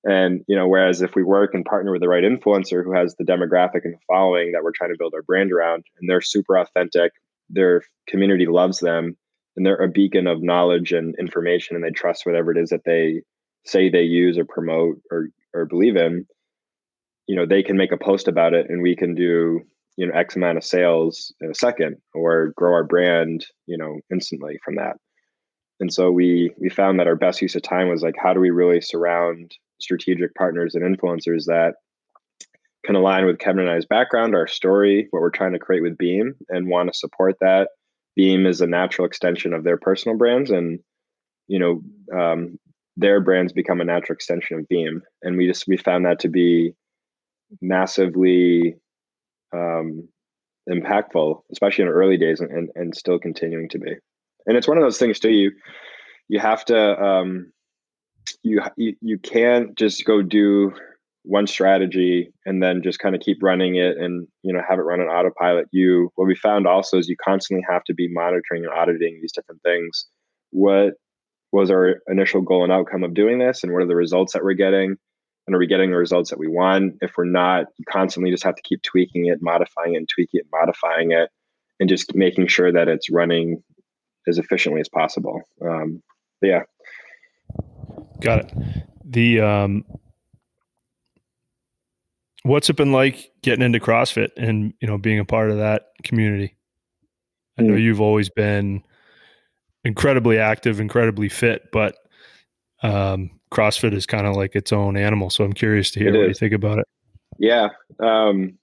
and 0.05 0.43
you 0.47 0.57
know 0.57 0.69
whereas 0.69 1.03
if 1.03 1.15
we 1.15 1.23
work 1.23 1.55
and 1.55 1.65
partner 1.65 1.93
with 1.93 2.01
the 2.01 2.09
right 2.09 2.25
influencer 2.25 2.85
who 2.85 2.93
has 2.93 3.15
the 3.17 3.25
demographic 3.25 3.81
and 3.85 3.95
the 3.95 3.99
following 4.07 4.53
that 4.53 4.63
we're 4.63 4.73
trying 4.73 4.91
to 4.91 4.99
build 4.99 5.15
our 5.15 5.23
brand 5.23 5.53
around 5.53 5.85
and 6.01 6.09
they're 6.09 6.21
super 6.21 6.57
authentic 6.57 7.13
their 7.51 7.83
community 8.07 8.47
loves 8.47 8.81
them 8.81 9.17
and 9.57 9.67
they're 9.67 9.77
a 9.77 9.89
beacon 9.89 10.27
of 10.27 10.43
knowledge 10.43 10.93
and 10.93 11.17
information 11.19 11.75
and 11.75 11.85
they 11.85 11.91
trust 11.91 12.25
whatever 12.25 12.53
it 12.53 12.59
is 12.59 12.71
that 12.71 12.85
they 12.85 13.23
say 13.65 13.89
they 13.89 14.03
use 14.03 14.39
or 14.39 14.45
promote 14.45 15.01
or 15.11 15.29
or 15.55 15.67
believe 15.67 15.97
in 15.97 16.27
you 17.27 17.37
know 17.37 17.47
they 17.47 17.63
can 17.63 17.77
make 17.77 17.93
a 17.93 17.97
post 17.97 18.27
about 18.27 18.55
it 18.55 18.69
and 18.69 18.83
we 18.83 18.97
can 18.97 19.15
do 19.15 19.61
you 19.97 20.07
know 20.07 20.15
x 20.15 20.37
amount 20.37 20.59
of 20.59 20.65
sales 20.65 21.33
in 21.41 21.51
a 21.51 21.55
second 21.55 21.97
or 22.15 22.53
grow 22.57 22.73
our 22.73 22.85
brand 22.85 23.47
you 23.67 23.77
know 23.77 24.01
instantly 24.11 24.59
from 24.65 24.77
that. 24.77 24.97
And 25.81 25.93
so 25.93 26.11
we 26.11 26.53
we 26.59 26.69
found 26.71 26.99
that 26.99 27.07
our 27.07 27.17
best 27.17 27.41
use 27.41 27.55
of 27.55 27.63
time 27.63 27.89
was 27.89 28.03
like 28.03 28.17
how 28.21 28.33
do 28.33 28.41
we 28.41 28.51
really 28.51 28.81
surround 28.81 29.53
strategic 29.81 30.35
partners 30.35 30.75
and 30.75 30.85
influencers 30.85 31.45
that 31.47 31.75
can 32.85 32.97
align 32.97 33.27
with 33.27 33.39
Kevin 33.39 33.61
and 33.61 33.71
I's 33.71 33.85
background, 33.85 34.35
our 34.35 34.47
story, 34.47 35.09
what 35.11 35.21
we're 35.21 35.31
trying 35.31 35.53
to 35.53 35.59
create 35.59 35.83
with 35.83 35.99
Beam, 35.99 36.35
and 36.49 36.69
want 36.69 36.93
to 36.93 36.99
support 36.99 37.37
that. 37.41 37.71
Beam 38.17 38.47
is 38.47 38.61
a 38.61 38.67
natural 38.67 39.07
extension 39.07 39.53
of 39.53 39.65
their 39.65 39.77
personal 39.77 40.17
brands, 40.17 40.51
and 40.51 40.81
you 41.47 41.59
know 41.59 41.83
um, 42.19 42.59
their 42.97 43.21
brands 43.21 43.53
become 43.53 43.81
a 43.81 43.85
natural 43.85 44.15
extension 44.15 44.59
of 44.59 44.69
Beam, 44.69 45.03
and 45.23 45.37
we 45.37 45.47
just 45.47 45.67
we 45.69 45.77
found 45.77 46.07
that 46.07 46.21
to 46.21 46.29
be 46.29 46.73
massively 47.61 48.75
um, 49.53 50.09
impactful, 50.69 51.43
especially 51.53 51.83
in 51.83 51.91
early 51.91 52.17
days, 52.17 52.41
and, 52.41 52.51
and 52.51 52.71
and 52.75 52.97
still 52.97 53.19
continuing 53.19 53.69
to 53.69 53.79
be. 53.79 53.93
And 54.47 54.57
it's 54.57 54.69
one 54.69 54.79
of 54.79 54.83
those 54.83 54.99
things 54.99 55.21
too. 55.21 55.31
You 55.31 55.53
you 56.29 56.41
have 56.41 56.65
to 56.67 57.03
um, 57.05 57.53
you 58.43 58.63
you 58.77 58.95
you 59.01 59.19
can't 59.19 59.77
just 59.77 60.05
go 60.05 60.23
do 60.23 60.73
one 61.29 61.47
strategy 61.47 62.33
and 62.47 62.63
then 62.63 62.83
just 62.83 62.99
kind 62.99 63.15
of 63.15 63.21
keep 63.21 63.43
running 63.43 63.77
it 63.77 63.99
and 63.99 64.27
you 64.43 64.53
know 64.53 64.63
have 64.67 64.79
it 64.79 64.83
run 64.83 65.01
on 65.01 65.09
autopilot. 65.09 65.67
You 65.73 66.11
what 66.15 66.27
we 66.27 66.35
found 66.35 66.67
also 66.67 66.99
is 66.99 67.09
you 67.09 67.17
constantly 67.23 67.65
have 67.69 67.85
to 67.85 67.95
be 67.95 68.09
monitoring 68.11 68.65
and 68.65 68.73
auditing 68.73 69.19
these 69.21 69.33
different 69.33 69.63
things. 69.63 70.07
What 70.51 70.95
was 71.53 71.71
our 71.71 71.97
initial 72.09 72.43
goal 72.43 72.65
and 72.65 72.73
outcome 72.73 73.05
of 73.05 73.15
doing 73.15 73.39
this 73.39 73.63
and 73.63 73.73
what 73.73 73.83
are 73.83 73.87
the 73.87 73.97
results 73.97 74.33
that 74.33 74.43
we're 74.43 74.55
getting? 74.55 74.97
And 75.47 75.55
are 75.55 75.59
we 75.59 75.67
getting 75.67 75.91
the 75.91 75.97
results 75.97 76.31
that 76.31 76.39
we 76.39 76.49
want? 76.49 76.95
If 77.01 77.13
we're 77.17 77.25
not 77.25 77.67
you 77.77 77.85
constantly 77.91 78.31
just 78.31 78.45
have 78.45 78.57
to 78.57 78.63
keep 78.63 78.83
tweaking 78.83 79.27
it 79.27 79.39
modifying 79.43 79.95
it 79.95 79.99
and 79.99 80.09
tweaking 80.09 80.41
it 80.41 80.47
modifying 80.51 81.13
it 81.13 81.31
and 81.81 81.89
just 81.89 82.15
making 82.15 82.49
sure 82.49 82.73
that 82.73 82.89
it's 82.89 83.11
running 83.11 83.63
as 84.27 84.39
efficiently 84.39 84.81
as 84.81 84.89
possible. 84.89 85.43
Um, 85.63 86.03
yeah 86.43 86.63
got 88.21 88.41
it 88.41 88.53
the 89.05 89.41
um 89.41 89.85
what's 92.43 92.71
it 92.71 92.77
been 92.77 92.93
like 92.93 93.31
getting 93.43 93.65
into 93.65 93.79
CrossFit 93.79 94.31
and 94.37 94.73
you 94.81 94.89
know 94.89 94.99
being 94.99 95.19
a 95.19 95.25
part 95.25 95.51
of 95.51 95.59
that 95.59 95.87
community? 96.03 96.57
I 97.59 97.63
know 97.63 97.75
mm. 97.75 97.83
you've 97.83 98.01
always 98.01 98.29
been 98.29 98.83
incredibly 99.85 100.39
active, 100.39 100.81
incredibly 100.81 101.29
fit, 101.29 101.71
but 101.73 101.97
um, 102.83 103.31
CrossFit 103.51 103.95
is 103.95 104.07
kind 104.07 104.27
of 104.27 104.37
like 104.37 104.55
its 104.55 104.73
own 104.73 104.97
animal. 104.97 105.31
So 105.31 105.45
I'm 105.45 105.53
curious 105.53 105.91
to 105.93 106.01
hear 106.01 106.13
what 106.13 106.29
you 106.29 106.35
think 106.35 106.53
about 106.53 106.79
it. 106.79 106.87
Yeah, 107.39 107.69
um, 108.01 108.59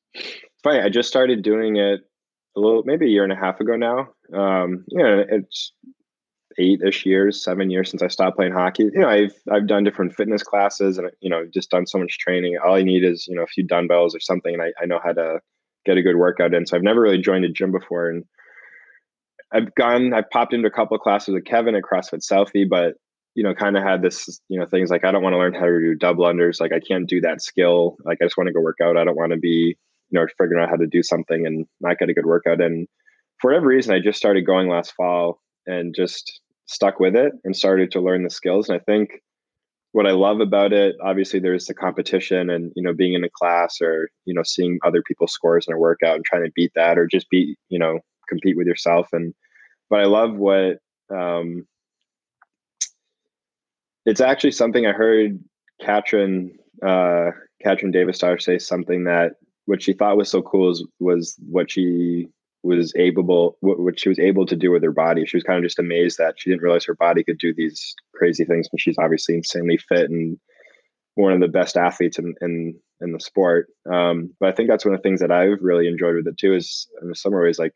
funny. 0.64 0.80
I 0.80 0.90
just 0.90 1.10
started 1.10 1.42
doing 1.42 1.76
it 1.76 2.02
a 2.56 2.60
little, 2.60 2.84
maybe 2.86 3.06
a 3.06 3.10
year 3.10 3.24
and 3.24 3.34
a 3.34 3.36
half 3.36 3.60
ago 3.60 3.76
now. 3.76 4.10
Um, 4.34 4.86
you 4.88 5.04
know, 5.04 5.24
it's 5.30 5.74
eight-ish 6.58 7.06
years, 7.06 7.44
seven 7.44 7.70
years 7.70 7.90
since 7.90 8.02
I 8.02 8.08
stopped 8.08 8.38
playing 8.38 8.54
hockey. 8.54 8.84
You 8.84 9.00
know, 9.00 9.10
I've 9.10 9.36
I've 9.52 9.68
done 9.68 9.84
different 9.84 10.16
fitness 10.16 10.44
classes 10.44 10.98
and 10.98 11.10
you 11.22 11.30
know 11.30 11.46
just 11.54 11.70
done 11.70 11.88
so 11.88 11.98
much 11.98 12.18
training. 12.18 12.58
All 12.64 12.76
I 12.76 12.84
need 12.84 13.04
is 13.04 13.28
you 13.28 13.36
know 13.36 13.44
a 13.44 13.48
few 13.48 13.66
dumbbells 13.66 14.16
or 14.16 14.20
something, 14.20 14.54
and 14.54 14.62
I, 14.62 14.72
I 14.82 14.86
know 14.86 15.00
how 15.04 15.14
to 15.14 15.40
get 15.86 15.98
a 15.98 16.02
good 16.02 16.18
workout 16.18 16.54
in. 16.54 16.66
So 16.66 16.76
I've 16.76 16.84
never 16.84 17.02
really 17.02 17.22
joined 17.22 17.46
a 17.46 17.50
gym 17.50 17.72
before, 17.72 18.10
and 18.10 18.26
I've 19.54 19.74
gone, 19.76 20.14
I've 20.14 20.30
popped 20.30 20.54
into 20.54 20.68
a 20.68 20.72
couple 20.72 20.96
of 20.96 21.02
classes 21.02 21.34
with 21.34 21.46
Kevin 21.46 21.76
at 21.76 21.84
CrossFit 21.84 22.22
Southie, 22.30 22.68
but 22.68 22.96
you 23.36 23.44
know, 23.44 23.54
kind 23.54 23.78
of 23.78 23.84
had 23.84 24.02
this, 24.02 24.40
you 24.48 24.58
know, 24.58 24.66
things 24.66 24.90
like 24.90 25.04
I 25.04 25.12
don't 25.12 25.22
want 25.22 25.34
to 25.34 25.38
learn 25.38 25.54
how 25.54 25.66
to 25.66 25.80
do 25.80 25.96
double 25.96 26.26
unders. 26.26 26.62
Like 26.62 26.72
I 26.72 26.80
can't 26.80 27.08
do 27.08 27.20
that 27.22 27.42
skill. 27.42 27.98
Like 28.06 28.20
I 28.22 28.26
just 28.26 28.38
want 28.38 28.48
to 28.48 28.54
go 28.54 28.62
work 28.62 28.78
out. 28.82 28.98
I 28.98 29.04
don't 29.04 29.18
want 29.18 29.34
to 29.34 29.38
be, 29.38 29.78
you 30.10 30.20
know, 30.20 30.26
figuring 30.38 30.64
out 30.64 30.70
how 30.70 30.78
to 30.78 30.88
do 30.88 31.04
something 31.04 31.46
and 31.46 31.66
not 31.82 32.00
get 32.00 32.10
a 32.10 32.14
good 32.14 32.26
workout. 32.26 32.62
And 32.62 32.88
for 33.42 33.52
whatever 33.52 33.68
reason, 33.68 33.94
I 33.94 34.00
just 34.00 34.18
started 34.18 34.46
going 34.46 34.70
last 34.70 34.94
fall 34.94 35.42
and 35.68 35.94
just 35.94 36.42
stuck 36.66 37.00
with 37.00 37.16
it 37.16 37.34
and 37.44 37.56
started 37.56 37.92
to 37.92 38.02
learn 38.02 38.24
the 38.24 38.30
skills. 38.30 38.70
And 38.70 38.80
I 38.80 38.84
think 38.84 39.22
what 39.92 40.08
I 40.08 40.12
love 40.12 40.42
about 40.42 40.74
it, 40.74 40.96
obviously 41.02 41.40
there's 41.40 41.68
the 41.68 41.74
competition 41.74 42.50
and, 42.50 42.74
you 42.76 42.84
know, 42.84 42.94
being 42.94 43.14
in 43.14 43.24
a 43.24 43.30
class 43.30 43.80
or, 43.82 44.10
you 44.26 44.34
know, 44.34 44.44
seeing 44.44 44.78
other 44.84 45.02
people's 45.02 45.32
scores 45.32 45.68
in 45.68 45.74
a 45.74 45.78
workout 45.78 46.16
and 46.16 46.26
trying 46.26 46.44
to 46.44 46.52
beat 46.54 46.72
that 46.76 46.98
or 46.98 47.08
just 47.08 47.30
beat, 47.30 47.58
you 47.70 47.80
know, 47.80 48.00
compete 48.28 48.58
with 48.58 48.68
yourself. 48.68 49.08
And, 49.14 49.34
but 49.90 50.02
I 50.02 50.06
love 50.06 50.36
what, 50.36 50.80
um, 51.10 51.66
it's 54.06 54.22
actually 54.22 54.52
something 54.52 54.86
I 54.86 54.92
heard 54.92 55.40
Katrin, 55.82 56.58
uh, 56.86 57.32
Katrin 57.64 57.94
Davidsdottir 57.94 58.42
say 58.42 58.58
something 58.58 59.06
that 59.06 59.34
what 59.66 59.82
she 59.82 59.94
thought 59.94 60.18
was 60.18 60.30
so 60.30 60.42
cool 60.42 60.72
is, 60.72 60.86
was 61.00 61.36
what 61.48 61.72
she 61.72 62.28
was 62.66 62.94
able 62.96 63.58
what 63.62 64.00
she 64.00 64.10
was 64.10 64.20
able 64.20 64.46
to 64.46 64.56
do 64.56 64.72
with 64.72 64.84
her 64.84 64.92
body. 64.92 65.26
She 65.26 65.38
was 65.38 65.44
kind 65.44 65.58
of 65.58 65.64
just 65.64 65.80
amazed 65.80 66.18
that 66.18 66.36
she 66.38 66.50
didn't 66.50 66.64
realize 66.64 66.86
her 66.86 66.96
body 66.96 67.24
could 67.24 67.38
do 67.38 67.54
these 67.54 67.96
crazy 68.14 68.46
things 68.46 68.68
And 68.72 68.80
she's 68.80 68.98
obviously 68.98 69.36
insanely 69.36 69.78
fit 69.78 70.10
and 70.10 70.38
one 71.16 71.32
of 71.34 71.40
the 71.40 71.48
best 71.48 71.78
athletes 71.78 72.20
in 72.20 72.34
in, 72.42 72.80
in 73.02 73.12
the 73.12 73.20
sport. 73.20 73.68
Um, 73.92 74.34
but 74.40 74.50
i 74.50 74.52
think 74.52 74.70
that's 74.70 74.86
one 74.86 74.94
of 74.94 75.00
the 75.00 75.04
things 75.04 75.22
that 75.22 75.32
i've 75.32 75.62
really 75.62 75.88
enjoyed 75.88 76.16
with 76.16 76.28
it 76.28 76.38
too 76.38 76.54
is 76.54 76.88
in 77.02 77.14
some 77.14 77.34
ways 77.34 77.60
like 77.60 77.74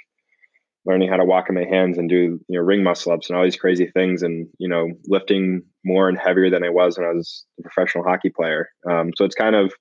learning 0.85 1.09
how 1.09 1.17
to 1.17 1.25
walk 1.25 1.45
on 1.49 1.55
my 1.55 1.65
hands 1.65 1.97
and 1.97 2.09
do 2.09 2.39
you 2.47 2.59
know 2.59 2.61
ring 2.61 2.83
muscle 2.83 3.11
ups 3.11 3.29
and 3.29 3.37
all 3.37 3.43
these 3.43 3.57
crazy 3.57 3.85
things 3.87 4.23
and 4.23 4.47
you 4.57 4.67
know 4.67 4.89
lifting 5.05 5.61
more 5.83 6.09
and 6.09 6.17
heavier 6.17 6.49
than 6.49 6.63
i 6.63 6.69
was 6.69 6.97
when 6.97 7.07
i 7.07 7.11
was 7.11 7.45
a 7.59 7.63
professional 7.63 8.03
hockey 8.03 8.29
player. 8.29 8.69
Um, 8.89 9.11
so 9.15 9.25
it's 9.25 9.35
kind 9.35 9.55
of 9.55 9.73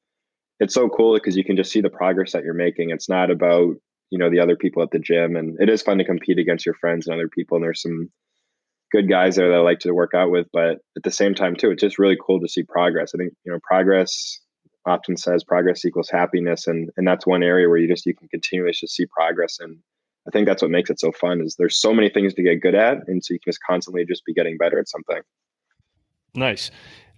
it's 0.60 0.74
so 0.74 0.88
cool 0.88 1.14
because 1.14 1.36
you 1.36 1.44
can 1.44 1.56
just 1.56 1.70
see 1.70 1.80
the 1.80 1.90
progress 1.90 2.32
that 2.32 2.42
you're 2.42 2.54
making. 2.54 2.90
It's 2.90 3.08
not 3.08 3.30
about 3.30 3.76
you 4.10 4.18
know 4.18 4.30
the 4.30 4.40
other 4.40 4.56
people 4.56 4.82
at 4.82 4.90
the 4.90 4.98
gym. 4.98 5.36
And 5.36 5.60
it 5.60 5.68
is 5.68 5.82
fun 5.82 5.98
to 5.98 6.04
compete 6.04 6.38
against 6.38 6.66
your 6.66 6.74
friends 6.74 7.06
and 7.06 7.14
other 7.14 7.28
people. 7.28 7.56
And 7.56 7.64
there's 7.64 7.82
some 7.82 8.10
good 8.90 9.08
guys 9.08 9.36
there 9.36 9.48
that 9.48 9.56
I 9.56 9.60
like 9.60 9.80
to 9.80 9.92
work 9.92 10.14
out 10.14 10.30
with. 10.30 10.46
But 10.52 10.78
at 10.96 11.02
the 11.02 11.10
same 11.10 11.34
time 11.34 11.56
too 11.56 11.70
it's 11.70 11.82
just 11.82 11.98
really 11.98 12.16
cool 12.20 12.40
to 12.40 12.48
see 12.48 12.62
progress. 12.62 13.12
I 13.14 13.18
think 13.18 13.32
you 13.44 13.52
know 13.52 13.58
progress 13.62 14.40
often 14.86 15.16
says 15.16 15.44
progress 15.44 15.84
equals 15.84 16.10
happiness. 16.10 16.66
And 16.66 16.90
and 16.96 17.06
that's 17.06 17.26
one 17.26 17.42
area 17.42 17.68
where 17.68 17.78
you 17.78 17.88
just 17.88 18.06
you 18.06 18.14
can 18.14 18.28
continually 18.28 18.72
just 18.72 18.94
see 18.94 19.06
progress. 19.06 19.58
And 19.60 19.78
I 20.26 20.30
think 20.30 20.46
that's 20.46 20.62
what 20.62 20.70
makes 20.70 20.90
it 20.90 21.00
so 21.00 21.12
fun 21.12 21.40
is 21.40 21.56
there's 21.58 21.80
so 21.80 21.92
many 21.92 22.10
things 22.10 22.34
to 22.34 22.42
get 22.42 22.60
good 22.60 22.74
at. 22.74 22.98
And 23.06 23.24
so 23.24 23.34
you 23.34 23.40
can 23.40 23.50
just 23.50 23.60
constantly 23.68 24.04
just 24.04 24.24
be 24.24 24.34
getting 24.34 24.56
better 24.56 24.78
at 24.78 24.88
something. 24.88 25.22
Nice. 26.34 26.70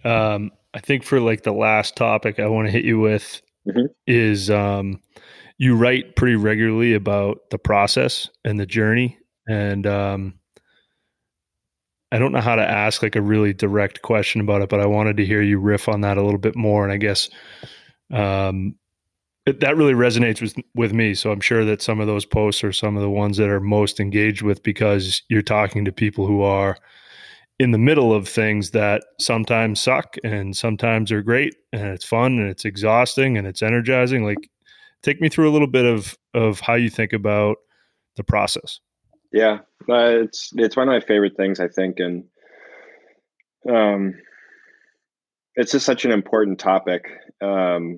Um 0.03 0.51
I 0.73 0.79
think 0.79 1.03
for 1.03 1.19
like 1.19 1.43
the 1.43 1.53
last 1.53 1.95
topic 1.95 2.39
I 2.39 2.47
want 2.47 2.67
to 2.67 2.71
hit 2.71 2.85
you 2.85 2.99
with 2.99 3.41
mm-hmm. 3.67 3.87
is 4.07 4.49
um 4.49 5.01
you 5.61 5.75
write 5.75 6.15
pretty 6.15 6.35
regularly 6.35 6.95
about 6.95 7.37
the 7.51 7.57
process 7.59 8.27
and 8.43 8.59
the 8.59 8.65
journey. 8.65 9.15
And 9.47 9.85
um, 9.85 10.33
i 12.11 12.19
don't 12.19 12.31
know 12.31 12.41
how 12.41 12.55
to 12.55 12.67
ask 12.67 13.01
like 13.03 13.15
a 13.15 13.21
really 13.21 13.53
direct 13.53 14.01
question 14.01 14.41
about 14.41 14.61
it 14.61 14.67
but 14.67 14.81
i 14.81 14.85
wanted 14.85 15.15
to 15.15 15.25
hear 15.25 15.41
you 15.41 15.57
riff 15.57 15.87
on 15.87 16.01
that 16.01 16.17
a 16.17 16.21
little 16.21 16.39
bit 16.39 16.55
more. 16.55 16.83
And 16.83 16.91
i 16.91 16.97
guess 16.97 17.29
um, 18.11 18.75
it, 19.45 19.61
that 19.61 19.77
really 19.77 19.93
resonates 19.93 20.41
with 20.41 20.55
with 20.75 20.93
me. 20.93 21.13
So 21.13 21.31
i'm 21.31 21.41
sure 21.41 21.63
that 21.65 21.81
some 21.81 21.99
of 21.99 22.07
those 22.07 22.25
posts 22.25 22.63
are 22.63 22.73
some 22.73 22.95
of 22.95 23.03
the 23.03 23.09
ones 23.09 23.37
that 23.37 23.49
are 23.49 23.61
most 23.61 23.99
engaged 23.99 24.41
with 24.41 24.63
because 24.63 25.21
you're 25.29 25.41
talking 25.41 25.85
to 25.85 25.91
people 25.91 26.25
who 26.25 26.41
are 26.41 26.75
in 27.59 27.71
the 27.71 27.77
middle 27.77 28.13
of 28.13 28.27
things 28.27 28.71
that 28.71 29.03
sometimes 29.19 29.79
suck 29.79 30.15
and 30.23 30.57
sometimes 30.57 31.11
are 31.11 31.21
great 31.21 31.55
and 31.71 31.87
it's 31.87 32.05
fun 32.05 32.39
and 32.39 32.49
it's 32.49 32.65
exhausting 32.65 33.37
and 33.37 33.45
it's 33.45 33.61
energizing. 33.61 34.25
Like 34.25 34.49
take 35.03 35.21
me 35.21 35.29
through 35.29 35.49
a 35.49 35.53
little 35.53 35.67
bit 35.67 35.85
of 35.85 36.17
of 36.33 36.59
how 36.59 36.75
you 36.75 36.89
think 36.89 37.13
about 37.13 37.57
the 38.15 38.23
process. 38.23 38.79
Yeah 39.31 39.59
uh, 39.89 40.21
it's 40.23 40.51
it's 40.55 40.75
one 40.75 40.87
of 40.87 40.93
my 40.93 41.05
favorite 41.05 41.35
things 41.37 41.59
i 41.59 41.67
think 41.67 41.99
and 41.99 42.23
um 43.69 44.13
it's 45.55 45.71
just 45.73 45.85
such 45.85 46.05
an 46.05 46.11
important 46.11 46.59
topic. 46.59 47.05
Um 47.41 47.97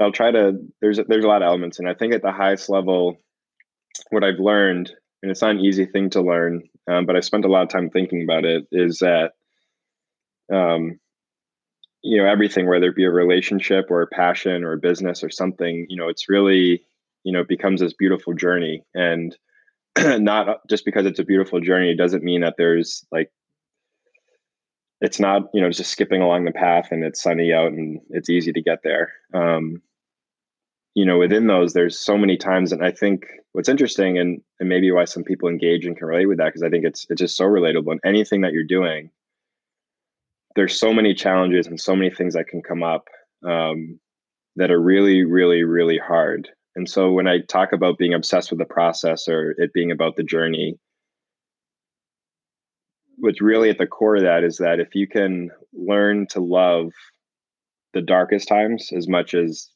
i'll 0.00 0.12
try 0.12 0.30
to 0.30 0.52
there's 0.80 0.98
there's 1.08 1.24
a 1.24 1.28
lot 1.28 1.42
of 1.42 1.46
elements 1.46 1.78
and 1.78 1.88
i 1.88 1.94
think 1.94 2.14
at 2.14 2.22
the 2.22 2.32
highest 2.32 2.70
level 2.70 3.16
what 4.10 4.24
i've 4.24 4.38
learned 4.38 4.90
and 5.22 5.30
it's 5.30 5.42
not 5.42 5.50
an 5.50 5.60
easy 5.60 5.84
thing 5.84 6.08
to 6.08 6.22
learn 6.22 6.62
um, 6.90 7.04
but 7.04 7.16
i 7.16 7.20
spent 7.20 7.44
a 7.44 7.48
lot 7.48 7.62
of 7.62 7.68
time 7.68 7.90
thinking 7.90 8.22
about 8.22 8.44
it 8.44 8.66
is 8.72 8.98
that 9.00 9.32
um, 10.52 10.98
you 12.02 12.20
know 12.20 12.28
everything 12.28 12.66
whether 12.66 12.88
it 12.88 12.96
be 12.96 13.04
a 13.04 13.10
relationship 13.10 13.86
or 13.90 14.02
a 14.02 14.06
passion 14.06 14.64
or 14.64 14.72
a 14.72 14.78
business 14.78 15.22
or 15.22 15.30
something 15.30 15.86
you 15.88 15.96
know 15.96 16.08
it's 16.08 16.28
really 16.28 16.82
you 17.24 17.32
know 17.32 17.40
it 17.40 17.48
becomes 17.48 17.80
this 17.80 17.92
beautiful 17.92 18.34
journey. 18.34 18.84
And 18.94 19.36
not 19.98 20.66
just 20.68 20.84
because 20.84 21.06
it's 21.06 21.18
a 21.18 21.24
beautiful 21.24 21.60
journey 21.60 21.94
doesn't 21.96 22.24
mean 22.24 22.42
that 22.42 22.54
there's 22.56 23.04
like 23.10 23.30
it's 25.00 25.20
not 25.20 25.48
you 25.54 25.60
know 25.60 25.70
just 25.70 25.90
skipping 25.90 26.22
along 26.22 26.44
the 26.44 26.52
path 26.52 26.88
and 26.90 27.04
it's 27.04 27.22
sunny 27.22 27.52
out 27.52 27.72
and 27.72 28.00
it's 28.10 28.30
easy 28.30 28.52
to 28.52 28.62
get 28.62 28.80
there. 28.82 29.12
Um 29.34 29.82
you 30.94 31.04
know 31.04 31.18
within 31.18 31.46
those 31.46 31.72
there's 31.72 31.96
so 31.96 32.18
many 32.18 32.36
times 32.36 32.72
and 32.72 32.84
i 32.84 32.90
think 32.90 33.24
what's 33.52 33.68
interesting 33.68 34.18
and 34.18 34.42
and 34.58 34.68
maybe 34.68 34.90
why 34.90 35.04
some 35.04 35.22
people 35.22 35.48
engage 35.48 35.86
and 35.86 35.96
can 35.96 36.08
relate 36.08 36.26
with 36.26 36.38
that 36.38 36.46
because 36.46 36.64
i 36.64 36.68
think 36.68 36.84
it's 36.84 37.06
it's 37.08 37.20
just 37.20 37.36
so 37.36 37.44
relatable 37.44 37.92
in 37.92 38.00
anything 38.04 38.40
that 38.40 38.52
you're 38.52 38.64
doing 38.64 39.08
there's 40.56 40.78
so 40.78 40.92
many 40.92 41.14
challenges 41.14 41.66
and 41.66 41.80
so 41.80 41.94
many 41.94 42.10
things 42.10 42.34
that 42.34 42.48
can 42.48 42.62
come 42.62 42.82
up 42.82 43.08
um, 43.46 43.98
that 44.56 44.70
are 44.70 44.80
really, 44.80 45.24
really, 45.24 45.62
really 45.62 45.98
hard. 45.98 46.48
And 46.76 46.88
so 46.88 47.12
when 47.12 47.26
I 47.26 47.40
talk 47.40 47.72
about 47.72 47.98
being 47.98 48.14
obsessed 48.14 48.50
with 48.50 48.58
the 48.58 48.64
process 48.64 49.28
or 49.28 49.54
it 49.58 49.72
being 49.72 49.90
about 49.90 50.16
the 50.16 50.22
journey, 50.22 50.78
what's 53.18 53.40
really 53.40 53.70
at 53.70 53.78
the 53.78 53.86
core 53.86 54.16
of 54.16 54.22
that 54.22 54.44
is 54.44 54.58
that 54.58 54.80
if 54.80 54.94
you 54.94 55.06
can 55.06 55.50
learn 55.72 56.26
to 56.28 56.40
love 56.40 56.90
the 57.92 58.00
darkest 58.00 58.48
times 58.48 58.90
as 58.96 59.08
much 59.08 59.34
as 59.34 59.68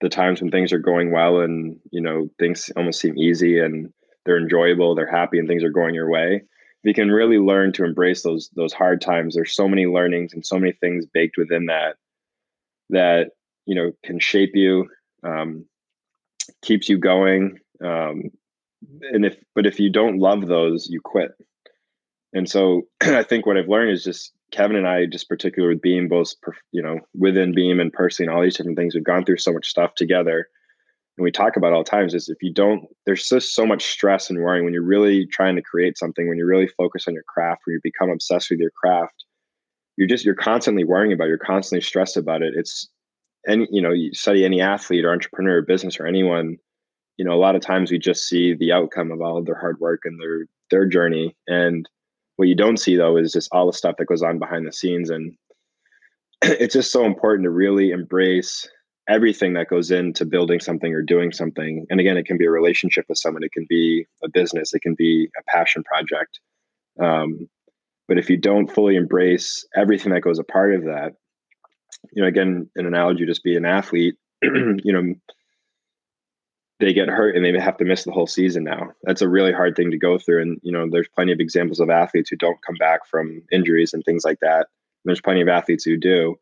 the 0.00 0.08
times 0.08 0.40
when 0.40 0.50
things 0.50 0.72
are 0.72 0.78
going 0.78 1.12
well 1.12 1.40
and 1.40 1.78
you 1.90 2.00
know 2.00 2.28
things 2.38 2.70
almost 2.76 3.00
seem 3.00 3.16
easy 3.16 3.60
and 3.60 3.92
they're 4.24 4.38
enjoyable 4.38 4.94
they're 4.94 5.10
happy 5.10 5.38
and 5.38 5.46
things 5.46 5.62
are 5.62 5.70
going 5.70 5.94
your 5.94 6.10
way 6.10 6.42
you 6.82 6.94
can 6.94 7.10
really 7.10 7.38
learn 7.38 7.72
to 7.72 7.84
embrace 7.84 8.22
those 8.22 8.50
those 8.54 8.72
hard 8.72 9.00
times. 9.00 9.34
There's 9.34 9.54
so 9.54 9.68
many 9.68 9.86
learnings 9.86 10.32
and 10.32 10.44
so 10.44 10.58
many 10.58 10.72
things 10.72 11.06
baked 11.06 11.36
within 11.36 11.66
that 11.66 11.96
that 12.90 13.30
you 13.66 13.74
know 13.74 13.92
can 14.04 14.18
shape 14.18 14.54
you 14.54 14.88
um, 15.22 15.64
keeps 16.62 16.88
you 16.88 16.98
going 16.98 17.58
um, 17.82 18.30
and 19.12 19.24
if 19.24 19.36
but 19.54 19.66
if 19.66 19.78
you 19.80 19.90
don't 19.90 20.18
love 20.18 20.46
those 20.46 20.88
you 20.88 21.00
quit. 21.00 21.32
And 22.32 22.48
so 22.48 22.82
i 23.02 23.22
think 23.22 23.44
what 23.44 23.58
i've 23.58 23.68
learned 23.68 23.90
is 23.90 24.04
just 24.04 24.32
kevin 24.50 24.76
and 24.76 24.88
i 24.88 25.04
just 25.04 25.28
particularly 25.28 25.74
with 25.74 25.82
beam 25.82 26.08
both 26.08 26.32
you 26.72 26.82
know 26.82 26.98
within 27.14 27.54
beam 27.54 27.78
and 27.78 27.92
personally 27.92 28.28
and 28.28 28.36
all 28.36 28.42
these 28.42 28.56
different 28.56 28.78
things 28.78 28.94
we've 28.94 29.04
gone 29.04 29.24
through 29.24 29.36
so 29.36 29.52
much 29.52 29.68
stuff 29.68 29.94
together 29.94 30.48
and 31.18 31.24
we 31.24 31.30
talk 31.30 31.56
about 31.56 31.72
all 31.72 31.84
times 31.84 32.14
is 32.14 32.28
if 32.28 32.42
you 32.42 32.52
don't 32.52 32.84
there's 33.06 33.28
just 33.28 33.54
so 33.54 33.66
much 33.66 33.84
stress 33.84 34.30
and 34.30 34.38
worrying 34.38 34.64
when 34.64 34.72
you're 34.72 34.82
really 34.82 35.26
trying 35.26 35.56
to 35.56 35.62
create 35.62 35.98
something 35.98 36.28
when 36.28 36.38
you're 36.38 36.46
really 36.46 36.68
focused 36.68 37.08
on 37.08 37.14
your 37.14 37.24
craft 37.24 37.62
when 37.64 37.74
you 37.74 37.80
become 37.82 38.10
obsessed 38.10 38.50
with 38.50 38.58
your 38.58 38.70
craft 38.70 39.24
you're 39.96 40.08
just 40.08 40.24
you're 40.24 40.34
constantly 40.34 40.84
worrying 40.84 41.12
about 41.12 41.24
it, 41.24 41.28
you're 41.28 41.38
constantly 41.38 41.82
stressed 41.82 42.16
about 42.16 42.42
it. 42.42 42.54
It's 42.56 42.88
any 43.46 43.66
you 43.70 43.82
know 43.82 43.92
you 43.92 44.12
study 44.14 44.44
any 44.44 44.60
athlete 44.60 45.04
or 45.04 45.12
entrepreneur 45.12 45.58
or 45.58 45.62
business 45.62 45.98
or 45.98 46.06
anyone 46.06 46.56
you 47.16 47.24
know 47.24 47.32
a 47.32 47.40
lot 47.40 47.56
of 47.56 47.62
times 47.62 47.90
we 47.90 47.98
just 47.98 48.28
see 48.28 48.54
the 48.54 48.72
outcome 48.72 49.10
of 49.10 49.20
all 49.20 49.36
of 49.36 49.46
their 49.46 49.58
hard 49.58 49.78
work 49.80 50.02
and 50.04 50.20
their 50.20 50.46
their 50.70 50.86
journey. 50.86 51.36
And 51.46 51.88
what 52.36 52.48
you 52.48 52.54
don't 52.54 52.78
see 52.78 52.96
though 52.96 53.16
is 53.16 53.32
just 53.32 53.50
all 53.52 53.66
the 53.66 53.72
stuff 53.72 53.96
that 53.98 54.06
goes 54.06 54.22
on 54.22 54.38
behind 54.38 54.66
the 54.66 54.72
scenes. 54.72 55.10
And 55.10 55.36
it's 56.42 56.74
just 56.74 56.92
so 56.92 57.04
important 57.04 57.44
to 57.44 57.50
really 57.50 57.90
embrace 57.90 58.68
everything 59.08 59.54
that 59.54 59.68
goes 59.68 59.90
into 59.90 60.24
building 60.24 60.60
something 60.60 60.92
or 60.92 61.02
doing 61.02 61.32
something. 61.32 61.86
And 61.90 62.00
again 62.00 62.16
it 62.16 62.26
can 62.26 62.38
be 62.38 62.46
a 62.46 62.50
relationship 62.50 63.06
with 63.08 63.18
someone 63.18 63.42
it 63.42 63.52
can 63.52 63.66
be 63.68 64.06
a 64.22 64.28
business 64.28 64.74
it 64.74 64.82
can 64.82 64.94
be 64.94 65.28
a 65.38 65.42
passion 65.50 65.82
project. 65.84 66.40
Um, 67.00 67.48
but 68.08 68.18
if 68.18 68.28
you 68.28 68.36
don't 68.36 68.70
fully 68.70 68.96
embrace 68.96 69.66
everything 69.74 70.12
that 70.12 70.20
goes 70.20 70.38
a 70.38 70.44
part 70.44 70.74
of 70.74 70.84
that 70.84 71.12
you 72.12 72.22
know 72.22 72.28
again 72.28 72.70
an 72.76 72.86
analogy 72.86 73.26
just 73.26 73.44
be 73.44 73.56
an 73.56 73.64
athlete 73.64 74.16
you 74.42 74.92
know 74.92 75.14
they 76.82 76.92
get 76.92 77.08
hurt 77.08 77.36
and 77.36 77.44
they 77.44 77.58
have 77.60 77.76
to 77.76 77.84
miss 77.84 78.02
the 78.02 78.10
whole 78.10 78.26
season 78.26 78.64
now. 78.64 78.90
That's 79.04 79.22
a 79.22 79.28
really 79.28 79.52
hard 79.52 79.76
thing 79.76 79.92
to 79.92 79.98
go 79.98 80.18
through. 80.18 80.42
And 80.42 80.60
you 80.62 80.72
know 80.72 80.86
there's 80.90 81.08
plenty 81.14 81.32
of 81.32 81.38
examples 81.38 81.78
of 81.78 81.90
athletes 81.90 82.28
who 82.28 82.36
don't 82.36 82.60
come 82.66 82.74
back 82.76 83.06
from 83.06 83.42
injuries 83.52 83.94
and 83.94 84.04
things 84.04 84.24
like 84.24 84.40
that. 84.40 84.66
There's 85.04 85.20
plenty 85.20 85.40
of 85.40 85.48
athletes 85.48 85.84
who 85.84 85.96
do 85.96 86.36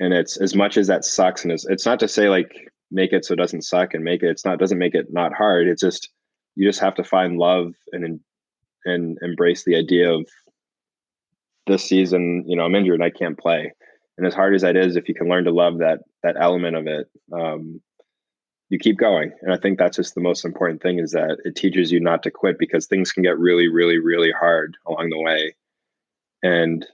and 0.00 0.14
it's 0.14 0.36
as 0.36 0.54
much 0.54 0.76
as 0.76 0.86
that 0.86 1.04
sucks 1.04 1.42
and 1.42 1.52
it's, 1.52 1.66
it's 1.66 1.86
not 1.86 2.00
to 2.00 2.08
say 2.08 2.28
like 2.28 2.52
make 2.90 3.12
it 3.12 3.24
so 3.24 3.34
it 3.34 3.38
doesn't 3.38 3.62
suck 3.62 3.94
and 3.94 4.04
make 4.04 4.22
it 4.22 4.30
it's 4.30 4.44
not 4.44 4.58
doesn't 4.58 4.78
make 4.78 4.94
it 4.94 5.06
not 5.10 5.32
hard. 5.32 5.68
It's 5.68 5.82
just 5.82 6.10
you 6.54 6.66
just 6.66 6.80
have 6.80 6.94
to 6.96 7.04
find 7.04 7.38
love 7.38 7.74
and 7.92 8.20
and 8.84 9.18
embrace 9.22 9.64
the 9.64 9.76
idea 9.76 10.12
of 10.12 10.26
this 11.66 11.84
season 11.84 12.44
you 12.46 12.56
know 12.56 12.64
i'm 12.64 12.74
injured 12.74 13.02
i 13.02 13.10
can't 13.10 13.38
play. 13.38 13.72
And 14.16 14.26
as 14.26 14.34
hard 14.34 14.54
as 14.54 14.62
that 14.62 14.76
is 14.76 14.96
if 14.96 15.08
you 15.08 15.14
can 15.14 15.28
learn 15.28 15.44
to 15.44 15.52
love 15.52 15.78
that 15.78 16.00
that 16.22 16.36
element 16.38 16.76
of 16.76 16.86
it 16.86 17.06
um, 17.32 17.80
you 18.70 18.78
keep 18.78 18.98
going. 18.98 19.32
And 19.42 19.52
i 19.52 19.56
think 19.56 19.78
that's 19.78 19.96
just 19.96 20.14
the 20.14 20.20
most 20.20 20.44
important 20.44 20.80
thing 20.80 20.98
is 20.98 21.12
that 21.12 21.38
it 21.44 21.56
teaches 21.56 21.92
you 21.92 22.00
not 22.00 22.22
to 22.22 22.30
quit 22.30 22.58
because 22.58 22.86
things 22.86 23.12
can 23.12 23.22
get 23.22 23.38
really 23.38 23.68
really 23.68 23.98
really 23.98 24.32
hard 24.32 24.76
along 24.86 25.10
the 25.10 25.20
way. 25.20 25.54
And 26.42 26.86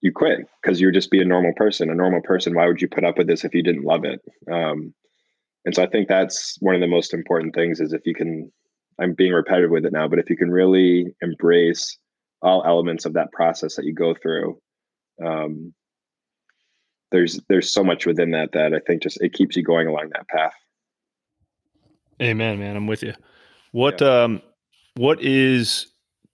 you 0.00 0.12
quit 0.12 0.40
because 0.62 0.80
you 0.80 0.86
would 0.86 0.94
just 0.94 1.10
be 1.10 1.20
a 1.20 1.24
normal 1.24 1.52
person. 1.56 1.90
A 1.90 1.94
normal 1.94 2.20
person, 2.22 2.54
why 2.54 2.66
would 2.66 2.80
you 2.80 2.88
put 2.88 3.04
up 3.04 3.18
with 3.18 3.26
this 3.26 3.44
if 3.44 3.54
you 3.54 3.62
didn't 3.62 3.84
love 3.84 4.04
it? 4.04 4.20
Um, 4.50 4.94
and 5.64 5.74
so 5.74 5.82
I 5.82 5.86
think 5.86 6.08
that's 6.08 6.56
one 6.60 6.74
of 6.74 6.80
the 6.80 6.86
most 6.86 7.12
important 7.12 7.54
things 7.54 7.80
is 7.80 7.92
if 7.92 8.02
you 8.06 8.14
can, 8.14 8.50
I'm 9.00 9.14
being 9.14 9.32
repetitive 9.32 9.70
with 9.70 9.84
it 9.84 9.92
now, 9.92 10.08
but 10.08 10.18
if 10.18 10.30
you 10.30 10.36
can 10.36 10.50
really 10.50 11.06
embrace 11.20 11.98
all 12.42 12.64
elements 12.64 13.04
of 13.04 13.14
that 13.14 13.32
process 13.32 13.76
that 13.76 13.84
you 13.84 13.94
go 13.94 14.14
through, 14.14 14.60
um, 15.24 15.74
there's 17.10 17.40
there's 17.48 17.72
so 17.72 17.82
much 17.82 18.06
within 18.06 18.32
that 18.32 18.52
that 18.52 18.74
I 18.74 18.80
think 18.86 19.02
just 19.02 19.20
it 19.22 19.32
keeps 19.32 19.56
you 19.56 19.62
going 19.62 19.88
along 19.88 20.10
that 20.12 20.28
path. 20.28 20.52
Amen, 22.20 22.58
man. 22.58 22.76
I'm 22.76 22.86
with 22.86 23.02
you. 23.02 23.14
What 23.72 24.00
yeah. 24.00 24.24
um 24.24 24.42
what 24.96 25.22
is 25.22 25.86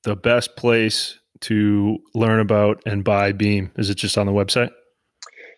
the 0.03 0.17
best 0.17 0.57
place 0.57 1.19
to 1.41 1.99
learn 2.15 2.41
about 2.41 2.83
and 2.87 3.05
buy 3.05 3.33
Beam? 3.33 3.73
Is 3.77 3.91
it 3.91 3.97
just 3.97 4.19
on 4.19 4.27
the 4.27 4.33
website? 4.33 4.71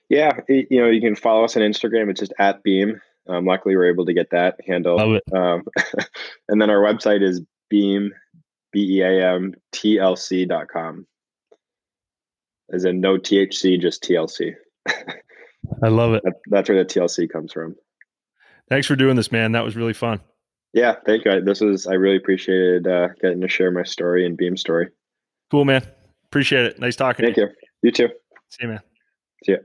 Yeah, 0.09 0.39
you 0.49 0.81
know, 0.81 0.89
you 0.89 1.01
can 1.01 1.16
follow 1.16 1.45
us 1.45 1.57
on 1.57 1.62
Instagram. 1.62 2.11
It's 2.11 2.20
just 2.20 2.33
at 2.39 2.62
Beam. 2.62 3.01
Um, 3.29 3.45
luckily, 3.45 3.77
we're 3.77 3.91
able 3.91 4.07
to 4.07 4.14
get 4.14 4.31
that 4.31 4.61
handle. 4.66 4.97
Love 4.97 5.16
it. 5.16 5.24
Um, 5.37 5.64
and 6.49 6.61
then 6.61 6.70
our 6.70 6.79
website 6.81 7.22
is 7.22 7.41
Beam, 7.68 8.12
B 8.72 8.99
E 8.99 9.03
A 9.03 9.35
M 9.35 9.55
T 9.72 9.99
L 9.99 10.14
C 10.16 10.45
dot 10.45 10.68
com. 10.68 11.07
As 12.72 12.85
in 12.85 13.01
no 13.01 13.16
THC, 13.16 13.81
just 13.81 14.03
TLC. 14.03 14.55
I 15.83 15.89
love 15.89 16.14
it. 16.14 16.22
That, 16.24 16.35
that's 16.51 16.68
where 16.68 16.83
the 16.83 16.89
TLC 16.89 17.29
comes 17.29 17.53
from. 17.53 17.74
Thanks 18.68 18.87
for 18.87 18.97
doing 18.97 19.16
this, 19.16 19.31
man. 19.31 19.53
That 19.53 19.64
was 19.64 19.77
really 19.77 19.93
fun. 19.93 20.20
Yeah, 20.72 20.97
thank 21.05 21.24
you. 21.24 21.41
This 21.41 21.61
was 21.61 21.87
I 21.87 21.95
really 21.95 22.16
appreciated 22.16 22.87
uh, 22.87 23.09
getting 23.20 23.41
to 23.41 23.49
share 23.49 23.70
my 23.70 23.85
story 23.85 24.27
and 24.27 24.37
Beam 24.37 24.57
story. 24.57 24.89
Cool, 25.51 25.64
man. 25.64 25.82
Appreciate 26.26 26.66
it. 26.66 26.80
Nice 26.80 26.97
talking. 26.97 27.24
Thank 27.24 27.36
you. 27.36 27.49
You 27.82 27.90
too. 27.92 28.09
See 28.51 28.62
you, 28.62 28.68
man. 28.68 28.80
See 29.44 29.53
you. 29.53 29.59